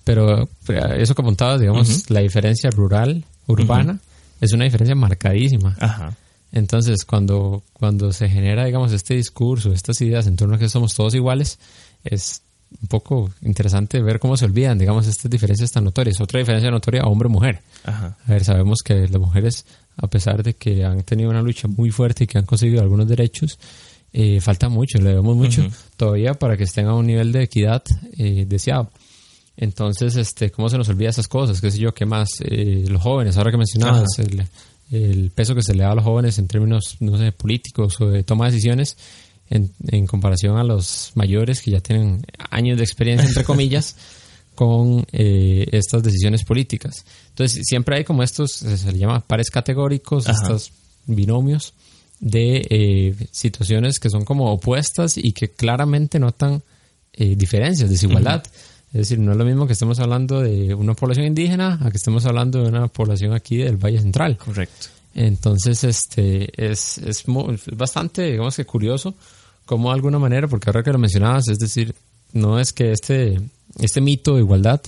pero 0.04 0.50
eso 0.98 1.16
que 1.16 1.22
apuntabas, 1.22 1.62
digamos, 1.62 2.10
la 2.10 2.20
diferencia 2.20 2.70
rural, 2.70 3.24
urbana, 3.48 4.00
es 4.42 4.52
una 4.52 4.66
diferencia 4.66 4.96
marcadísima. 4.96 5.76
Ajá. 5.80 6.16
Entonces, 6.52 7.04
cuando, 7.06 7.64
cuando 7.74 8.14
se 8.14 8.30
genera, 8.30 8.66
digamos, 8.66 8.94
este 8.94 9.16
discurso, 9.16 9.74
estas 9.74 10.00
ideas 10.02 10.28
en 10.28 10.38
torno 10.38 10.56
a 10.56 10.58
que 10.58 10.70
somos 10.70 10.94
todos 10.94 11.14
iguales, 11.14 11.60
es 12.04 12.42
un 12.82 12.88
poco 12.88 13.30
interesante 13.42 14.02
ver 14.02 14.20
cómo 14.20 14.38
se 14.38 14.46
olvidan, 14.46 14.78
digamos, 14.78 15.08
estas 15.08 15.30
diferencias 15.30 15.72
tan 15.72 15.84
notorias. 15.84 16.20
Otra 16.22 16.40
diferencia 16.40 16.72
notoria, 16.72 17.04
hombre-mujer. 17.04 17.62
A 17.84 18.16
ver, 18.28 18.44
sabemos 18.44 18.80
que 18.84 19.08
las 19.08 19.20
mujeres, 19.20 19.66
a 19.98 20.08
pesar 20.08 20.44
de 20.44 20.56
que 20.56 20.84
han 20.84 21.04
tenido 21.04 21.30
una 21.30 21.42
lucha 21.42 21.68
muy 21.68 21.92
fuerte 21.92 22.26
y 22.26 22.28
que 22.28 22.38
han 22.38 22.46
conseguido 22.46 22.82
algunos 22.82 23.08
derechos, 23.08 23.58
eh, 24.14 24.40
falta 24.40 24.70
mucho, 24.70 24.98
le 25.00 25.10
debemos 25.10 25.36
mucho 25.36 25.68
todavía 25.98 26.34
para 26.34 26.56
que 26.56 26.64
estén 26.64 26.86
a 26.88 26.94
un 26.94 27.06
nivel 27.06 27.32
de 27.32 27.44
equidad 27.44 27.84
eh, 28.18 28.46
deseado. 28.48 28.90
Entonces, 29.58 30.16
este, 30.16 30.52
¿cómo 30.52 30.70
se 30.70 30.78
nos 30.78 30.90
olvida 30.90 31.10
esas 31.10 31.28
cosas? 31.28 31.62
¿Qué 31.62 31.72
sé 31.72 31.80
yo? 31.80 31.94
¿Qué 31.94 32.06
más? 32.06 32.30
Eh, 32.42 32.86
los 32.88 33.02
jóvenes, 33.02 33.38
ahora 33.38 33.52
que 33.52 33.58
mencionabas, 33.58 34.08
el, 34.20 34.48
el, 34.92 35.32
peso 35.32 35.56
que 35.56 35.62
se 35.62 35.74
le 35.74 35.84
da 35.84 35.92
a 35.92 35.96
los 35.96 36.04
jóvenes 36.04 36.38
en 36.40 36.48
términos, 36.48 36.98
no 37.00 37.18
sé, 37.18 37.32
políticos 37.32 38.00
o 38.02 38.08
de 38.08 38.24
toma 38.24 38.46
de 38.46 38.52
decisiones 38.52 38.98
en, 39.50 39.72
en 39.88 40.08
comparación 40.08 40.58
a 40.58 40.64
los 40.64 41.12
mayores 41.16 41.62
que 41.62 41.72
ya 41.72 41.80
tienen 41.80 42.26
años 42.52 42.78
de 42.78 42.84
experiencia, 42.84 43.28
entre 43.28 43.44
comillas, 43.46 43.96
con 44.56 45.06
eh, 45.12 45.68
estas 45.72 46.02
decisiones 46.02 46.44
políticas. 46.44 47.06
Entonces, 47.30 47.62
siempre 47.66 47.98
hay 47.98 48.04
como 48.04 48.24
estos, 48.24 48.52
se 48.52 48.92
le 48.92 48.98
llama 48.98 49.20
pares 49.20 49.50
categóricos, 49.50 50.28
estos 50.28 50.72
binomios 51.06 51.74
de 52.20 52.66
eh, 52.70 53.16
situaciones 53.32 54.00
que 54.00 54.10
son 54.10 54.26
como 54.26 54.52
opuestas 54.52 55.18
y 55.18 55.34
que 55.34 55.50
claramente 55.50 56.20
notan 56.20 56.64
eh, 57.14 57.36
diferencias, 57.36 57.90
desigualdad. 57.90 58.44
Es 58.88 59.10
decir, 59.10 59.20
no 59.20 59.34
es 59.34 59.38
lo 59.38 59.46
mismo 59.46 59.68
que 59.68 59.74
estemos 59.74 60.00
hablando 60.00 60.42
de 60.42 60.74
una 60.74 60.94
población 60.94 61.26
indígena 61.28 61.80
a 61.82 61.92
que 61.92 61.98
estemos 61.98 62.26
hablando 62.26 62.64
de 62.64 62.70
una 62.70 62.88
población 62.88 63.34
aquí 63.34 63.58
del 63.58 63.78
Valle 63.78 64.00
Central. 64.00 64.38
Correcto. 64.38 64.88
Entonces, 65.14 65.84
este, 65.84 66.50
es, 66.56 66.98
es, 67.00 67.24
bastante, 67.74 68.32
digamos 68.32 68.56
que 68.56 68.66
curioso, 68.66 69.16
como 69.66 69.90
de 69.90 69.96
alguna 69.96 70.20
manera, 70.20 70.48
porque 70.48 70.70
ahora 70.70 70.84
que 70.84 70.92
lo 70.92 70.98
mencionabas, 70.98 71.48
es 71.48 71.58
decir, 71.58 71.94
no 72.36 72.60
es 72.60 72.74
que 72.74 72.92
este, 72.92 73.40
este 73.80 74.02
mito 74.02 74.36
de 74.36 74.42
igualdad 74.42 74.82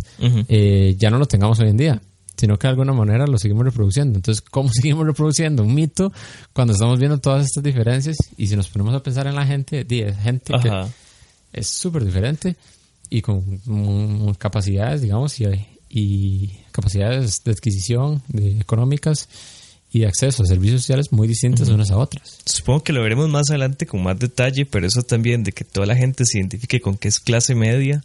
eh, 0.47 0.95
ya 0.99 1.09
no 1.09 1.17
lo 1.17 1.25
tengamos 1.25 1.59
hoy 1.59 1.69
en 1.69 1.77
día, 1.77 2.01
sino 2.35 2.59
que 2.59 2.67
de 2.67 2.71
alguna 2.71 2.93
manera 2.93 3.25
lo 3.25 3.37
seguimos 3.39 3.65
reproduciendo. 3.65 4.19
Entonces, 4.19 4.41
¿cómo 4.41 4.69
seguimos 4.73 5.07
reproduciendo 5.07 5.63
un 5.63 5.73
mito 5.73 6.11
cuando 6.53 6.73
estamos 6.73 6.99
viendo 6.99 7.17
todas 7.17 7.45
estas 7.45 7.63
diferencias? 7.63 8.17
Y 8.37 8.47
si 8.47 8.55
nos 8.55 8.67
ponemos 8.67 8.93
a 8.93 9.01
pensar 9.01 9.27
en 9.27 9.35
la 9.35 9.45
gente, 9.45 9.85
gente 9.85 10.53
que 10.61 10.71
es 11.53 11.67
súper 11.67 12.05
diferente 12.05 12.55
y 13.09 13.21
con 13.21 14.35
capacidades, 14.37 15.01
digamos, 15.01 15.39
y, 15.39 15.45
y, 15.89 16.51
capacidades 16.71 17.43
de 17.43 17.51
adquisición 17.51 18.21
de 18.27 18.59
económicas 18.59 19.29
y 19.91 19.99
de 19.99 20.07
acceso 20.07 20.43
a 20.43 20.45
servicios 20.45 20.81
sociales 20.81 21.11
muy 21.11 21.27
distintas 21.27 21.69
unas 21.69 21.91
a 21.91 21.97
otras. 21.97 22.39
Supongo 22.45 22.83
que 22.83 22.93
lo 22.93 23.01
veremos 23.01 23.29
más 23.29 23.49
adelante 23.49 23.85
con 23.85 24.03
más 24.03 24.19
detalle, 24.19 24.65
pero 24.65 24.85
eso 24.85 25.01
también 25.03 25.43
de 25.43 25.51
que 25.51 25.63
toda 25.63 25.85
la 25.85 25.95
gente 25.95 26.25
se 26.25 26.39
identifique 26.39 26.81
con 26.81 26.97
que 26.97 27.07
es 27.07 27.19
clase 27.19 27.55
media, 27.55 28.03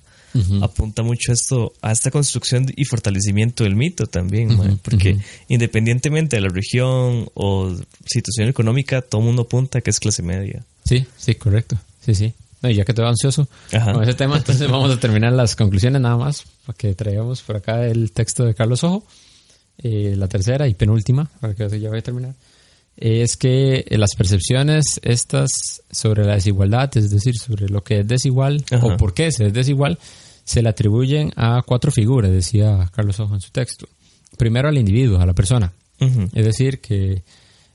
apunta 0.62 1.02
mucho 1.02 1.30
a 1.30 1.34
esto, 1.34 1.74
a 1.82 1.92
esta 1.92 2.10
construcción 2.10 2.66
y 2.74 2.84
fortalecimiento 2.86 3.64
del 3.64 3.76
mito 3.76 4.06
también, 4.06 4.56
porque 4.82 5.18
independientemente 5.48 6.36
de 6.36 6.42
la 6.42 6.48
región 6.48 7.28
o 7.34 7.76
situación 8.06 8.48
económica, 8.48 9.02
todo 9.02 9.20
el 9.20 9.26
mundo 9.26 9.42
apunta 9.42 9.80
que 9.80 9.90
es 9.90 10.00
clase 10.00 10.22
media. 10.22 10.64
Sí, 10.84 11.04
sí, 11.18 11.34
correcto. 11.34 11.76
Sí, 12.00 12.14
sí. 12.14 12.32
No, 12.62 12.70
y 12.70 12.76
ya 12.76 12.84
que 12.84 12.94
te 12.94 13.02
ansioso 13.02 13.48
con 13.70 14.02
ese 14.04 14.14
tema, 14.14 14.36
entonces 14.36 14.70
vamos 14.70 14.90
a 14.90 15.00
terminar 15.00 15.32
las 15.32 15.56
conclusiones 15.56 16.00
nada 16.00 16.16
más, 16.16 16.44
para 16.64 16.78
que 16.78 16.94
traigamos 16.94 17.42
por 17.42 17.56
acá 17.56 17.84
el 17.86 18.12
texto 18.12 18.44
de 18.44 18.54
Carlos 18.54 18.84
Ojo, 18.84 19.04
eh, 19.78 20.14
la 20.16 20.28
tercera 20.28 20.68
y 20.68 20.74
penúltima, 20.74 21.30
para 21.40 21.54
que 21.54 21.80
ya 21.80 21.88
voy 21.88 21.98
a 21.98 22.02
terminar, 22.02 22.34
es 22.96 23.36
que 23.36 23.84
las 23.90 24.14
percepciones 24.16 25.00
estas 25.02 25.82
sobre 25.90 26.24
la 26.24 26.34
desigualdad, 26.34 26.96
es 26.96 27.10
decir, 27.10 27.36
sobre 27.36 27.68
lo 27.68 27.82
que 27.82 28.00
es 28.00 28.06
desigual 28.06 28.64
o 28.80 28.96
por 28.96 29.14
qué 29.14 29.32
se 29.32 29.46
es 29.46 29.52
desigual, 29.52 29.98
se 30.44 30.62
le 30.62 30.68
atribuyen 30.68 31.32
a 31.36 31.62
cuatro 31.64 31.90
figuras, 31.90 32.30
decía 32.30 32.90
Carlos 32.94 33.18
Ojo 33.20 33.34
en 33.34 33.40
su 33.40 33.50
texto. 33.50 33.88
Primero 34.36 34.68
al 34.68 34.78
individuo, 34.78 35.20
a 35.20 35.26
la 35.26 35.34
persona. 35.34 35.72
Es 35.98 36.44
decir, 36.44 36.80
que 36.80 37.22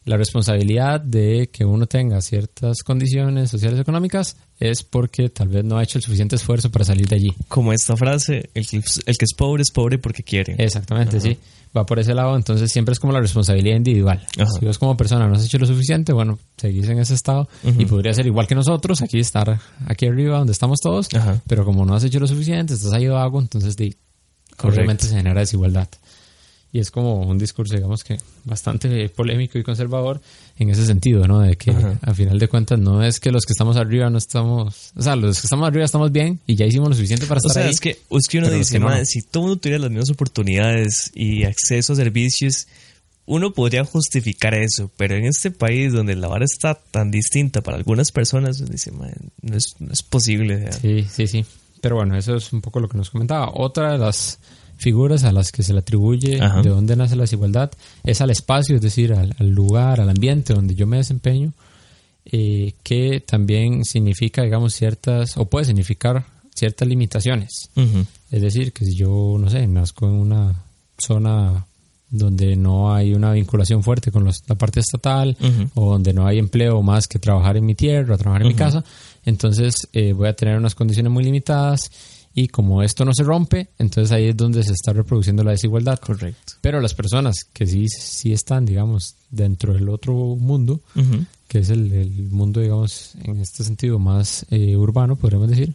la 0.08 0.16
responsabilidad 0.16 1.02
de 1.02 1.50
que 1.52 1.66
uno 1.66 1.86
tenga 1.86 2.22
ciertas 2.22 2.82
condiciones 2.84 3.50
sociales 3.52 3.78
y 3.78 3.82
económicas 3.82 4.38
es 4.58 4.82
porque 4.82 5.28
tal 5.28 5.50
vez 5.50 5.66
no 5.66 5.78
ha 5.78 5.84
hecho 5.84 5.98
el 5.98 6.04
suficiente 6.04 6.38
esfuerzo 6.38 6.72
para 6.72 6.86
salir 6.86 7.08
de 7.08 7.18
allí. 7.18 7.36
Como 7.50 7.74
esta 7.74 7.96
frase, 7.98 8.50
el 8.54 8.66
que, 8.66 8.78
el 8.78 9.18
que 9.18 9.26
es 9.26 9.34
pobre 9.36 9.64
es 9.64 9.72
pobre 9.72 9.98
porque 9.98 10.24
quiere. 10.24 10.56
Exactamente, 10.58 11.20
sí. 11.20 11.38
Va 11.76 11.86
por 11.86 12.00
ese 12.00 12.14
lado, 12.14 12.38
entonces 12.38 12.72
siempre 12.72 12.94
es 12.94 13.00
como 13.00 13.12
la 13.12 13.20
responsabilidad 13.20 13.76
individual. 13.76 14.26
Si 14.58 14.66
vos 14.66 14.80
como 14.80 14.96
persona 14.96 15.28
no 15.28 15.36
has 15.36 15.44
hecho 15.44 15.58
lo 15.58 15.66
suficiente, 15.66 16.14
bueno, 16.14 16.40
seguís 16.56 16.88
en 16.88 17.00
ese 17.00 17.14
estado 17.14 17.50
y 17.78 17.86
podría 17.86 18.14
ser 18.14 18.26
igual 18.26 18.48
que 18.48 18.56
nosotros, 18.56 19.02
aquí 19.02 19.20
estar 19.20 19.60
aquí 19.88 20.08
arriba 20.08 20.38
donde 20.38 20.54
estamos 20.54 20.80
todos, 20.80 21.10
pero 21.48 21.66
como 21.66 21.86
no 21.86 21.94
has 21.94 22.06
hecho 22.06 22.22
lo 22.22 22.28
suficiente, 22.28 22.76
estás 22.76 22.94
ahí 22.94 23.08
abajo, 23.08 23.42
entonces 23.42 23.76
obviamente 24.64 25.06
se 25.06 25.18
genera 25.18 25.42
desigualdad 25.42 25.90
y 26.72 26.80
es 26.80 26.92
como 26.92 27.22
un 27.22 27.38
discurso, 27.38 27.76
digamos 27.76 28.04
que 28.04 28.18
bastante 28.44 29.10
polémico 29.10 29.58
y 29.58 29.64
conservador 29.64 30.22
en 30.58 30.70
ese 30.70 30.86
sentido, 30.86 31.28
¿no? 31.28 31.40
De 31.40 31.56
que 31.56 31.72
a 31.72 32.14
final 32.14 32.40
de 32.40 32.48
cuentas 32.48 32.80
no 32.80 33.04
es 33.04 33.20
que 33.20 33.32
los 33.32 33.46
que 33.46 33.54
estamos 33.54 33.78
arriba 33.78 34.10
no 34.10 34.18
estamos, 34.18 34.92
o 34.96 35.02
sea, 35.02 35.16
los 35.16 35.40
que 35.40 35.46
estamos 35.46 35.68
arriba 35.68 35.86
estamos 35.86 36.12
bien 36.12 36.40
y 36.46 36.56
ya 36.56 36.66
hicimos 36.66 36.90
lo 36.90 36.96
suficiente 36.96 37.26
para 37.26 37.40
estar 37.40 37.52
o 37.52 37.54
sea, 37.54 37.70
Es 37.70 37.80
que, 37.80 37.98
es 38.10 38.28
que 38.28 38.40
uno 38.40 38.50
dice, 38.50 38.80
si 39.06 39.22
todo 39.22 39.44
mundo 39.44 39.58
tuviera 39.58 39.82
las 39.82 39.92
mismas 39.92 40.10
oportunidades 40.10 41.12
y 41.16 41.46
acceso 41.46 41.94
a 41.94 41.96
servicios, 41.96 42.68
uno 43.26 43.54
podría 43.54 43.84
justificar 43.84 44.54
eso, 44.54 44.90
pero 44.98 45.16
en 45.16 45.26
este 45.26 45.52
país 45.52 45.94
donde 45.94 46.16
la 46.16 46.28
vara 46.28 46.46
está 46.46 46.76
tan 46.76 47.12
distinta 47.12 47.62
para 47.62 47.78
algunas 47.78 48.12
personas, 48.12 48.64
dice, 48.70 48.92
no, 48.92 49.56
es, 49.56 49.76
no 49.80 49.92
es 49.92 50.02
posible. 50.02 50.72
Sí, 50.82 51.06
sí, 51.10 51.28
sí. 51.28 51.46
Pero 51.82 51.98
bueno, 51.98 52.18
eso 52.18 52.36
es 52.36 52.52
un 52.54 52.62
poco 52.62 52.80
lo 52.80 52.88
que 52.88 52.98
nos 52.98 53.10
comentaba. 53.10 53.52
Otra 53.54 53.92
de 53.92 53.98
las 53.98 54.40
figuras 54.78 55.24
a 55.24 55.32
las 55.32 55.52
que 55.52 55.64
se 55.64 55.74
le 55.74 55.80
atribuye 55.80 56.40
de 56.40 56.70
dónde 56.70 56.96
nace 56.96 57.16
la 57.16 57.24
desigualdad 57.24 57.72
es 58.04 58.22
al 58.22 58.30
espacio, 58.30 58.76
es 58.76 58.82
decir, 58.82 59.14
al, 59.14 59.36
lugar, 59.50 60.00
al 60.00 60.10
ambiente 60.10 60.54
donde 60.54 60.76
yo 60.76 60.88
me 60.88 60.98
desempeño, 60.98 61.54
eh, 62.26 62.74
que 62.84 63.22
también 63.22 63.84
significa, 63.86 64.44
digamos, 64.44 64.74
ciertas, 64.74 65.38
o 65.38 65.46
puede 65.46 65.66
significar 65.66 66.26
ciertas 66.56 66.88
limitaciones. 66.88 67.70
Es 68.32 68.42
decir, 68.42 68.72
que 68.74 68.86
si 68.86 68.96
yo, 68.96 69.38
no 69.40 69.50
sé, 69.50 69.66
nazco 69.68 70.08
en 70.08 70.14
una 70.14 70.64
zona 70.98 71.66
donde 72.10 72.56
no 72.56 72.94
hay 72.94 73.14
una 73.14 73.34
vinculación 73.34 73.84
fuerte 73.84 74.12
con 74.12 74.26
la 74.26 74.56
parte 74.56 74.80
estatal 74.80 75.36
o 75.76 75.92
donde 75.92 76.14
no 76.14 76.26
hay 76.26 76.40
empleo 76.40 76.82
más 76.82 77.08
que 77.08 77.20
trabajar 77.20 77.58
en 77.58 77.66
mi 77.66 77.76
tierra 77.76 78.18
trabajar 78.18 78.44
en 78.44 78.48
mi 78.48 78.54
casa, 78.54 78.84
entonces 79.26 79.76
eh, 79.92 80.14
voy 80.14 80.30
a 80.30 80.34
tener 80.34 80.58
unas 80.58 80.74
condiciones 80.74 81.12
muy 81.12 81.24
limitadas 81.24 81.92
y 82.40 82.50
como 82.50 82.84
esto 82.84 83.04
no 83.04 83.16
se 83.16 83.24
rompe, 83.24 83.70
entonces 83.80 84.12
ahí 84.12 84.26
es 84.26 84.38
donde 84.38 84.62
se 84.62 84.74
está 84.74 84.94
reproduciendo 84.94 85.44
la 85.44 85.52
desigualdad. 85.52 85.98
Correcto. 85.98 86.54
Pero 86.62 86.80
las 86.80 86.94
personas 86.94 87.34
que 87.52 87.66
sí, 87.66 87.88
sí 87.88 88.32
están, 88.32 88.64
digamos, 88.64 89.16
dentro 89.32 89.74
del 89.74 89.90
otro 89.90 90.14
mundo, 90.14 90.80
que 91.48 91.58
es 91.58 91.72
el, 91.72 92.30
mundo, 92.30 92.62
digamos, 92.62 93.16
en 93.24 93.40
este 93.40 93.64
sentido 93.64 93.98
más 93.98 94.46
eh, 94.52 94.78
urbano, 94.78 95.16
podríamos 95.16 95.50
decir, 95.50 95.74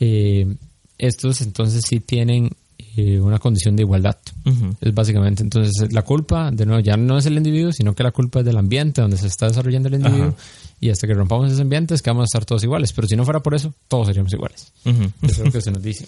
eh, 0.00 0.54
estos 0.98 1.40
entonces 1.40 1.82
sí 1.88 1.98
tienen 2.00 2.50
eh, 2.96 3.20
una 3.20 3.38
condición 3.38 3.76
de 3.76 3.82
igualdad. 3.82 4.16
Es 4.80 4.94
básicamente, 4.94 5.42
entonces 5.42 5.92
la 5.92 6.02
culpa, 6.02 6.50
de 6.50 6.66
nuevo, 6.66 6.80
ya 6.80 6.96
no 6.96 7.18
es 7.18 7.26
el 7.26 7.36
individuo, 7.36 7.72
sino 7.72 7.94
que 7.94 8.02
la 8.02 8.10
culpa 8.10 8.40
es 8.40 8.44
del 8.44 8.56
ambiente 8.56 9.00
donde 9.00 9.16
se 9.16 9.26
está 9.26 9.48
desarrollando 9.48 9.88
el 9.88 9.94
individuo. 9.94 10.34
Y 10.80 10.90
hasta 10.90 11.06
que 11.06 11.14
rompamos 11.14 11.52
ese 11.52 11.62
ambiente 11.62 11.94
es 11.94 12.02
que 12.02 12.10
vamos 12.10 12.22
a 12.22 12.26
estar 12.26 12.44
todos 12.44 12.62
iguales. 12.64 12.92
Pero 12.92 13.06
si 13.06 13.16
no 13.16 13.24
fuera 13.24 13.40
por 13.40 13.54
eso, 13.54 13.74
todos 13.88 14.06
seríamos 14.06 14.32
iguales. 14.32 14.72
Eso 14.84 15.12
es 15.22 15.38
lo 15.38 15.52
que 15.52 15.60
se 15.60 15.70
nos 15.70 15.82
dice. 15.82 16.06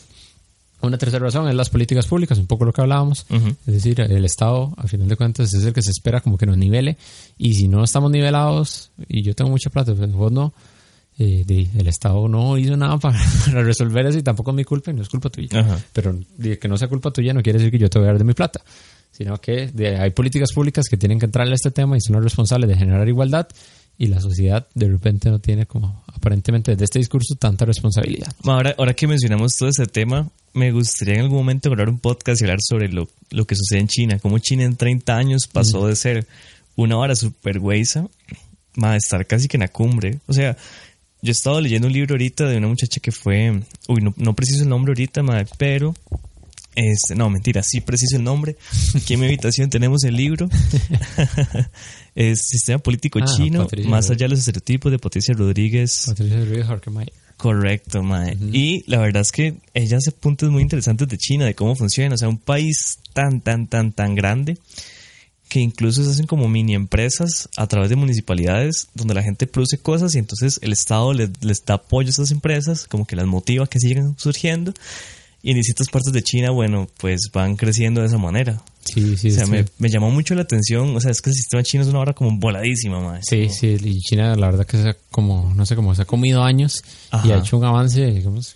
Una 0.82 0.98
tercera 0.98 1.24
razón 1.24 1.48
es 1.48 1.54
las 1.54 1.70
políticas 1.70 2.06
públicas, 2.06 2.38
un 2.38 2.46
poco 2.46 2.64
lo 2.64 2.72
que 2.72 2.80
hablábamos. 2.80 3.24
Es 3.30 3.74
decir, 3.74 4.00
el 4.00 4.24
Estado, 4.24 4.74
a 4.76 4.88
final 4.88 5.08
de 5.08 5.16
cuentas, 5.16 5.54
es 5.54 5.64
el 5.64 5.72
que 5.72 5.82
se 5.82 5.92
espera 5.92 6.20
como 6.20 6.36
que 6.36 6.46
nos 6.46 6.58
nivele. 6.58 6.96
Y 7.38 7.54
si 7.54 7.68
no 7.68 7.84
estamos 7.84 8.10
nivelados, 8.10 8.90
y 9.08 9.22
yo 9.22 9.34
tengo 9.34 9.50
mucha 9.50 9.70
plata, 9.70 9.94
pues 9.94 10.12
vos 10.12 10.32
no, 10.32 10.52
eh, 11.22 11.68
el 11.78 11.88
Estado 11.88 12.28
no 12.28 12.58
hizo 12.58 12.76
nada 12.76 12.98
para, 13.00 13.18
resolver 13.62 14.06
eso 14.06 14.18
y 14.18 14.22
tampoco 14.22 14.50
es 14.50 14.56
mi 14.56 14.64
culpa 14.64 14.90
y 14.90 14.94
no 14.94 15.02
es 15.02 15.08
culpa 15.08 15.30
tuya. 15.30 15.80
Pero 15.92 16.18
que 16.38 16.68
no 16.68 16.76
sea 16.76 16.88
culpa 16.88 17.10
tuya 17.10 17.32
no 17.32 17.42
quiere 17.42 17.58
decir 17.58 17.70
que 17.70 17.78
yo 17.78 17.88
te 17.88 17.98
voy 17.98 18.08
a 18.08 18.12
dar 18.12 18.18
de 18.18 18.24
mi 18.24 18.34
plata, 18.34 18.60
sino 19.10 19.38
que 19.38 19.70
hay 19.98 20.10
políticas 20.10 20.52
públicas 20.52 20.86
que 20.88 20.96
tienen 20.96 21.18
que 21.18 21.26
entrar 21.26 21.46
en 21.46 21.52
este 21.52 21.70
tema 21.70 21.96
y 21.96 22.00
son 22.00 22.16
los 22.16 22.24
responsables 22.24 22.68
de 22.68 22.76
generar 22.76 23.08
igualdad 23.08 23.48
y 23.98 24.06
la 24.06 24.20
sociedad 24.20 24.66
de 24.74 24.88
repente 24.88 25.30
no 25.30 25.38
tiene 25.38 25.66
como 25.66 26.02
aparentemente 26.06 26.72
desde 26.72 26.84
este 26.84 26.98
discurso 26.98 27.34
tanta 27.36 27.64
responsabilidad. 27.64 28.32
Ahora, 28.44 28.74
ahora 28.78 28.94
que 28.94 29.06
mencionamos 29.06 29.56
todo 29.56 29.68
ese 29.68 29.86
tema, 29.86 30.28
me 30.54 30.72
gustaría 30.72 31.14
en 31.14 31.20
algún 31.20 31.38
momento 31.38 31.70
grabar 31.70 31.90
un 31.90 31.98
podcast 31.98 32.40
y 32.40 32.44
hablar 32.44 32.58
sobre 32.62 32.88
lo, 32.88 33.08
lo 33.30 33.46
que 33.46 33.54
sucede 33.54 33.80
en 33.80 33.88
China, 33.88 34.18
cómo 34.18 34.38
China 34.38 34.64
en 34.64 34.76
30 34.76 35.16
años 35.16 35.46
pasó 35.46 35.86
de 35.86 35.94
ser 35.94 36.26
una 36.74 36.96
hora 36.96 37.14
super 37.14 37.58
güeyza 37.58 38.06
a 38.80 38.96
estar 38.96 39.26
casi 39.26 39.48
que 39.48 39.56
en 39.56 39.62
la 39.62 39.68
cumbre. 39.68 40.20
O 40.26 40.32
sea, 40.32 40.56
yo 41.22 41.30
he 41.30 41.32
estado 41.32 41.60
leyendo 41.60 41.86
un 41.86 41.92
libro 41.92 42.14
ahorita 42.14 42.46
de 42.46 42.56
una 42.58 42.66
muchacha 42.66 43.00
que 43.00 43.12
fue, 43.12 43.62
uy, 43.88 44.12
no, 44.16 44.34
preciso 44.34 44.64
el 44.64 44.68
nombre 44.68 44.90
ahorita, 44.90 45.22
madre, 45.22 45.46
pero 45.56 45.94
Este, 46.74 47.14
no, 47.14 47.30
mentira, 47.30 47.62
sí 47.62 47.80
preciso 47.80 48.16
el 48.16 48.24
nombre. 48.24 48.56
Aquí 48.96 49.14
en 49.14 49.20
mi 49.20 49.26
habitación 49.26 49.70
tenemos 49.70 50.02
el 50.04 50.16
libro. 50.16 50.48
es 52.14 52.40
Sistema 52.46 52.78
Político 52.78 53.20
Ah, 53.22 53.26
Chino, 53.26 53.68
más 53.86 54.10
allá 54.10 54.24
de 54.24 54.30
los 54.30 54.40
estereotipos 54.40 54.90
de 54.90 54.98
Patricia 54.98 55.34
Rodríguez. 55.34 56.04
Patricia 56.06 56.38
Rodríguez 56.38 56.66
Harkemeyer. 56.68 57.12
Correcto, 57.36 58.02
mae. 58.02 58.36
Y 58.52 58.82
la 58.90 58.98
verdad 58.98 59.22
es 59.22 59.32
que 59.32 59.54
ella 59.74 59.98
hace 59.98 60.12
puntos 60.12 60.50
muy 60.50 60.62
interesantes 60.62 61.08
de 61.08 61.18
China, 61.18 61.44
de 61.44 61.54
cómo 61.54 61.74
funciona. 61.76 62.14
O 62.14 62.18
sea, 62.18 62.28
un 62.28 62.38
país 62.38 62.98
tan, 63.12 63.40
tan, 63.40 63.66
tan, 63.66 63.92
tan 63.92 64.14
grande 64.14 64.58
que 65.52 65.60
incluso 65.60 66.02
se 66.02 66.08
hacen 66.08 66.26
como 66.26 66.48
mini 66.48 66.74
empresas 66.74 67.50
a 67.58 67.66
través 67.66 67.90
de 67.90 67.96
municipalidades 67.96 68.88
donde 68.94 69.12
la 69.12 69.22
gente 69.22 69.46
produce 69.46 69.76
cosas 69.76 70.14
y 70.14 70.18
entonces 70.18 70.58
el 70.62 70.72
Estado 70.72 71.12
les, 71.12 71.28
les 71.42 71.62
da 71.66 71.74
apoyo 71.74 72.08
a 72.08 72.10
esas 72.10 72.30
empresas, 72.30 72.86
como 72.88 73.04
que 73.06 73.16
las 73.16 73.26
motiva 73.26 73.64
a 73.64 73.66
que 73.66 73.78
sigan 73.78 74.16
surgiendo. 74.18 74.72
Y 75.42 75.50
en 75.50 75.58
distintas 75.58 75.88
partes 75.90 76.10
de 76.10 76.22
China, 76.22 76.52
bueno, 76.52 76.88
pues 76.96 77.28
van 77.34 77.56
creciendo 77.56 78.00
de 78.00 78.06
esa 78.06 78.16
manera. 78.16 78.62
Sí, 78.82 79.14
sí, 79.18 79.28
o 79.28 79.34
sea, 79.34 79.44
sí. 79.44 79.50
me, 79.50 79.66
me 79.76 79.90
llamó 79.90 80.10
mucho 80.10 80.34
la 80.34 80.40
atención. 80.40 80.96
O 80.96 81.00
sea, 81.00 81.10
es 81.10 81.20
que 81.20 81.28
el 81.28 81.36
sistema 81.36 81.62
chino 81.62 81.82
es 81.82 81.90
una 81.90 81.98
hora 81.98 82.14
como 82.14 82.38
voladísima, 82.38 83.00
mae. 83.00 83.20
Sí, 83.22 83.50
sí, 83.50 83.76
y 83.78 83.98
China 83.98 84.34
la 84.36 84.46
verdad 84.46 84.64
que 84.64 84.80
se 84.80 84.88
ha 84.88 84.96
como, 85.10 85.52
no 85.54 85.66
sé, 85.66 85.76
como 85.76 85.94
se 85.94 86.00
ha 86.00 86.04
comido 86.06 86.42
años 86.42 86.82
y 87.24 87.30
ha 87.30 87.36
hecho 87.36 87.58
un 87.58 87.64
avance, 87.64 88.06
digamos, 88.06 88.54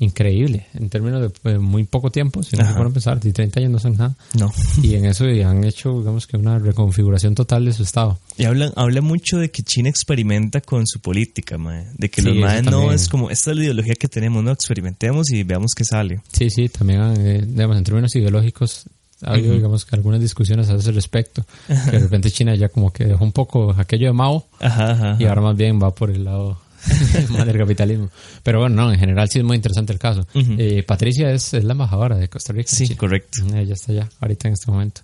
increíble 0.00 0.66
en 0.74 0.88
términos 0.88 1.20
de 1.20 1.30
pues, 1.30 1.58
muy 1.58 1.84
poco 1.84 2.10
tiempo, 2.10 2.42
si 2.42 2.56
no 2.56 2.66
se 2.66 2.72
pueden 2.74 2.92
pensar, 2.92 3.20
de 3.20 3.32
30 3.32 3.60
años 3.60 3.72
no 3.72 3.78
son 3.78 3.96
nada. 3.96 4.14
No. 4.38 4.52
Y 4.82 4.94
en 4.94 5.06
eso 5.06 5.24
han 5.24 5.64
hecho, 5.64 5.98
digamos 5.98 6.26
que 6.26 6.36
una 6.36 6.58
reconfiguración 6.58 7.34
total 7.34 7.64
de 7.64 7.72
su 7.72 7.82
estado. 7.82 8.18
Y 8.36 8.44
habla, 8.44 8.72
habla 8.76 9.00
mucho 9.00 9.38
de 9.38 9.50
que 9.50 9.62
China 9.62 9.88
experimenta 9.88 10.60
con 10.60 10.86
su 10.86 11.00
política, 11.00 11.58
mae. 11.58 11.86
De 11.96 12.08
que 12.08 12.22
Sí, 12.22 12.28
los 12.28 12.36
maes 12.36 12.64
no 12.64 12.92
es 12.92 13.08
como, 13.08 13.30
esta 13.30 13.50
es 13.50 13.56
la 13.56 13.62
ideología 13.64 13.94
que 13.94 14.08
tenemos, 14.08 14.42
no 14.44 14.52
experimentemos 14.52 15.30
y 15.30 15.42
veamos 15.42 15.72
qué 15.76 15.84
sale. 15.84 16.20
Sí, 16.32 16.48
sí, 16.50 16.68
también, 16.68 17.00
eh, 17.18 17.44
digamos, 17.46 17.76
en 17.76 17.84
términos 17.84 18.14
ideológicos 18.14 18.84
ha 19.22 19.32
habido, 19.32 19.54
digamos, 19.54 19.84
que 19.84 19.96
algunas 19.96 20.20
discusiones 20.20 20.68
a 20.70 20.76
ese 20.76 20.92
respecto. 20.92 21.44
Que 21.66 21.90
de 21.90 21.98
repente 21.98 22.30
China 22.30 22.54
ya 22.54 22.68
como 22.68 22.92
que 22.92 23.04
dejó 23.04 23.24
un 23.24 23.32
poco 23.32 23.74
aquello 23.76 24.06
de 24.06 24.12
Mao 24.12 24.46
Ajá, 24.60 24.92
ajá. 24.92 25.16
y 25.18 25.24
ahora 25.24 25.40
más 25.42 25.56
bien 25.56 25.80
va 25.82 25.92
por 25.92 26.10
el 26.10 26.24
lado 26.24 26.58
del 27.46 27.58
capitalismo. 27.58 28.10
Pero 28.42 28.60
bueno, 28.60 28.76
no, 28.76 28.92
en 28.92 28.98
general 28.98 29.28
sí 29.30 29.38
es 29.38 29.44
muy 29.44 29.56
interesante 29.56 29.92
el 29.92 29.98
caso. 29.98 30.26
Ujú. 30.34 30.54
Eh, 30.58 30.82
Patricia 30.86 31.30
es, 31.32 31.54
es 31.54 31.64
la 31.64 31.72
embajadora 31.72 32.16
de 32.16 32.28
Costa 32.28 32.52
Rica. 32.52 32.70
Sí, 32.70 32.84
Chile. 32.84 32.96
correcto. 32.96 33.42
Ella 33.54 33.74
está 33.74 33.92
allá, 33.92 34.08
ahorita 34.20 34.48
en 34.48 34.54
este 34.54 34.70
momento. 34.70 35.00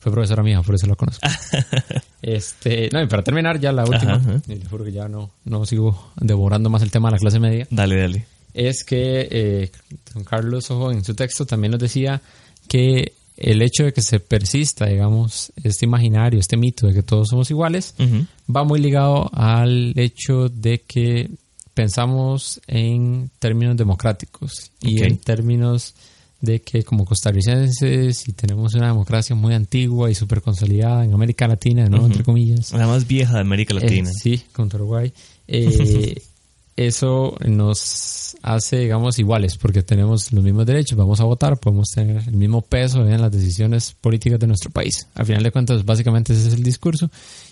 Fue 0.00 0.12
profesora 0.12 0.42
mía, 0.44 0.62
por 0.62 0.74
eso 0.76 0.86
la 0.86 0.94
conozco. 0.94 1.26
este, 2.22 2.88
no, 2.92 3.02
y 3.02 3.06
para 3.06 3.22
terminar 3.22 3.58
ya 3.60 3.72
la 3.72 3.84
última, 3.84 4.14
Ajá, 4.14 4.30
ajá. 4.30 4.42
y 4.46 4.54
le 4.56 4.64
juro 4.66 4.84
que 4.84 4.92
ya 4.92 5.08
no, 5.08 5.30
no 5.44 5.66
sigo 5.66 6.12
devorando 6.20 6.70
más 6.70 6.82
el 6.82 6.90
tema 6.90 7.08
de 7.08 7.12
la 7.12 7.18
clase 7.18 7.40
media, 7.40 7.66
Dale, 7.70 7.96
dale. 8.00 8.26
es 8.54 8.84
que 8.84 9.26
eh, 9.30 9.70
don 10.14 10.22
Carlos 10.24 10.70
Ojo 10.70 10.92
en 10.92 11.04
su 11.04 11.14
texto 11.14 11.46
también 11.46 11.72
nos 11.72 11.80
decía 11.80 12.20
que 12.68 13.12
el 13.38 13.62
hecho 13.62 13.84
de 13.84 13.92
que 13.92 14.02
se 14.02 14.20
persista, 14.20 14.86
digamos, 14.86 15.52
este 15.62 15.86
imaginario, 15.86 16.40
este 16.40 16.56
mito 16.56 16.86
de 16.86 16.94
que 16.94 17.02
todos 17.02 17.28
somos 17.28 17.50
iguales, 17.50 17.94
va 18.54 18.64
muy 18.64 18.80
ligado 18.80 19.30
al 19.32 19.92
hecho 19.96 20.48
de 20.48 20.82
que 20.82 21.30
pensamos 21.72 22.60
en 22.66 23.30
términos 23.38 23.76
democráticos 23.76 24.72
y 24.80 25.02
en 25.04 25.18
términos 25.18 25.94
de 26.40 26.60
que 26.60 26.82
como 26.82 27.04
costarricenses 27.04 28.28
y 28.28 28.32
tenemos 28.32 28.74
una 28.74 28.88
democracia 28.88 29.34
muy 29.34 29.54
antigua 29.54 30.10
y 30.10 30.14
súper 30.14 30.40
consolidada 30.40 31.04
en 31.04 31.12
América 31.12 31.46
Latina, 31.46 31.88
¿no? 31.88 32.06
Entre 32.06 32.24
comillas. 32.24 32.72
La 32.72 32.86
más 32.86 33.06
vieja 33.06 33.34
de 33.34 33.40
América 33.40 33.74
Latina. 33.74 34.10
Eh, 34.10 34.14
sí, 34.20 34.42
contra 34.52 34.78
Uruguay. 34.78 35.12
Eh, 35.50 36.20
eso 36.78 37.36
nos 37.44 38.36
hace, 38.40 38.78
digamos, 38.78 39.18
iguales, 39.18 39.56
porque 39.56 39.82
tenemos 39.82 40.32
los 40.32 40.44
mismos 40.44 40.64
derechos, 40.64 40.96
vamos 40.96 41.18
a 41.18 41.24
votar, 41.24 41.58
podemos 41.58 41.88
tener 41.88 42.22
el 42.28 42.36
mismo 42.36 42.62
peso 42.62 43.04
en 43.04 43.20
las 43.20 43.32
decisiones 43.32 43.96
políticas 44.00 44.38
de 44.38 44.46
nuestro 44.46 44.70
país. 44.70 45.08
Al 45.14 45.26
final 45.26 45.42
de 45.42 45.50
cuentas, 45.50 45.84
básicamente 45.84 46.32
ese 46.32 46.48
es 46.48 46.54
el 46.54 46.62
discurso. 46.62 47.10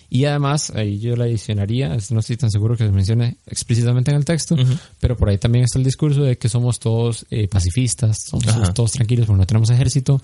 Y 0.09 0.23
además, 0.23 0.71
ahí 0.71 0.97
yo 0.99 1.17
le 1.17 1.25
adicionaría, 1.25 1.89
no 2.11 2.21
estoy 2.21 2.37
tan 2.37 2.49
seguro 2.49 2.77
que 2.77 2.85
se 2.85 2.91
mencione 2.91 3.35
explícitamente 3.45 4.11
en 4.11 4.17
el 4.17 4.23
texto, 4.23 4.55
pero 5.01 5.17
por 5.17 5.27
ahí 5.27 5.37
también 5.37 5.65
está 5.65 5.77
el 5.77 5.83
discurso 5.83 6.23
de 6.23 6.37
que 6.37 6.47
somos 6.47 6.79
todos 6.79 7.25
eh, 7.29 7.49
pacifistas, 7.49 8.17
somos 8.29 8.47
Ajá. 8.47 8.73
todos 8.73 8.93
tranquilos 8.93 9.25
porque 9.25 9.39
no 9.39 9.45
tenemos 9.45 9.69
ejército, 9.69 10.21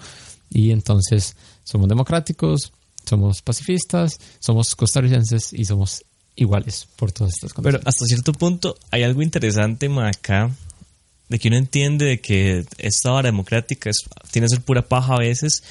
y 0.49 0.72
entonces 0.72 1.36
somos 1.66 1.89
democráticos, 1.89 2.72
somos 3.06 3.41
pacifistas, 3.41 4.18
somos 4.39 4.76
costarricenses 4.76 5.51
y 5.51 5.66
somos 5.66 6.06
iguales 6.36 6.88
por 6.96 7.12
todas 7.12 7.34
estas 7.34 7.52
Pero 7.52 7.64
condiciones. 7.64 7.88
hasta 7.88 8.06
cierto 8.06 8.34
punto 8.34 8.76
hay 8.92 9.04
algo 9.04 9.22
interesante 9.22 9.90
ma, 9.90 10.08
acá, 10.10 10.50
de 11.30 11.40
que 11.40 11.48
uno 11.48 11.58
entiende 11.58 12.06
de 12.06 12.20
que 12.22 12.66
esta 12.78 13.12
hora 13.12 13.28
democrática 13.30 13.90
es, 13.90 13.98
tiene 14.32 14.48
que 14.48 14.56
ser 14.56 14.64
pura 14.64 14.82
paja 14.84 15.16
a 15.16 15.20
veces, 15.20 15.64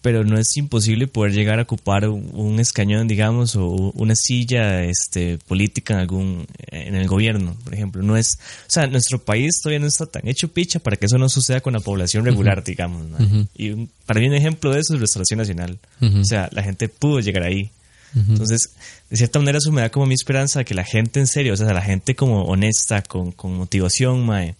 pero 0.00 0.22
no 0.22 0.38
es 0.38 0.54
imposible 0.58 1.06
poder 1.06 1.32
llegar 1.32 1.58
a 1.58 1.62
ocupar 1.62 2.06
un, 2.08 2.28
un 2.34 2.60
escañón, 2.60 3.08
digamos, 3.08 3.56
o 3.56 3.66
una 3.94 4.14
silla 4.14 4.84
este, 4.84 5.38
política 5.38 5.94
en 5.94 6.00
algún 6.00 6.46
en 6.70 6.94
el 6.94 7.08
gobierno, 7.08 7.56
por 7.64 7.72
ejemplo. 7.72 8.02
No 8.02 8.14
es, 8.16 8.38
o 8.66 8.70
sea, 8.70 8.86
nuestro 8.86 9.18
país 9.24 9.60
todavía 9.62 9.78
no 9.80 9.86
está 9.86 10.04
tan 10.04 10.28
hecho 10.28 10.48
picha 10.48 10.78
para 10.78 10.98
que 10.98 11.06
eso 11.06 11.16
no 11.16 11.28
suceda 11.30 11.62
con 11.62 11.72
la 11.72 11.80
población 11.80 12.24
regular, 12.26 12.62
digamos. 12.62 13.08
ma. 13.08 13.18
Y 13.56 13.70
un- 13.70 13.90
para 14.04 14.20
mí 14.20 14.26
un 14.28 14.34
ejemplo 14.34 14.72
de 14.72 14.80
eso 14.80 14.92
es 14.94 15.00
Restauración 15.00 15.38
Nacional. 15.38 15.78
Ujú. 16.02 16.18
O 16.20 16.24
sea, 16.24 16.50
la 16.52 16.62
gente 16.62 16.88
pudo 16.90 17.20
llegar 17.20 17.44
ahí. 17.44 17.70
Entonces, 18.14 18.70
de 19.10 19.16
cierta 19.16 19.38
manera 19.40 19.58
eso 19.58 19.72
me 19.72 19.80
da 19.80 19.90
como 19.90 20.06
mi 20.06 20.14
esperanza 20.14 20.60
de 20.60 20.64
que 20.64 20.74
la 20.74 20.84
gente 20.84 21.18
en 21.18 21.26
serio, 21.26 21.54
o 21.54 21.56
sea, 21.56 21.72
la 21.72 21.82
gente 21.82 22.14
como 22.14 22.44
honesta, 22.44 23.02
con, 23.02 23.32
con 23.32 23.56
motivación, 23.56 24.24
mae, 24.24 24.54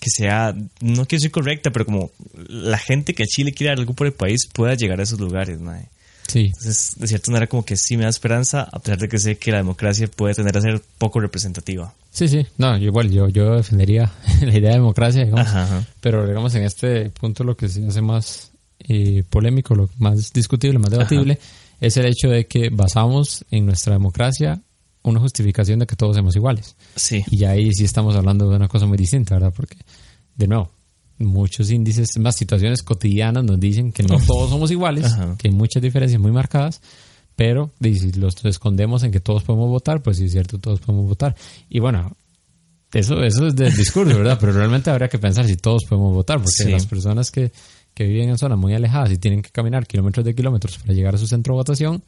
que 0.00 0.10
sea, 0.10 0.54
no 0.80 1.06
quiero 1.06 1.20
decir 1.20 1.30
correcta, 1.30 1.70
pero 1.70 1.84
como 1.84 2.10
la 2.48 2.78
gente 2.78 3.14
que 3.14 3.22
a 3.22 3.26
Chile 3.26 3.52
quiere 3.52 3.72
algo 3.72 3.94
por 3.94 4.06
el 4.06 4.12
país 4.12 4.48
pueda 4.52 4.74
llegar 4.74 5.00
a 5.00 5.04
esos 5.04 5.20
lugares, 5.20 5.60
mae. 5.60 5.88
Sí, 6.26 6.46
Entonces, 6.46 6.94
de 6.96 7.06
cierta 7.06 7.30
manera 7.30 7.46
como 7.46 7.64
que 7.64 7.76
sí 7.76 7.96
me 7.96 8.02
da 8.02 8.10
esperanza, 8.10 8.62
a 8.72 8.80
pesar 8.80 8.98
de 8.98 9.08
que 9.08 9.18
sé 9.18 9.38
que 9.38 9.52
la 9.52 9.58
democracia 9.58 10.08
puede 10.08 10.34
tender 10.34 10.58
a 10.58 10.60
ser 10.60 10.82
poco 10.98 11.20
representativa. 11.20 11.94
sí, 12.10 12.26
sí. 12.26 12.46
No, 12.58 12.76
igual, 12.76 13.10
yo, 13.10 13.28
yo 13.28 13.56
defendería 13.56 14.12
la 14.40 14.50
idea 14.56 14.70
de 14.70 14.76
democracia, 14.76 15.24
digamos. 15.24 15.46
Ajá, 15.46 15.62
ajá. 15.62 15.86
Pero 16.00 16.26
digamos 16.26 16.54
en 16.56 16.64
este 16.64 17.10
punto 17.10 17.44
lo 17.44 17.56
que 17.56 17.68
se 17.68 17.86
hace 17.86 18.02
más 18.02 18.50
eh, 18.88 19.22
polémico, 19.30 19.74
lo 19.74 19.88
más 19.98 20.32
discutible, 20.32 20.78
más 20.78 20.90
debatible, 20.90 21.38
es 21.80 21.96
el 21.96 22.06
hecho 22.06 22.28
de 22.28 22.46
que 22.46 22.70
basamos 22.70 23.44
en 23.50 23.66
nuestra 23.66 23.92
democracia 23.94 24.62
una 25.02 25.20
justificación 25.20 25.78
de 25.78 25.86
que 25.86 25.94
todos 25.96 26.16
somos 26.16 26.34
iguales. 26.34 26.74
Sí. 26.96 27.24
Y 27.30 27.44
ahí 27.44 27.70
sí 27.72 27.84
estamos 27.84 28.16
hablando 28.16 28.48
de 28.50 28.56
una 28.56 28.66
cosa 28.68 28.86
muy 28.86 28.98
distinta, 28.98 29.34
¿verdad? 29.36 29.52
Porque, 29.54 29.76
de 30.34 30.48
nuevo, 30.48 30.70
muchos 31.18 31.70
índices, 31.70 32.08
más 32.18 32.34
situaciones 32.36 32.82
cotidianas 32.82 33.44
nos 33.44 33.60
dicen 33.60 33.92
que 33.92 34.02
no 34.02 34.18
todos 34.18 34.50
somos 34.50 34.70
iguales, 34.72 35.04
Ajá. 35.06 35.36
que 35.38 35.48
hay 35.48 35.54
muchas 35.54 35.80
diferencias 35.82 36.20
muy 36.20 36.32
marcadas, 36.32 36.80
pero 37.36 37.70
si 37.80 38.12
los 38.12 38.34
escondemos 38.44 39.04
en 39.04 39.12
que 39.12 39.20
todos 39.20 39.44
podemos 39.44 39.68
votar, 39.68 40.02
pues 40.02 40.16
sí 40.16 40.24
es 40.24 40.32
cierto, 40.32 40.58
todos 40.58 40.80
podemos 40.80 41.06
votar. 41.08 41.36
Y 41.68 41.78
bueno, 41.78 42.16
eso, 42.92 43.22
eso 43.22 43.46
es 43.46 43.54
del 43.54 43.74
discurso, 43.76 44.16
¿verdad? 44.18 44.38
Pero 44.40 44.52
realmente 44.52 44.90
habría 44.90 45.08
que 45.08 45.18
pensar 45.18 45.46
si 45.46 45.56
todos 45.56 45.84
podemos 45.88 46.12
votar, 46.14 46.38
porque 46.38 46.64
Sí. 46.64 46.70
las 46.70 46.86
personas 46.86 47.30
que, 47.30 47.52
que 47.96 48.04
viven 48.04 48.28
en 48.28 48.36
zonas 48.36 48.58
muy 48.58 48.74
alejadas 48.74 49.10
y 49.10 49.16
tienen 49.16 49.40
que 49.40 49.48
caminar 49.48 49.86
kilómetros 49.86 50.22
de 50.26 50.34
kilómetros 50.34 50.76
para 50.76 50.92
llegar 50.92 51.14
a 51.14 51.18
su 51.18 51.26
centro 51.26 51.54
de 51.54 51.56
votación, 51.56 52.02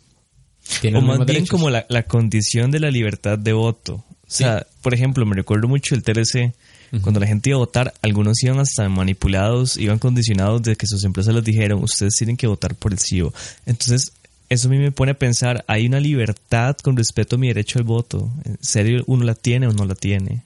tienen 0.83 1.03
O 1.03 1.07
más 1.07 1.17
bien 1.17 1.27
derechos. 1.27 1.49
como 1.49 1.71
la, 1.71 1.87
la 1.89 2.03
condición 2.03 2.71
de 2.71 2.79
la 2.79 2.91
libertad 2.91 3.39
de 3.39 3.55
voto. 3.55 3.95
O 3.95 4.05
sea, 4.27 4.67
por 4.83 4.93
ejemplo, 4.93 5.25
me 5.25 5.35
recuerdo 5.35 5.67
mucho 5.67 5.95
el 5.95 6.03
TLC, 6.03 6.53
cuando 7.01 7.21
la 7.21 7.27
gente 7.27 7.49
iba 7.49 7.57
a 7.57 7.61
votar, 7.61 7.95
algunos 8.03 8.43
iban 8.43 8.59
hasta 8.59 8.87
manipulados, 8.91 9.79
iban 9.79 9.99
condicionados 9.99 10.63
de 10.63 10.77
que 10.77 10.87
sus 10.87 11.03
empresas 11.05 11.35
les 11.35 11.45
dijeron, 11.45 11.83
ustedes 11.83 12.13
tienen 12.19 12.37
que 12.37 12.47
votar 12.47 12.75
por 12.75 12.93
el 12.93 12.99
CEO. 12.99 13.33
Entonces, 13.65 14.13
eso 14.51 14.69
a 14.69 14.71
mí 14.71 14.77
me 14.77 14.93
pone 14.93 15.13
a 15.13 15.19
pensar, 15.19 15.65
hay 15.69 15.87
una 15.87 16.01
libertad 16.01 16.77
con 16.83 16.99
respecto 16.99 17.37
a 17.37 17.39
mi 17.39 17.49
derecho 17.49 17.79
al 17.79 17.85
voto. 17.85 18.31
¿En 18.45 18.59
serio 18.61 19.03
uno 19.07 19.25
la 19.25 19.35
tiene 19.35 19.67
o 19.67 19.73
no 19.73 19.87
la 19.87 19.95
tiene? 19.95 20.43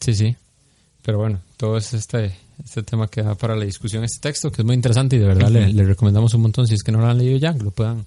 Sí, 0.00 0.12
sí. 0.12 0.36
Pero 1.00 1.16
bueno, 1.16 1.40
todo 1.56 1.78
es 1.78 1.94
este, 1.94 2.34
este 2.64 2.82
tema 2.82 3.08
que 3.08 3.22
da 3.22 3.34
para 3.34 3.56
la 3.56 3.64
discusión 3.64 4.04
este 4.04 4.20
texto, 4.20 4.50
que 4.50 4.62
es 4.62 4.66
muy 4.66 4.74
interesante 4.74 5.16
y 5.16 5.18
de 5.18 5.26
verdad 5.26 5.48
le, 5.50 5.72
le 5.72 5.84
recomendamos 5.84 6.34
un 6.34 6.42
montón 6.42 6.66
si 6.66 6.74
es 6.74 6.82
que 6.82 6.92
no 6.92 7.00
lo 7.00 7.06
han 7.06 7.18
leído 7.18 7.38
ya, 7.38 7.54
que 7.54 7.62
lo 7.62 7.70
puedan 7.70 8.06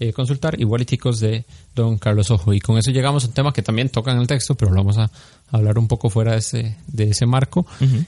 eh, 0.00 0.14
consultar. 0.14 0.58
Igualiticos 0.58 1.20
de 1.20 1.44
Don 1.74 1.98
Carlos 1.98 2.30
Ojo. 2.30 2.54
Y 2.54 2.60
con 2.60 2.78
eso 2.78 2.90
llegamos 2.90 3.24
a 3.24 3.26
un 3.26 3.34
tema 3.34 3.52
que 3.52 3.62
también 3.62 3.90
toca 3.90 4.10
en 4.12 4.18
el 4.18 4.26
texto, 4.26 4.54
pero 4.54 4.70
lo 4.70 4.78
vamos 4.78 4.96
a 4.96 5.10
hablar 5.50 5.78
un 5.78 5.88
poco 5.88 6.08
fuera 6.08 6.32
de 6.32 6.38
ese, 6.38 6.76
de 6.86 7.10
ese 7.10 7.26
marco, 7.26 7.66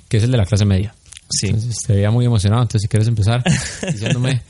que 0.08 0.16
es 0.16 0.24
el 0.24 0.30
de 0.30 0.38
la 0.38 0.46
clase 0.46 0.64
media. 0.64 0.94
Sí. 1.28 1.48
Entonces, 1.48 1.76
te 1.86 1.92
veía 1.92 2.10
muy 2.10 2.24
emocionado. 2.24 2.62
Entonces, 2.62 2.82
si 2.82 2.88
quieres 2.88 3.08
empezar 3.08 3.44
diciéndome 3.92 4.40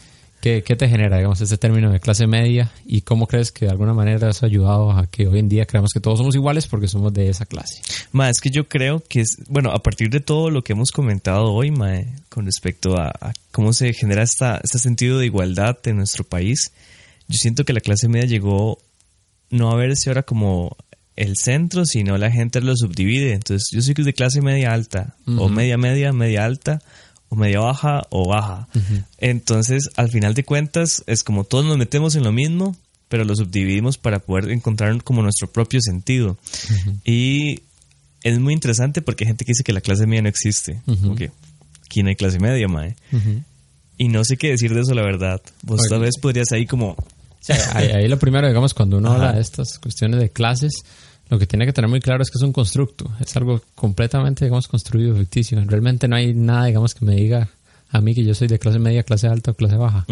qué, 0.42 0.62
qué 0.62 0.74
te 0.74 0.88
genera, 0.88 1.16
digamos, 1.16 1.40
este 1.40 1.56
término 1.56 1.90
de 1.92 2.00
clase 2.00 2.26
media 2.26 2.72
y 2.84 3.02
cómo 3.02 3.28
crees 3.28 3.52
que 3.52 3.66
de 3.66 3.70
alguna 3.70 3.94
manera 3.94 4.28
has 4.28 4.42
ayudado 4.42 4.90
a 4.90 5.06
que 5.06 5.28
hoy 5.28 5.38
en 5.38 5.48
día 5.48 5.66
creamos 5.66 5.92
que 5.94 6.00
todos 6.00 6.18
somos 6.18 6.34
iguales 6.34 6.66
porque 6.66 6.88
somos 6.88 7.14
de 7.14 7.28
esa 7.28 7.46
clase. 7.46 7.80
Ma, 8.10 8.28
es 8.28 8.40
que 8.40 8.50
yo 8.50 8.68
creo 8.68 9.02
que 9.08 9.20
es, 9.20 9.36
bueno, 9.48 9.70
a 9.70 9.78
partir 9.78 10.10
de 10.10 10.18
todo 10.18 10.50
lo 10.50 10.64
que 10.64 10.72
hemos 10.72 10.90
comentado 10.90 11.52
hoy, 11.52 11.70
mae, 11.70 12.08
con 12.28 12.44
respecto 12.44 12.98
a, 12.98 13.08
a 13.08 13.32
cómo 13.52 13.72
se 13.72 13.92
genera 13.94 14.24
esta, 14.24 14.60
este 14.62 14.80
sentido 14.80 15.18
de 15.18 15.26
igualdad 15.26 15.78
en 15.84 15.96
nuestro 15.96 16.24
país, 16.24 16.72
yo 17.28 17.38
siento 17.38 17.64
que 17.64 17.72
la 17.72 17.80
clase 17.80 18.08
media 18.08 18.26
llegó 18.26 18.78
no 19.48 19.70
a 19.70 19.76
verse 19.76 20.10
ahora 20.10 20.24
como 20.24 20.76
el 21.14 21.36
centro, 21.36 21.86
sino 21.86 22.18
la 22.18 22.32
gente 22.32 22.60
lo 22.60 22.76
subdivide. 22.76 23.32
Entonces, 23.32 23.68
yo 23.72 23.80
soy 23.80 23.94
de 23.94 24.12
clase 24.12 24.40
media 24.40 24.72
alta, 24.72 25.14
o 25.26 25.48
media 25.48 25.78
media, 25.78 26.12
media 26.12 26.44
alta, 26.44 26.80
o 27.32 27.34
media 27.34 27.60
baja 27.60 28.02
o 28.10 28.28
baja. 28.28 28.68
Entonces, 29.16 29.88
al 29.96 30.10
final 30.10 30.34
de 30.34 30.44
cuentas, 30.44 31.02
es 31.06 31.24
como 31.24 31.44
todos 31.44 31.64
nos 31.64 31.78
metemos 31.78 32.14
en 32.14 32.24
lo 32.24 32.32
mismo, 32.32 32.76
pero 33.08 33.24
lo 33.24 33.34
subdividimos 33.34 33.96
para 33.96 34.18
poder 34.18 34.50
encontrar 34.50 35.02
como 35.02 35.22
nuestro 35.22 35.50
propio 35.50 35.80
sentido. 35.80 36.36
Y 37.06 37.62
es 38.22 38.38
muy 38.38 38.52
interesante 38.52 39.00
porque 39.00 39.24
hay 39.24 39.28
gente 39.28 39.46
que 39.46 39.52
dice 39.52 39.64
que 39.64 39.72
la 39.72 39.80
clase 39.80 40.06
media 40.06 40.20
no 40.20 40.28
existe. 40.28 40.82
Porque 41.06 41.30
aquí 41.86 42.02
no 42.02 42.10
hay 42.10 42.16
clase 42.16 42.38
media, 42.38 42.68
mae. 42.68 42.96
Y 43.96 44.08
no 44.08 44.24
sé 44.24 44.36
qué 44.36 44.50
decir 44.50 44.74
de 44.74 44.82
eso, 44.82 44.92
la 44.92 45.02
verdad. 45.02 45.40
Vos 45.62 45.80
tal 45.88 46.00
vez 46.00 46.18
podrías 46.20 46.52
ahí 46.52 46.66
como... 46.66 46.96
ahí, 47.72 48.08
lo 48.08 48.18
primero, 48.18 48.46
digamos, 48.46 48.74
cuando 48.74 48.98
uno 48.98 49.10
habla 49.10 49.32
de 49.32 49.40
estas 49.40 49.78
cuestiones 49.78 50.20
de 50.20 50.28
clases, 50.28 50.74
lo 51.32 51.38
que 51.38 51.46
tiene 51.46 51.64
que 51.64 51.72
tener 51.72 51.88
muy 51.88 52.00
claro 52.00 52.22
es 52.22 52.30
que 52.30 52.36
es 52.36 52.42
un 52.42 52.52
constructo, 52.52 53.10
es 53.18 53.34
algo 53.38 53.62
completamente, 53.74 54.44
digamos, 54.44 54.68
construido, 54.68 55.16
ficticio. 55.16 55.58
Realmente 55.64 56.06
no 56.06 56.14
hay 56.14 56.34
nada, 56.34 56.66
digamos, 56.66 56.94
que 56.94 57.06
me 57.06 57.14
diga 57.14 57.48
a 57.88 58.02
mí 58.02 58.14
que 58.14 58.22
yo 58.22 58.34
soy 58.34 58.48
de 58.48 58.58
clase 58.58 58.78
media, 58.78 59.02
clase 59.02 59.28
alta 59.28 59.52
o 59.52 59.54
clase 59.54 59.76
baja, 59.76 60.04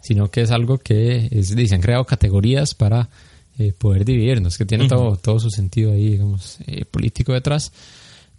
sino 0.00 0.30
que 0.30 0.40
es 0.40 0.50
algo 0.50 0.78
que 0.78 1.28
es, 1.30 1.48
se 1.48 1.74
han 1.74 1.82
creado 1.82 2.06
categorías 2.06 2.74
para 2.74 3.10
eh, 3.58 3.74
poder 3.76 4.06
dividirnos, 4.06 4.56
que 4.56 4.64
tiene 4.64 4.88
todo, 4.88 5.16
todo 5.16 5.38
su 5.38 5.50
sentido 5.50 5.92
ahí, 5.92 6.12
digamos, 6.12 6.56
eh, 6.66 6.86
político 6.86 7.34
detrás, 7.34 7.70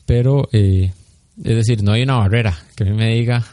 pero 0.07 0.49
eh, 0.53 0.91
es 1.37 1.55
decir, 1.55 1.83
no 1.83 1.91
hay 1.91 2.01
una 2.01 2.17
barrera 2.17 2.57
que 2.75 2.83
a 2.83 2.87
mí 2.87 2.93
me 2.93 3.13
diga 3.13 3.45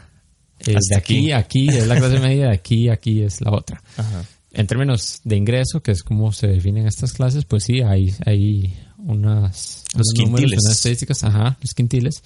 de 0.65 0.97
aquí, 0.97 1.33
aquí, 1.33 1.69
es 1.69 1.87
la 1.87 1.97
clase 1.97 2.19
media, 2.19 2.47
de 2.47 2.55
aquí, 2.55 2.89
aquí 2.89 3.21
es 3.21 3.43
la 3.43 3.53
otra. 3.53 3.83
En 4.53 4.67
términos 4.67 5.21
de 5.25 5.37
ingreso, 5.37 5.81
que 5.83 5.93
es 5.93 6.03
como 6.03 6.33
se 6.33 6.49
definen 6.49 6.87
estas 6.87 7.13
clases, 7.13 7.45
pues 7.45 7.65
sí, 7.65 7.83
hay, 7.83 8.13
hay 8.27 8.77
unas, 8.99 9.85
los 9.95 10.09
unas 10.29 10.67
estadísticas, 10.71 11.23
ajá, 11.25 11.57
los 11.61 11.73
quintiles, 11.73 12.23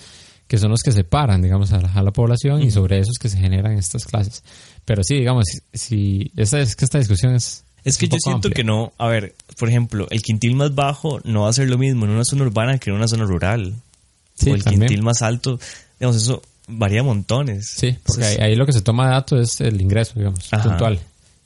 que 0.46 0.58
son 0.58 0.70
los 0.70 0.80
que 0.80 0.92
separan, 0.92 1.42
digamos, 1.42 1.72
a 1.72 1.80
la, 1.80 2.10
población 2.12 2.62
y 2.62 2.70
sobre 2.70 2.98
esos 2.98 3.18
que 3.18 3.28
se 3.28 3.38
generan 3.38 3.72
estas 3.72 4.04
clases. 4.04 4.42
Pero 4.84 5.02
sí, 5.02 5.16
digamos, 5.16 5.44
si, 5.72 6.30
esta, 6.36 6.60
es 6.60 6.76
que 6.76 6.84
esta 6.84 6.98
discusión 6.98 7.34
es... 7.34 7.64
Es 7.84 7.98
que 7.98 8.08
yo 8.08 8.16
siento 8.18 8.48
que 8.48 8.64
no, 8.64 8.94
a 8.96 9.08
ver, 9.08 9.34
por 9.58 9.68
ejemplo, 9.68 10.06
el 10.10 10.22
quintil 10.22 10.54
más 10.54 10.74
bajo 10.74 11.20
no 11.24 11.42
va 11.42 11.50
a 11.50 11.52
ser 11.52 11.68
lo 11.68 11.76
mismo 11.76 12.06
en 12.06 12.12
una 12.12 12.24
zona 12.24 12.44
urbana 12.44 12.78
que 12.78 12.88
en 12.88 12.96
una 12.96 13.08
zona 13.08 13.24
rural. 13.24 13.74
o 14.46 14.54
el 14.54 14.64
quintil 14.64 15.02
más 15.02 15.20
alto, 15.20 15.60
digamos, 15.98 16.16
eso 16.16 16.42
varía 16.66 17.02
montones. 17.02 17.68
Sí, 17.68 17.96
porque 18.04 18.24
ahí, 18.24 18.56
lo 18.56 18.64
que 18.64 18.72
se 18.72 18.80
toma 18.80 19.06
de 19.06 19.12
dato 19.12 19.38
es 19.38 19.60
el 19.60 19.80
ingreso, 19.80 20.14
digamos, 20.16 20.48
puntual. 20.48 20.98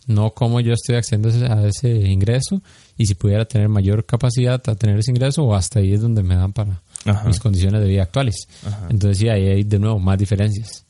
No 0.09 0.31
cómo 0.31 0.59
yo 0.59 0.73
estoy 0.73 0.97
accediendo 0.97 1.29
a 1.55 1.69
ese 1.69 1.89
ingreso 1.89 2.61
y 2.97 3.07
si 3.07 3.15
pudiera 3.15 3.45
tener 3.45 3.69
mayor 3.69 4.05
capacidad 4.05 4.61
a 4.69 4.75
tener 4.75 4.99
ese 4.99 5.13
ingreso 5.13 5.45
o 5.45 5.55
hasta 5.55 5.79
ahí 5.79 5.93
es 5.93 6.01
donde 6.01 6.25
me 6.25 6.35
dan 6.35 6.53
para 6.53 6.83
mis 7.25 7.39
condiciones 7.39 7.81
de 7.81 7.89
vida 7.89 8.03
actuales. 8.03 8.49
Entonces 8.89 9.19
sí, 9.19 9.29
ahí 9.29 9.47
hay 9.47 9.65
de 9.65 9.79
nuevo 9.79 10.01
más 10.01 10.19
diferencias. 10.19 10.85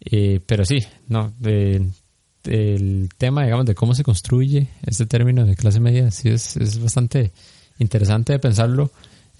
Eh, 0.00 0.40
pero 0.44 0.64
sí, 0.64 0.84
no, 1.08 1.32
el 2.44 3.08
tema, 3.16 3.44
digamos, 3.44 3.64
de 3.64 3.74
cómo 3.74 3.94
se 3.94 4.02
construye 4.02 4.68
este 4.84 5.06
término 5.06 5.46
de 5.46 5.56
clase 5.56 5.80
media, 5.80 6.10
sí 6.10 6.28
es, 6.28 6.56
es 6.56 6.78
bastante 6.78 7.32
interesante 7.78 8.32
de 8.34 8.38
pensarlo 8.38 8.90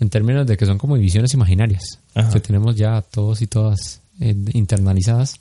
en 0.03 0.11
términos 0.11 0.46
de 0.46 0.57
que 0.57 0.66
son 0.66 0.78
como 0.78 0.96
divisiones 0.96 1.32
imaginarias. 1.34 1.98
Que 2.32 2.40
tenemos 2.40 2.76
ya 2.76 3.03
todos 3.03 3.40
y 3.42 3.46
todas 3.46 4.00
eh, 4.20 4.34
internalizadas, 4.53 5.40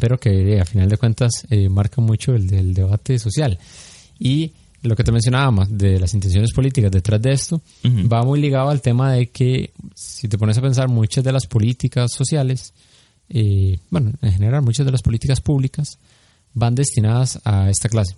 pero 0.00 0.18
que 0.18 0.54
eh, 0.54 0.60
a 0.60 0.64
final 0.64 0.88
de 0.88 0.96
cuentas 0.96 1.46
eh, 1.50 1.68
marcan 1.68 2.04
mucho 2.04 2.34
el 2.34 2.46
del 2.46 2.74
debate 2.74 3.18
social. 3.18 3.58
Y 4.18 4.52
lo 4.82 4.94
que 4.94 5.04
te 5.04 5.12
mencionaba 5.12 5.50
más 5.50 5.76
de 5.76 5.98
las 5.98 6.14
intenciones 6.14 6.52
políticas 6.52 6.90
detrás 6.90 7.20
de 7.20 7.32
esto 7.32 7.60
va 7.84 8.22
muy 8.22 8.40
ligado 8.40 8.68
al 8.68 8.80
tema 8.80 9.12
de 9.12 9.28
que 9.30 9.72
si 9.94 10.28
te 10.28 10.38
pones 10.38 10.56
a 10.58 10.62
pensar 10.62 10.88
muchas 10.88 11.24
de 11.24 11.32
las 11.32 11.46
políticas 11.46 12.12
sociales, 12.12 12.72
bueno, 13.90 14.12
en 14.22 14.32
general 14.32 14.62
muchas 14.62 14.86
de 14.86 14.92
las 14.92 15.02
políticas 15.02 15.40
públicas 15.40 15.98
van 16.54 16.74
destinadas 16.74 17.40
a 17.44 17.68
esta 17.70 17.88
clase. 17.88 18.16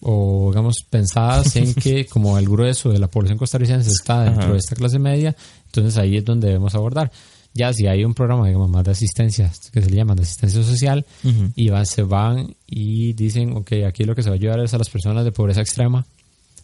O, 0.00 0.50
digamos, 0.50 0.74
pensadas 0.90 1.56
en 1.56 1.72
que 1.74 2.04
como 2.10 2.36
el 2.38 2.46
grueso 2.46 2.90
de 2.90 2.98
la 2.98 3.08
población 3.08 3.38
costarricense 3.38 3.88
está 3.88 4.24
dentro 4.24 4.52
de 4.52 4.58
esta 4.58 4.76
clase 4.76 4.98
media, 4.98 5.34
entonces 5.66 5.96
ahí 5.96 6.18
es 6.18 6.24
donde 6.24 6.48
debemos 6.48 6.74
abordar. 6.74 7.10
Ya 7.54 7.72
si 7.72 7.86
hay 7.86 8.04
un 8.04 8.14
programa, 8.14 8.46
digamos, 8.46 8.68
más 8.68 8.84
de 8.84 8.90
asistencia, 8.90 9.50
que 9.72 9.80
se 9.80 9.88
le 9.88 9.96
llama 9.96 10.14
de 10.14 10.22
asistencia 10.22 10.62
social, 10.62 11.06
y 11.54 11.70
van, 11.70 11.86
se 11.86 12.02
van 12.02 12.54
y 12.66 13.12
dicen, 13.12 13.56
ok, 13.56 13.72
aquí 13.86 14.04
lo 14.04 14.14
que 14.14 14.22
se 14.22 14.28
va 14.28 14.34
a 14.34 14.38
ayudar 14.38 14.60
es 14.60 14.74
a 14.74 14.78
las 14.78 14.90
personas 14.90 15.24
de 15.24 15.32
pobreza 15.32 15.60
extrema, 15.60 16.04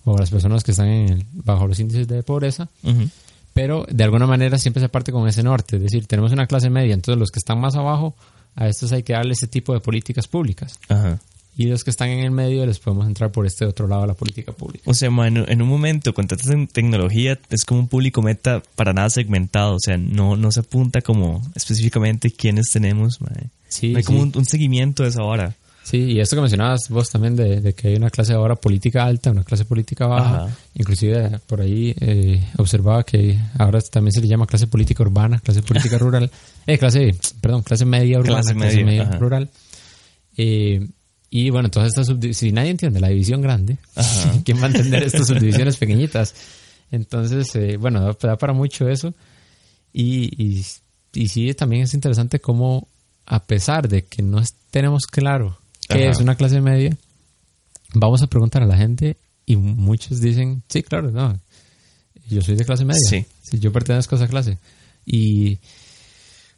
o 0.05 0.17
a 0.17 0.21
las 0.21 0.31
personas 0.31 0.65
que 0.65 0.73
están 0.73 0.89
en 0.89 1.27
bajo 1.33 1.67
los 1.67 1.79
índices 1.79 2.09
de 2.09 2.23
pobreza, 2.23 2.69
pero 3.55 3.87
de 3.89 4.05
alguna 4.05 4.27
manera 4.27 4.59
siempre 4.59 4.81
se 4.81 4.89
parte 4.89 5.13
con 5.13 5.29
ese 5.29 5.43
norte, 5.43 5.77
es 5.77 5.83
decir, 5.83 6.07
tenemos 6.07 6.33
una 6.33 6.47
clase 6.47 6.71
media, 6.71 6.95
entonces 6.95 7.19
los 7.19 7.31
que 7.31 7.39
están 7.39 7.61
más 7.61 7.77
abajo, 7.77 8.17
a 8.57 8.67
estos 8.67 8.91
hay 8.93 9.05
que 9.05 9.13
darle 9.13 9.35
ese 9.35 9.47
tipo 9.47 9.73
de 9.73 9.81
políticas 9.81 10.27
públicas. 10.27 10.79
Ajá 10.89 11.21
y 11.57 11.67
los 11.67 11.85
que 11.85 11.91
están 11.91 12.09
en 12.11 12.21
el 12.21 12.31
medio 12.31 12.65
les 12.65 12.79
podemos 12.79 13.07
entrar 13.07 13.33
por 13.33 13.47
este 13.47 13.65
otro 13.65 13.87
lado 13.87 14.03
de 14.03 14.09
la 14.09 14.15
política 14.15 14.53
pública. 14.53 14.85
O 14.87 14.95
sea, 14.95 15.09
en 15.09 15.63
un 15.63 15.69
momento 15.69 16.15
con 16.15 16.27
tanta 16.27 16.45
tecnología 16.73 17.39
es 17.51 17.65
como 17.65 17.81
un 17.81 17.89
público 17.89 18.23
meta 18.23 18.63
para 18.77 18.93
nada 18.93 19.11
segmentado, 19.11 19.75
o 19.75 19.81
sea, 19.81 19.97
no, 19.97 20.37
no 20.37 20.53
se 20.53 20.61
apunta 20.61 21.01
como 21.03 21.43
específicamente 21.55 22.31
quiénes 22.31 22.71
tenemos, 22.73 23.19
Sí, 23.69 23.95
hay 23.95 24.03
como 24.03 24.23
un, 24.23 24.45
seguimiento 24.45 25.05
de 25.05 25.11
esa 25.11 25.23
hora. 25.23 25.55
Sí, 25.83 25.99
y 25.99 26.21
esto 26.21 26.37
que 26.37 26.43
mencionabas 26.43 26.89
vos 26.89 27.09
también 27.09 27.37
de, 27.37 27.73
que 27.75 27.89
hay 27.89 27.95
una 27.95 28.11
clase 28.11 28.33
ahora 28.33 28.57
política 28.57 29.05
alta, 29.05 29.31
una 29.31 29.45
clase 29.45 29.65
política 29.65 30.07
baja, 30.07 30.49
inclusive 30.75 31.39
por 31.47 31.61
ahí 31.61 31.95
eh, 32.01 32.45
observaba 32.59 33.05
que 33.05 33.39
ahora 33.59 33.81
también 33.81 34.13
se 34.13 34.21
le 34.21 34.29
llama 34.29 34.47
clase 34.47 34.67
política 34.67 35.03
urbana, 35.03 35.41
clase 35.41 35.63
política 35.63 35.99
rural, 35.99 36.31
eh, 36.67 36.79
clase, 36.79 37.15
perdón, 37.41 37.63
clase 37.63 37.85
media 37.85 38.19
urbana, 38.19 38.41
clase 38.41 38.85
media, 38.85 39.11
rural. 39.19 39.51
Eh, 40.37 40.87
y 41.31 41.51
bueno, 41.51 41.71
todas 41.71 41.89
estas 41.89 42.09
subdivisiones, 42.09 42.37
si 42.39 42.53
nadie 42.53 42.71
entiende 42.71 42.99
la 42.99 43.09
división 43.09 43.41
grande, 43.41 43.79
¿quién 44.45 44.59
va 44.59 44.65
a 44.65 44.67
entender 44.67 45.05
estas 45.05 45.29
subdivisiones 45.29 45.77
pequeñitas? 45.77 46.35
Entonces, 46.91 47.55
eh, 47.55 47.77
bueno, 47.77 48.13
da, 48.21 48.37
para 48.37 48.53
mucho 48.53 48.89
eso. 48.89 49.15
Y, 49.93 50.65
y, 51.13 51.29
sí, 51.29 51.55
también 51.55 51.83
es 51.83 51.95
interesante 51.95 52.41
cómo, 52.41 52.89
a 53.27 53.45
pesar 53.45 53.89
de 53.89 54.05
que 54.05 54.23
no 54.23 54.43
tenemos 54.71 55.07
claro 55.07 55.57
qué 55.89 56.09
es 56.09 56.19
una 56.19 56.35
clase 56.35 56.61
media, 56.61 56.97
vamos 57.95 58.23
a 58.23 58.27
preguntar 58.27 58.63
a 58.63 58.67
la 58.67 58.77
gente 58.77 59.17
y 59.47 59.57
muchos 59.57 60.21
dicen, 60.21 60.63
sí, 60.69 60.83
claro, 60.83 61.11
no, 61.11 61.39
yo 62.29 62.43
soy 62.43 62.57
de 62.57 62.65
clase 62.65 62.85
media. 62.85 63.01
Sí. 63.09 63.25
sí 63.43 63.59
yo 63.59 63.73
pertenezco 63.73 64.17
a 64.17 64.19
esa 64.19 64.29
clase. 64.29 64.59
Y 65.07 65.59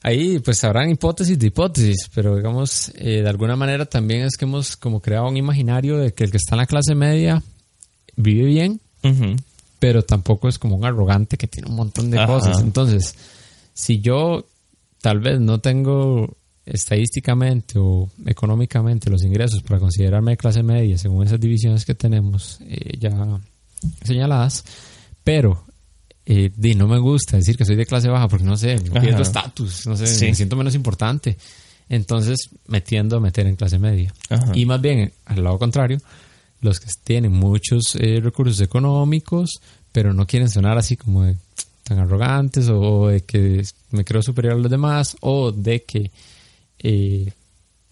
Ahí 0.03 0.41
pues 0.41 0.63
habrán 0.65 0.91
hipótesis 0.91 1.39
de 1.39 1.47
hipótesis, 1.47 2.11
pero 2.13 2.37
digamos, 2.37 2.93
eh, 2.97 3.23
de 3.23 3.29
alguna 3.29 3.55
manera 3.55 3.87
también 3.87 4.23
es 4.23 4.37
que 4.37 4.45
hemos 4.45 4.77
como 4.77 5.01
creado 5.01 5.29
un 5.29 5.37
imaginario 5.37 5.99
de 5.99 6.13
que 6.13 6.25
el 6.25 6.31
que 6.31 6.39
está 6.39 6.57
en 6.57 6.59
la 6.59 6.67
clase 6.67 6.95
media 6.95 7.43
vive 8.17 8.45
bien, 8.45 8.81
pero 9.79 10.03
tampoco 10.03 10.49
es 10.49 10.59
como 10.59 10.77
un 10.77 10.85
arrogante 10.85 11.37
que 11.37 11.47
tiene 11.47 11.71
un 11.71 11.77
montón 11.77 12.11
de 12.11 12.25
cosas. 12.27 12.61
Entonces, 12.61 13.15
si 13.75 14.01
yo 14.01 14.45
tal 15.01 15.21
vez 15.21 15.41
no 15.41 15.61
tengo 15.61 16.37
estadísticamente 16.65 17.79
o 17.79 18.09
económicamente 18.27 19.11
los 19.11 19.25
ingresos 19.25 19.63
para 19.63 19.81
considerarme 19.81 20.33
de 20.33 20.37
clase 20.37 20.63
media 20.63 20.97
según 20.97 21.27
esas 21.27 21.41
divisiones 21.41 21.85
que 21.85 21.95
tenemos 21.95 22.59
eh, 22.61 22.97
ya 22.99 23.41
señaladas, 24.05 24.65
pero 25.25 25.65
eh, 26.25 26.51
no 26.77 26.87
me 26.87 26.99
gusta 26.99 27.37
decir 27.37 27.57
que 27.57 27.65
soy 27.65 27.77
de 27.77 27.87
clase 27.87 28.09
baja 28.09 28.29
porque 28.29 28.45
no 28.45 28.57
sé, 28.57 28.77
pierdo 28.79 29.23
estatus, 29.23 29.87
no 29.87 29.97
sé, 29.97 30.05
me 30.27 30.35
siento 30.35 30.57
menos 30.57 30.75
importante. 30.75 31.37
Entonces 31.89 32.49
me 32.69 32.81
tiendo 32.81 33.17
a 33.17 33.21
meter 33.21 33.47
en 33.47 33.57
clase 33.57 33.79
media. 33.79 34.15
Y 34.55 34.65
más 34.67 34.81
bien, 34.81 35.13
al 35.27 35.45
lado 35.45 35.59
contrario, 35.59 35.99
los 36.61 36.81
que 36.81 36.89
tienen 37.05 37.33
muchos 37.33 37.97
eh, 37.97 38.21
recursos 38.21 38.61
económicos, 38.61 39.61
pero 39.91 40.15
no 40.15 40.27
quieren 40.27 40.49
sonar 40.49 40.79
así 40.79 40.97
como 40.97 41.25
de, 41.25 41.37
tan 41.83 41.99
arrogantes 41.99 42.69
o, 42.69 43.09
de 43.09 43.23
que 43.23 43.63
me 43.91 44.05
creo 44.05 44.23
superior 44.23 44.55
a 44.55 44.59
los 44.59 44.71
demás 44.71 45.17
o 45.21 45.51
de 45.53 45.83
que, 45.83 46.11
eh, 46.79 47.31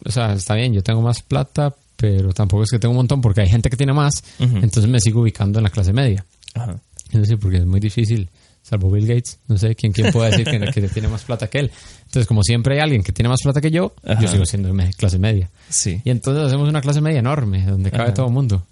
o 0.05 0.11
sea, 0.11 0.33
está 0.33 0.55
bien, 0.55 0.73
yo 0.73 0.83
tengo 0.83 1.03
más 1.03 1.21
plata, 1.21 1.75
pero 1.97 2.33
tampoco 2.33 2.63
es 2.63 2.71
que 2.71 2.79
tengo 2.79 2.93
un 2.93 2.99
montón 2.99 3.21
porque 3.21 3.43
hay 3.43 3.49
gente 3.49 3.69
que 3.69 3.77
tiene 3.77 3.93
más, 3.93 4.23
entonces 4.39 4.89
me 4.89 5.01
sigo 5.01 5.21
ubicando 5.21 5.59
en 5.59 5.65
la 5.65 5.71
clase 5.71 5.93
media. 5.93 6.25
Ajá. 6.55 6.81
No 7.13 7.25
sé, 7.25 7.37
porque 7.37 7.59
es 7.59 7.67
muy 7.67 7.81
difícil, 7.81 8.29
salvo 8.63 8.91
Bill 8.91 9.07
Gates, 9.07 9.39
no 9.49 9.59
sé 9.59 9.75
quién, 9.75 9.93
quién 9.93 10.13
puede 10.13 10.31
decir 10.31 10.47
que, 10.47 10.89
tiene 10.89 11.09
más 11.09 11.25
plata 11.25 11.49
que 11.49 11.59
él. 11.59 11.71
Entonces, 12.07 12.27
como 12.27 12.43
siempre 12.43 12.77
hay 12.77 12.81
alguien 12.81 13.03
que 13.03 13.13
tiene 13.13 13.29
más 13.29 13.41
plata 13.43 13.61
que 13.61 13.71
yo, 13.71 13.95
yo 14.21 14.29
sigo 14.29 14.45
siendo 14.47 14.73
clase 14.97 15.19
media. 15.19 15.51
Sí. 15.69 16.01
Y 16.05 16.11
entonces 16.11 16.45
hacemos 16.45 16.69
una 16.69 16.81
clase 16.81 17.01
media 17.01 17.21
enorme, 17.21 17.65
donde 17.65 17.91
cabe 17.91 18.13
todo 18.13 18.27
el 18.27 18.33
mundo. 18.33 18.65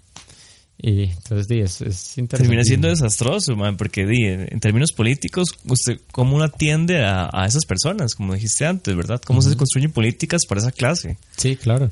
Y 0.81 1.03
entonces, 1.03 1.47
di, 1.49 1.59
es, 1.59 1.81
interesante. 1.81 2.37
Termina 2.37 2.63
siendo 2.63 2.87
desastroso, 2.87 3.53
man, 3.57 3.75
porque 3.75 4.05
di, 4.05 4.23
en 4.23 4.59
términos 4.61 4.93
políticos, 4.93 5.49
usted, 5.65 5.99
¿cómo 6.13 6.37
uno 6.37 6.45
atiende 6.45 7.03
a, 7.03 7.29
a 7.33 7.45
esas 7.45 7.65
personas? 7.65 8.15
Como 8.15 8.33
dijiste 8.33 8.65
antes, 8.65 8.95
¿verdad? 8.95 9.21
¿Cómo 9.25 9.41
se 9.41 9.57
construyen 9.57 9.91
políticas 9.91 10.45
para 10.47 10.61
esa 10.61 10.71
clase? 10.71 11.17
Sí, 11.35 11.57
claro. 11.57 11.91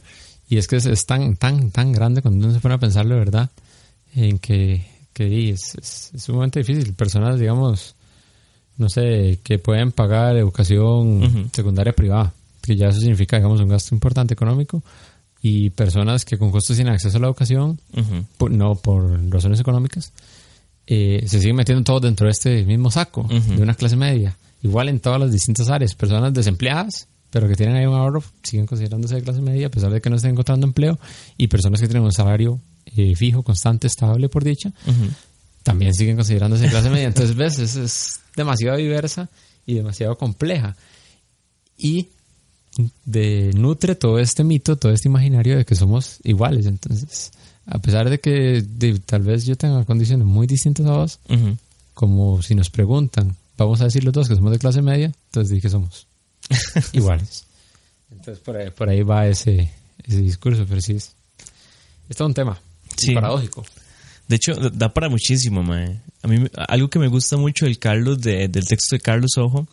Y 0.49 0.57
es 0.57 0.67
que 0.67 0.77
es, 0.77 1.05
tan, 1.05 1.35
tan, 1.35 1.71
tan 1.71 1.91
grande 1.91 2.21
cuando 2.21 2.45
uno 2.45 2.53
se 2.53 2.61
pone 2.61 2.75
a 2.75 2.79
pensarlo, 2.79 3.15
¿verdad? 3.17 3.49
En 4.15 4.39
que 4.39 4.85
que 5.17 5.49
es, 5.49 5.73
es, 5.73 6.11
es, 6.13 6.21
sumamente 6.21 6.59
difícil. 6.59 6.93
Personas, 6.93 7.39
digamos, 7.39 7.95
no 8.77 8.87
sé, 8.87 9.39
que 9.41 9.57
pueden 9.57 9.91
pagar 9.91 10.37
educación 10.37 11.49
secundaria 11.51 11.91
privada, 11.91 12.33
que 12.61 12.75
ya 12.75 12.89
eso 12.89 12.99
significa, 12.99 13.37
digamos, 13.37 13.59
un 13.59 13.67
gasto 13.67 13.95
importante 13.95 14.35
económico, 14.35 14.83
y 15.41 15.71
personas 15.71 16.23
que 16.23 16.37
con 16.37 16.51
costos 16.51 16.75
tienen 16.75 16.93
acceso 16.93 17.17
a 17.17 17.21
la 17.21 17.27
educación, 17.27 17.79
no 18.51 18.75
por 18.75 19.31
razones 19.31 19.59
económicas, 19.59 20.13
eh, 20.85 21.23
se 21.25 21.39
siguen 21.39 21.55
metiendo 21.55 21.83
todos 21.83 22.03
dentro 22.03 22.27
de 22.27 22.31
este 22.33 22.63
mismo 22.63 22.91
saco, 22.91 23.23
de 23.27 23.59
una 23.59 23.73
clase 23.73 23.95
media. 23.95 24.37
Igual 24.61 24.87
en 24.87 24.99
todas 24.99 25.19
las 25.19 25.31
distintas 25.31 25.67
áreas, 25.69 25.95
personas 25.95 26.31
desempleadas, 26.31 27.07
pero 27.31 27.47
que 27.47 27.55
tienen 27.55 27.75
ahí 27.75 27.87
un 27.87 27.95
ahorro, 27.95 28.23
siguen 28.43 28.67
considerándose 28.67 29.15
de 29.15 29.23
clase 29.23 29.41
media 29.41 29.65
a 29.65 29.71
pesar 29.71 29.91
de 29.91 29.99
que 29.99 30.11
no 30.11 30.15
estén 30.15 30.31
encontrando 30.31 30.67
empleo, 30.67 30.99
y 31.37 31.47
personas 31.47 31.81
que 31.81 31.87
tienen 31.87 32.03
un 32.03 32.11
salario 32.11 32.59
eh, 32.95 33.15
fijo, 33.15 33.43
constante, 33.43 33.87
estable, 33.87 34.29
por 34.29 34.43
dicha, 34.43 34.71
también 35.63 35.93
siguen 35.93 36.15
considerándose 36.15 36.63
de 36.63 36.69
clase 36.69 36.89
media. 36.89 37.07
Entonces, 37.07 37.35
ves, 37.35 37.59
es, 37.59 37.75
es 37.75 38.19
demasiado 38.35 38.77
diversa 38.77 39.29
y 39.65 39.73
demasiado 39.73 40.17
compleja. 40.17 40.75
Y 41.77 42.09
de, 43.05 43.51
nutre 43.53 43.95
todo 43.95 44.19
este 44.19 44.43
mito, 44.43 44.77
todo 44.77 44.91
este 44.91 45.07
imaginario 45.07 45.57
de 45.57 45.65
que 45.65 45.75
somos 45.75 46.19
iguales. 46.23 46.65
Entonces, 46.65 47.31
a 47.65 47.79
pesar 47.79 48.09
de 48.09 48.19
que 48.19 48.65
tal 49.05 49.23
vez 49.23 49.45
yo 49.45 49.55
tenga 49.55 49.83
condiciones 49.85 50.25
muy 50.25 50.47
distintas 50.47 50.85
a 50.85 50.91
vos, 50.91 51.19
como 51.93 52.41
si 52.41 52.55
nos 52.55 52.69
preguntan, 52.69 53.35
vamos 53.57 53.81
a 53.81 53.85
decir 53.85 54.03
los 54.03 54.13
dos 54.13 54.29
que 54.29 54.35
somos 54.35 54.51
de 54.51 54.59
clase 54.59 54.81
media, 54.81 55.11
entonces 55.27 55.49
dije 55.49 55.63
que 55.63 55.69
somos 55.69 56.07
iguales. 56.93 57.45
Entonces 58.11 58.39
por 58.71 58.89
ahí, 58.89 59.01
va 59.01 59.27
ese, 59.27 59.71
ese 60.03 60.21
discurso, 60.21 60.65
pero 60.67 60.81
sí 60.81 60.93
es, 60.93 61.13
todo 62.15 62.27
un 62.27 62.33
tema 62.33 62.57
paradójico. 63.13 63.65
De 64.27 64.35
hecho, 64.35 64.53
da 64.55 64.93
para 64.93 65.09
muchísimo, 65.09 65.63
mae. 65.63 65.99
A 66.21 66.27
mí, 66.27 66.45
algo 66.67 66.89
que 66.89 66.99
me 66.99 67.07
gusta 67.07 67.37
mucho 67.37 67.65
del 67.65 67.79
Carlos, 67.79 68.21
del 68.21 68.51
texto 68.51 68.95
de 68.95 68.99
Carlos 68.99 69.37
Ojo, 69.37 69.67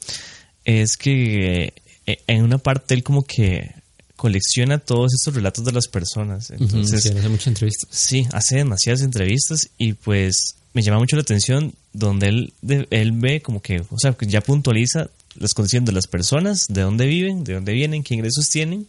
es 0.64 0.97
que 0.97 1.75
eh, 2.07 2.18
en 2.27 2.45
una 2.45 2.59
parte 2.59 2.95
él 2.95 3.03
como 3.03 3.25
que 3.25 3.75
colecciona 4.16 4.79
todos 4.79 5.12
estos 5.12 5.35
relatos 5.35 5.64
de 5.64 5.72
las 5.72 5.89
personas. 5.89 6.51
Entonces, 6.51 7.03
sí, 7.03 7.09
hace 7.11 7.29
muchas 7.29 7.47
entrevistas. 7.49 7.89
Sí, 7.91 8.29
hace 8.33 8.57
demasiadas 8.57 9.03
entrevistas 9.03 9.70
y 9.77 9.95
pues 9.95 10.55
me 10.72 10.83
llama 10.83 10.99
mucho 10.99 11.16
la 11.16 11.22
atención 11.22 11.72
donde 11.93 12.29
él, 12.29 12.53
él 12.91 13.12
ve 13.12 13.43
como 13.43 13.61
que, 13.61 13.81
o 13.91 13.99
sea, 13.99 14.16
ya 14.20 14.41
puntualiza 14.41 15.11
las 15.37 15.53
condiciones 15.53 15.87
de 15.87 15.93
las 15.93 16.07
personas, 16.07 16.66
de 16.68 16.83
dónde 16.83 17.07
viven, 17.07 17.45
de 17.45 17.55
dónde 17.55 17.72
vienen, 17.72 18.03
qué 18.05 18.14
ingresos 18.14 18.49
tienen 18.49 18.87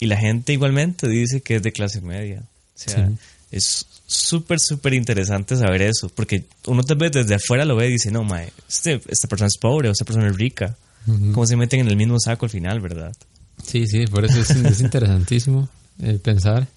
y 0.00 0.06
la 0.06 0.16
gente 0.16 0.52
igualmente 0.52 1.08
dice 1.08 1.40
que 1.40 1.56
es 1.56 1.62
de 1.62 1.72
clase 1.72 2.00
media. 2.00 2.42
O 2.42 2.90
sea, 2.90 3.10
es 3.50 3.86
súper, 4.06 4.58
súper 4.60 4.94
interesante 4.94 5.56
saber 5.56 5.82
eso, 5.82 6.08
porque 6.08 6.44
uno 6.66 6.82
te 6.82 6.94
ve 6.94 7.10
desde 7.10 7.34
afuera 7.34 7.64
lo 7.64 7.76
ve 7.76 7.88
y 7.88 7.92
dice, 7.92 8.10
no, 8.10 8.24
mae, 8.24 8.52
este, 8.68 9.00
esta 9.08 9.28
persona 9.28 9.48
es 9.48 9.58
pobre 9.58 9.88
o 9.88 9.92
esta 9.92 10.04
persona 10.04 10.28
es 10.28 10.36
rica 10.36 10.76
cómo 11.32 11.46
se 11.46 11.56
meten 11.56 11.80
en 11.80 11.88
el 11.88 11.96
mismo 11.96 12.18
saco 12.18 12.46
al 12.46 12.50
final, 12.50 12.80
¿verdad? 12.80 13.14
Sí, 13.62 13.86
sí, 13.86 14.06
por 14.06 14.24
eso 14.24 14.40
es, 14.40 14.80
interesantísimo 14.80 15.68
eh, 16.02 16.18
pensar 16.22 16.68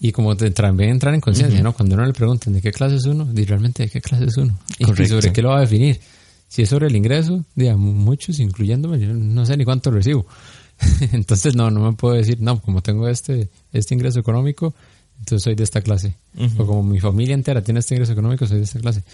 y 0.00 0.12
como 0.12 0.36
también 0.36 0.90
entrar 0.90 1.14
en 1.14 1.20
conciencia, 1.20 1.62
¿no? 1.62 1.72
Cuando 1.72 1.94
uno 1.94 2.04
le 2.04 2.12
preguntan 2.12 2.52
de 2.52 2.60
qué 2.60 2.72
clase 2.72 2.96
es 2.96 3.04
uno, 3.04 3.24
di 3.24 3.44
realmente 3.44 3.84
de 3.84 3.88
qué 3.88 4.00
clase 4.00 4.24
es 4.24 4.36
uno 4.36 4.58
y, 4.78 4.84
sobre 5.06 5.32
qué 5.32 5.42
lo 5.42 5.50
va 5.50 5.58
a 5.58 5.60
definir. 5.60 6.00
Si 6.48 6.62
es 6.62 6.68
sobre 6.68 6.88
el 6.88 6.96
ingreso, 6.96 7.44
digamos, 7.54 7.94
muchos, 7.94 8.40
incluyéndome, 8.40 8.98
yo 8.98 9.14
no 9.14 9.46
sé 9.46 9.56
ni 9.56 9.64
cuánto 9.64 9.90
recibo. 9.90 10.26
entonces, 11.12 11.54
no, 11.54 11.70
no 11.70 11.80
me 11.80 11.96
puedo 11.96 12.14
decir, 12.14 12.40
no, 12.40 12.60
como 12.60 12.82
tengo 12.82 13.08
este, 13.08 13.48
este 13.72 13.94
ingreso 13.94 14.18
económico, 14.18 14.74
entonces 15.22 15.44
soy 15.44 15.54
de 15.54 15.62
esta 15.62 15.80
clase. 15.80 16.16
O 16.58 16.66
como 16.66 16.82
mi 16.82 16.98
familia 16.98 17.34
entera 17.34 17.62
tiene 17.62 17.78
este 17.78 17.94
ingreso 17.94 18.12
económico, 18.12 18.44
soy 18.44 18.58
de 18.58 18.64
esta 18.64 18.80
clase. 18.80 19.04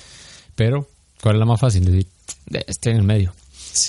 Pero, 0.57 0.89
¿cuál 1.21 1.37
es 1.37 1.39
la 1.41 1.45
más 1.45 1.61
fácil? 1.61 1.85
Decir, 1.85 2.07
este 2.67 2.91
en 2.91 2.97
el 2.97 3.03
medio. 3.03 3.35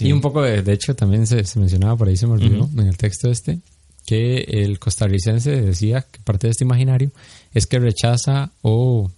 Y 0.02 0.12
un 0.12 0.20
poco, 0.20 0.42
de, 0.42 0.62
de 0.62 0.74
hecho, 0.74 0.96
también 0.96 1.26
se, 1.26 1.44
mencionaba 1.58 1.96
por 1.96 2.10
ahí, 2.10 2.18
se 2.18 2.28
me 2.28 2.34
olvidó, 2.34 2.70
en 2.78 2.88
el 2.88 2.98
texto 2.98 3.32
este, 3.32 3.60
que 4.06 4.40
el 4.40 4.80
costarricense 4.80 5.62
decía 5.62 6.06
que 6.12 6.20
parte 6.20 6.48
de 6.48 6.52
este 6.52 6.66
imaginario 6.66 7.10
es 7.54 7.66
que 7.66 7.80
rechaza 7.80 8.52
o, 8.62 9.10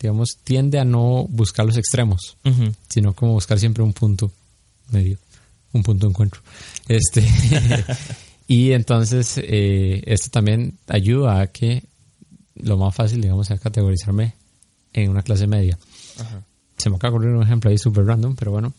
digamos, 0.00 0.38
tiende 0.44 0.78
a 0.78 0.84
no 0.84 1.26
buscar 1.28 1.66
los 1.66 1.76
extremos, 1.76 2.36
sino 2.88 3.12
como 3.12 3.32
buscar 3.32 3.58
siempre 3.58 3.82
un 3.82 3.92
punto 3.92 4.30
medio, 4.92 5.18
un 5.72 5.82
punto 5.82 6.06
de 6.06 6.10
encuentro. 6.10 6.40
Este, 6.86 7.26
y 8.46 8.70
entonces, 8.70 9.34
eh, 9.38 10.04
esto 10.06 10.30
también 10.30 10.74
ayuda 10.86 11.40
a 11.40 11.48
que 11.48 11.82
lo 12.56 12.76
más 12.76 12.94
fácil, 12.94 13.20
digamos, 13.20 13.46
sea 13.46 13.58
categorizarme 13.58 14.34
en 14.92 15.10
una 15.10 15.22
clase 15.22 15.46
media. 15.46 15.78
Se 16.76 16.90
me 16.90 16.96
acaba 16.96 17.12
de 17.12 17.16
ocurrir 17.16 17.34
un 17.36 17.42
ejemplo 17.42 17.70
ahí 17.70 17.78
súper 17.78 18.04
random, 18.04 18.34
pero 18.36 18.52
bueno 18.52 18.72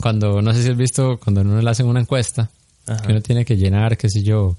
cuando, 0.00 0.40
no 0.42 0.52
sé 0.52 0.62
si 0.62 0.70
has 0.70 0.76
visto, 0.76 1.18
cuando 1.18 1.42
uno 1.42 1.60
le 1.60 1.70
hacen 1.70 1.86
una 1.86 2.00
encuesta, 2.00 2.50
que 2.86 3.12
uno 3.12 3.20
tiene 3.20 3.44
que 3.44 3.56
llenar, 3.56 3.96
qué 3.98 4.08
sé 4.08 4.22
yo, 4.22 4.56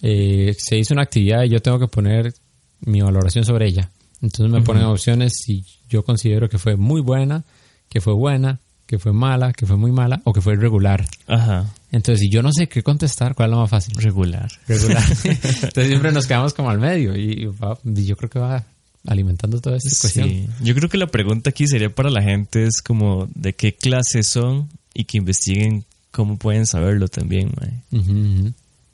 eh, 0.00 0.54
se 0.56 0.78
hizo 0.78 0.94
una 0.94 1.02
actividad 1.02 1.42
y 1.44 1.48
yo 1.48 1.60
tengo 1.60 1.78
que 1.78 1.88
poner 1.88 2.32
mi 2.80 3.00
valoración 3.00 3.44
sobre 3.44 3.66
ella. 3.66 3.90
Entonces 4.20 4.52
me 4.52 4.62
ponen 4.62 4.84
opciones 4.84 5.34
si 5.44 5.64
yo 5.88 6.04
considero 6.04 6.48
que 6.48 6.58
fue 6.58 6.76
muy 6.76 7.00
buena, 7.00 7.44
que 7.88 8.00
fue 8.00 8.14
buena, 8.14 8.60
que 8.86 8.98
fue 8.98 9.12
mala, 9.12 9.52
que 9.52 9.66
fue 9.66 9.76
muy 9.76 9.92
mala 9.92 10.20
o 10.24 10.32
que 10.32 10.40
fue 10.40 10.56
regular. 10.56 11.04
Ajá. 11.26 11.66
Entonces, 11.94 12.22
si 12.22 12.28
yo 12.28 12.42
no 12.42 12.52
sé 12.52 12.66
qué 12.66 12.82
contestar, 12.82 13.36
¿cuál 13.36 13.50
es 13.50 13.54
lo 13.54 13.60
más 13.60 13.70
fácil? 13.70 13.94
Regular. 13.94 14.50
Regular. 14.66 15.04
Entonces 15.24 15.86
siempre 15.86 16.10
nos 16.10 16.26
quedamos 16.26 16.52
como 16.52 16.68
al 16.68 16.80
medio 16.80 17.16
y, 17.16 17.48
y 17.84 18.04
yo 18.04 18.16
creo 18.16 18.28
que 18.28 18.40
va 18.40 18.64
alimentando 19.06 19.60
toda 19.60 19.76
esta 19.76 19.90
cuestión. 20.00 20.48
Yo 20.60 20.74
creo 20.74 20.88
que 20.88 20.98
la 20.98 21.06
pregunta 21.06 21.50
aquí 21.50 21.68
sería 21.68 21.94
para 21.94 22.10
la 22.10 22.20
gente 22.20 22.64
es 22.64 22.82
como 22.82 23.28
de 23.36 23.52
qué 23.52 23.74
clase 23.74 24.24
son 24.24 24.68
y 24.92 25.04
que 25.04 25.18
investiguen 25.18 25.84
cómo 26.10 26.36
pueden 26.36 26.66
saberlo 26.66 27.06
también. 27.06 27.52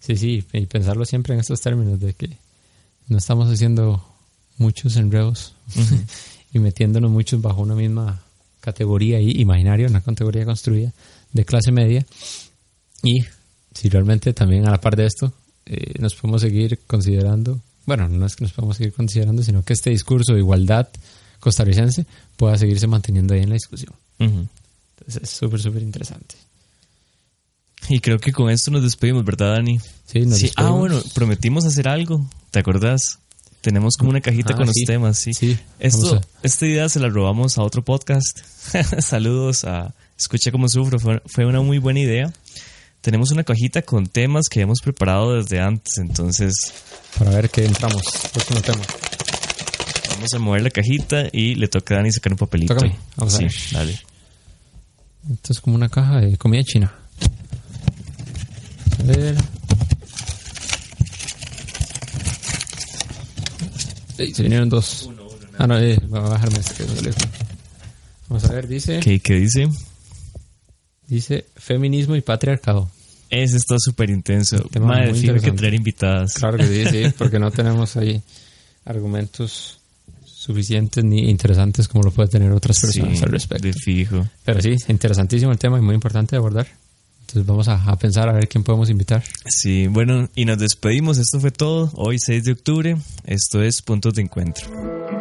Sí, 0.01 0.17
sí, 0.19 0.45
y 0.53 0.67
pensarlo 0.67 1.07
siempre 1.07 1.33
en 1.33 1.41
estos 1.41 1.63
términos 1.63 2.01
de 2.01 2.13
que 2.13 2.37
no 3.09 3.17
estamos 3.17 3.51
haciendo 3.51 4.05
muchos 4.59 4.97
enredos 4.97 5.55
y 6.53 6.59
metiéndonos 6.59 7.11
muchos 7.11 7.41
bajo 7.41 7.63
una 7.63 7.75
misma 7.75 8.21
categoría 8.61 9.19
imaginaria, 9.23 9.87
una 9.87 10.03
categoría 10.03 10.45
construida 10.45 10.93
de 11.33 11.45
clase 11.47 11.73
media. 11.73 12.05
Y 13.03 13.25
si 13.75 13.89
realmente 13.89 14.33
también 14.33 14.67
a 14.67 14.71
la 14.71 14.81
par 14.81 14.97
de 14.97 15.07
esto 15.07 15.33
eh, 15.67 15.95
nos 15.99 16.15
podemos 16.15 16.43
seguir 16.43 16.81
considerando 16.87 17.61
bueno, 17.91 18.09
no 18.09 18.27
es 18.27 18.37
que 18.37 18.45
nos 18.45 18.53
podamos 18.53 18.77
seguir 18.77 18.93
considerando, 18.93 19.43
sino 19.43 19.65
que 19.65 19.73
este 19.73 19.91
discurso 19.91 20.35
de 20.35 20.39
igualdad 20.39 20.89
costarricense 21.41 22.07
pueda 22.37 22.57
seguirse 22.57 22.87
manteniendo 22.87 23.35
ahí 23.35 23.41
en 23.43 23.49
la 23.49 23.55
discusión. 23.55 23.93
Entonces 24.19 25.23
es 25.23 25.31
súper, 25.31 25.61
súper 25.61 25.83
interesante. 25.83 26.37
Y 27.89 27.99
creo 28.01 28.21
que 28.21 28.33
con 28.33 28.49
esto 28.51 28.71
nos 28.71 28.83
despedimos, 28.83 29.25
¿verdad, 29.25 29.55
Dani? 29.55 29.81
Sí, 30.07 30.21
nos 30.27 30.39
sí. 30.39 30.53
Ah, 30.55 30.71
bueno, 30.71 31.03
prometimos 31.15 31.65
hacer 31.65 31.89
algo, 31.89 32.29
¿te 32.53 32.61
acordás? 32.61 33.19
Tenemos 33.63 33.97
como 33.97 34.11
una 34.11 34.21
cajita 34.21 34.53
ah, 34.53 34.57
con 34.57 34.67
los 34.67 34.77
temas, 34.87 35.19
sí. 35.19 35.35
sí 35.35 35.59
Esto, 35.81 36.21
Esta 36.45 36.67
idea 36.67 36.89
se 36.89 37.01
la 37.01 37.09
robamos 37.09 37.59
a 37.59 37.63
otro 37.63 37.83
podcast. 37.83 38.39
Saludos 39.01 39.65
a 39.65 39.95
Escucha 40.17 40.53
cómo 40.53 40.69
sufro, 40.69 40.99
fue 40.99 41.47
una 41.47 41.61
muy 41.63 41.79
buena 41.79 41.99
idea 41.99 42.33
tenemos 43.01 43.31
una 43.31 43.45
cajita 43.45 43.83
con 43.83 44.07
temas 44.07 44.49
que 44.51 44.61
hemos 44.61 44.81
preparado 44.81 45.35
desde 45.35 45.61
antes, 45.61 45.99
entonces... 45.99 46.55
Para 47.19 47.31
ver 47.31 47.51
qué 47.51 47.65
entramos, 47.65 48.03
próximo 48.33 48.61
tema. 48.61 48.83
Vamos 50.11 50.29
a 50.35 50.39
mover 50.39 50.63
la 50.63 50.71
cajita 50.71 51.29
y 51.33 51.55
le 51.55 51.69
toca 51.69 51.95
a 51.95 51.97
Dani 51.99 52.13
sacar 52.13 52.33
un 52.33 52.39
papelito. 52.39 52.75
Tócame. 52.75 52.97
Vamos 53.17 53.35
sí, 53.35 53.45
a 53.45 53.47
ver. 53.47 53.55
dale. 53.73 54.01
Esto 55.33 55.53
es 55.53 55.61
como 55.61 55.77
una 55.77 55.89
caja 55.89 56.21
de 56.21 56.37
comida 56.37 56.63
china. 56.63 56.93
A 58.99 59.03
ver... 59.05 59.37
se 64.17 64.43
vinieron 64.43 64.69
dos. 64.69 65.05
Uno, 65.05 65.27
uno, 65.27 65.47
ah, 65.59 65.67
no, 65.67 65.79
eh, 65.79 65.99
va 66.13 66.19
a 66.19 66.29
bajarme 66.29 66.59
este 66.59 66.85
Vamos 68.29 68.45
a 68.45 68.53
ver, 68.53 68.69
dice... 68.69 69.01
¿Qué, 69.01 69.21
qué 69.21 69.35
dice? 69.35 69.69
Dice 71.07 71.47
feminismo 71.61 72.17
y 72.17 72.21
patriarcado. 72.21 72.91
Ese 73.29 73.57
está 73.57 73.77
súper 73.79 74.11
intenso. 74.11 74.57
Madre, 74.81 75.13
tiene 75.13 75.41
que 75.41 75.53
traer 75.53 75.75
invitadas. 75.75 76.35
Claro 76.35 76.59
que 76.59 76.67
sí, 76.67 76.85
sí, 76.87 77.15
porque 77.17 77.39
no 77.39 77.51
tenemos 77.53 77.97
ahí 77.97 78.21
argumentos 78.85 79.79
suficientes 80.25 81.05
ni 81.05 81.29
interesantes 81.29 81.87
como 81.87 82.03
lo 82.03 82.11
pueden 82.11 82.31
tener 82.31 82.51
otras 82.51 82.81
personas 82.81 83.23
al 83.23 83.31
respecto. 83.31 83.69
De 83.69 83.73
fijo. 83.73 84.27
Pero 84.45 84.61
sí, 84.61 84.75
interesantísimo 84.89 85.53
el 85.53 85.59
tema 85.59 85.79
y 85.79 85.83
muy 85.83 85.95
importante 85.95 86.33
de 86.33 86.39
abordar. 86.39 86.67
Entonces 87.21 87.47
vamos 87.47 87.69
a, 87.69 87.85
a, 87.85 87.97
pensar 87.97 88.29
a 88.29 88.33
ver 88.33 88.49
quién 88.49 88.65
podemos 88.65 88.91
invitar. 88.91 89.23
Sí, 89.47 89.87
bueno, 89.87 90.29
y 90.35 90.47
nos 90.47 90.59
despedimos. 90.59 91.19
Esto 91.19 91.39
fue 91.39 91.53
todo. 91.53 91.93
Hoy 91.95 92.19
6 92.19 92.43
de 92.43 92.53
octubre. 92.53 92.97
Esto 93.25 93.63
es 93.63 93.83
Puntos 93.83 94.15
de 94.15 94.23
Encuentro. 94.23 95.20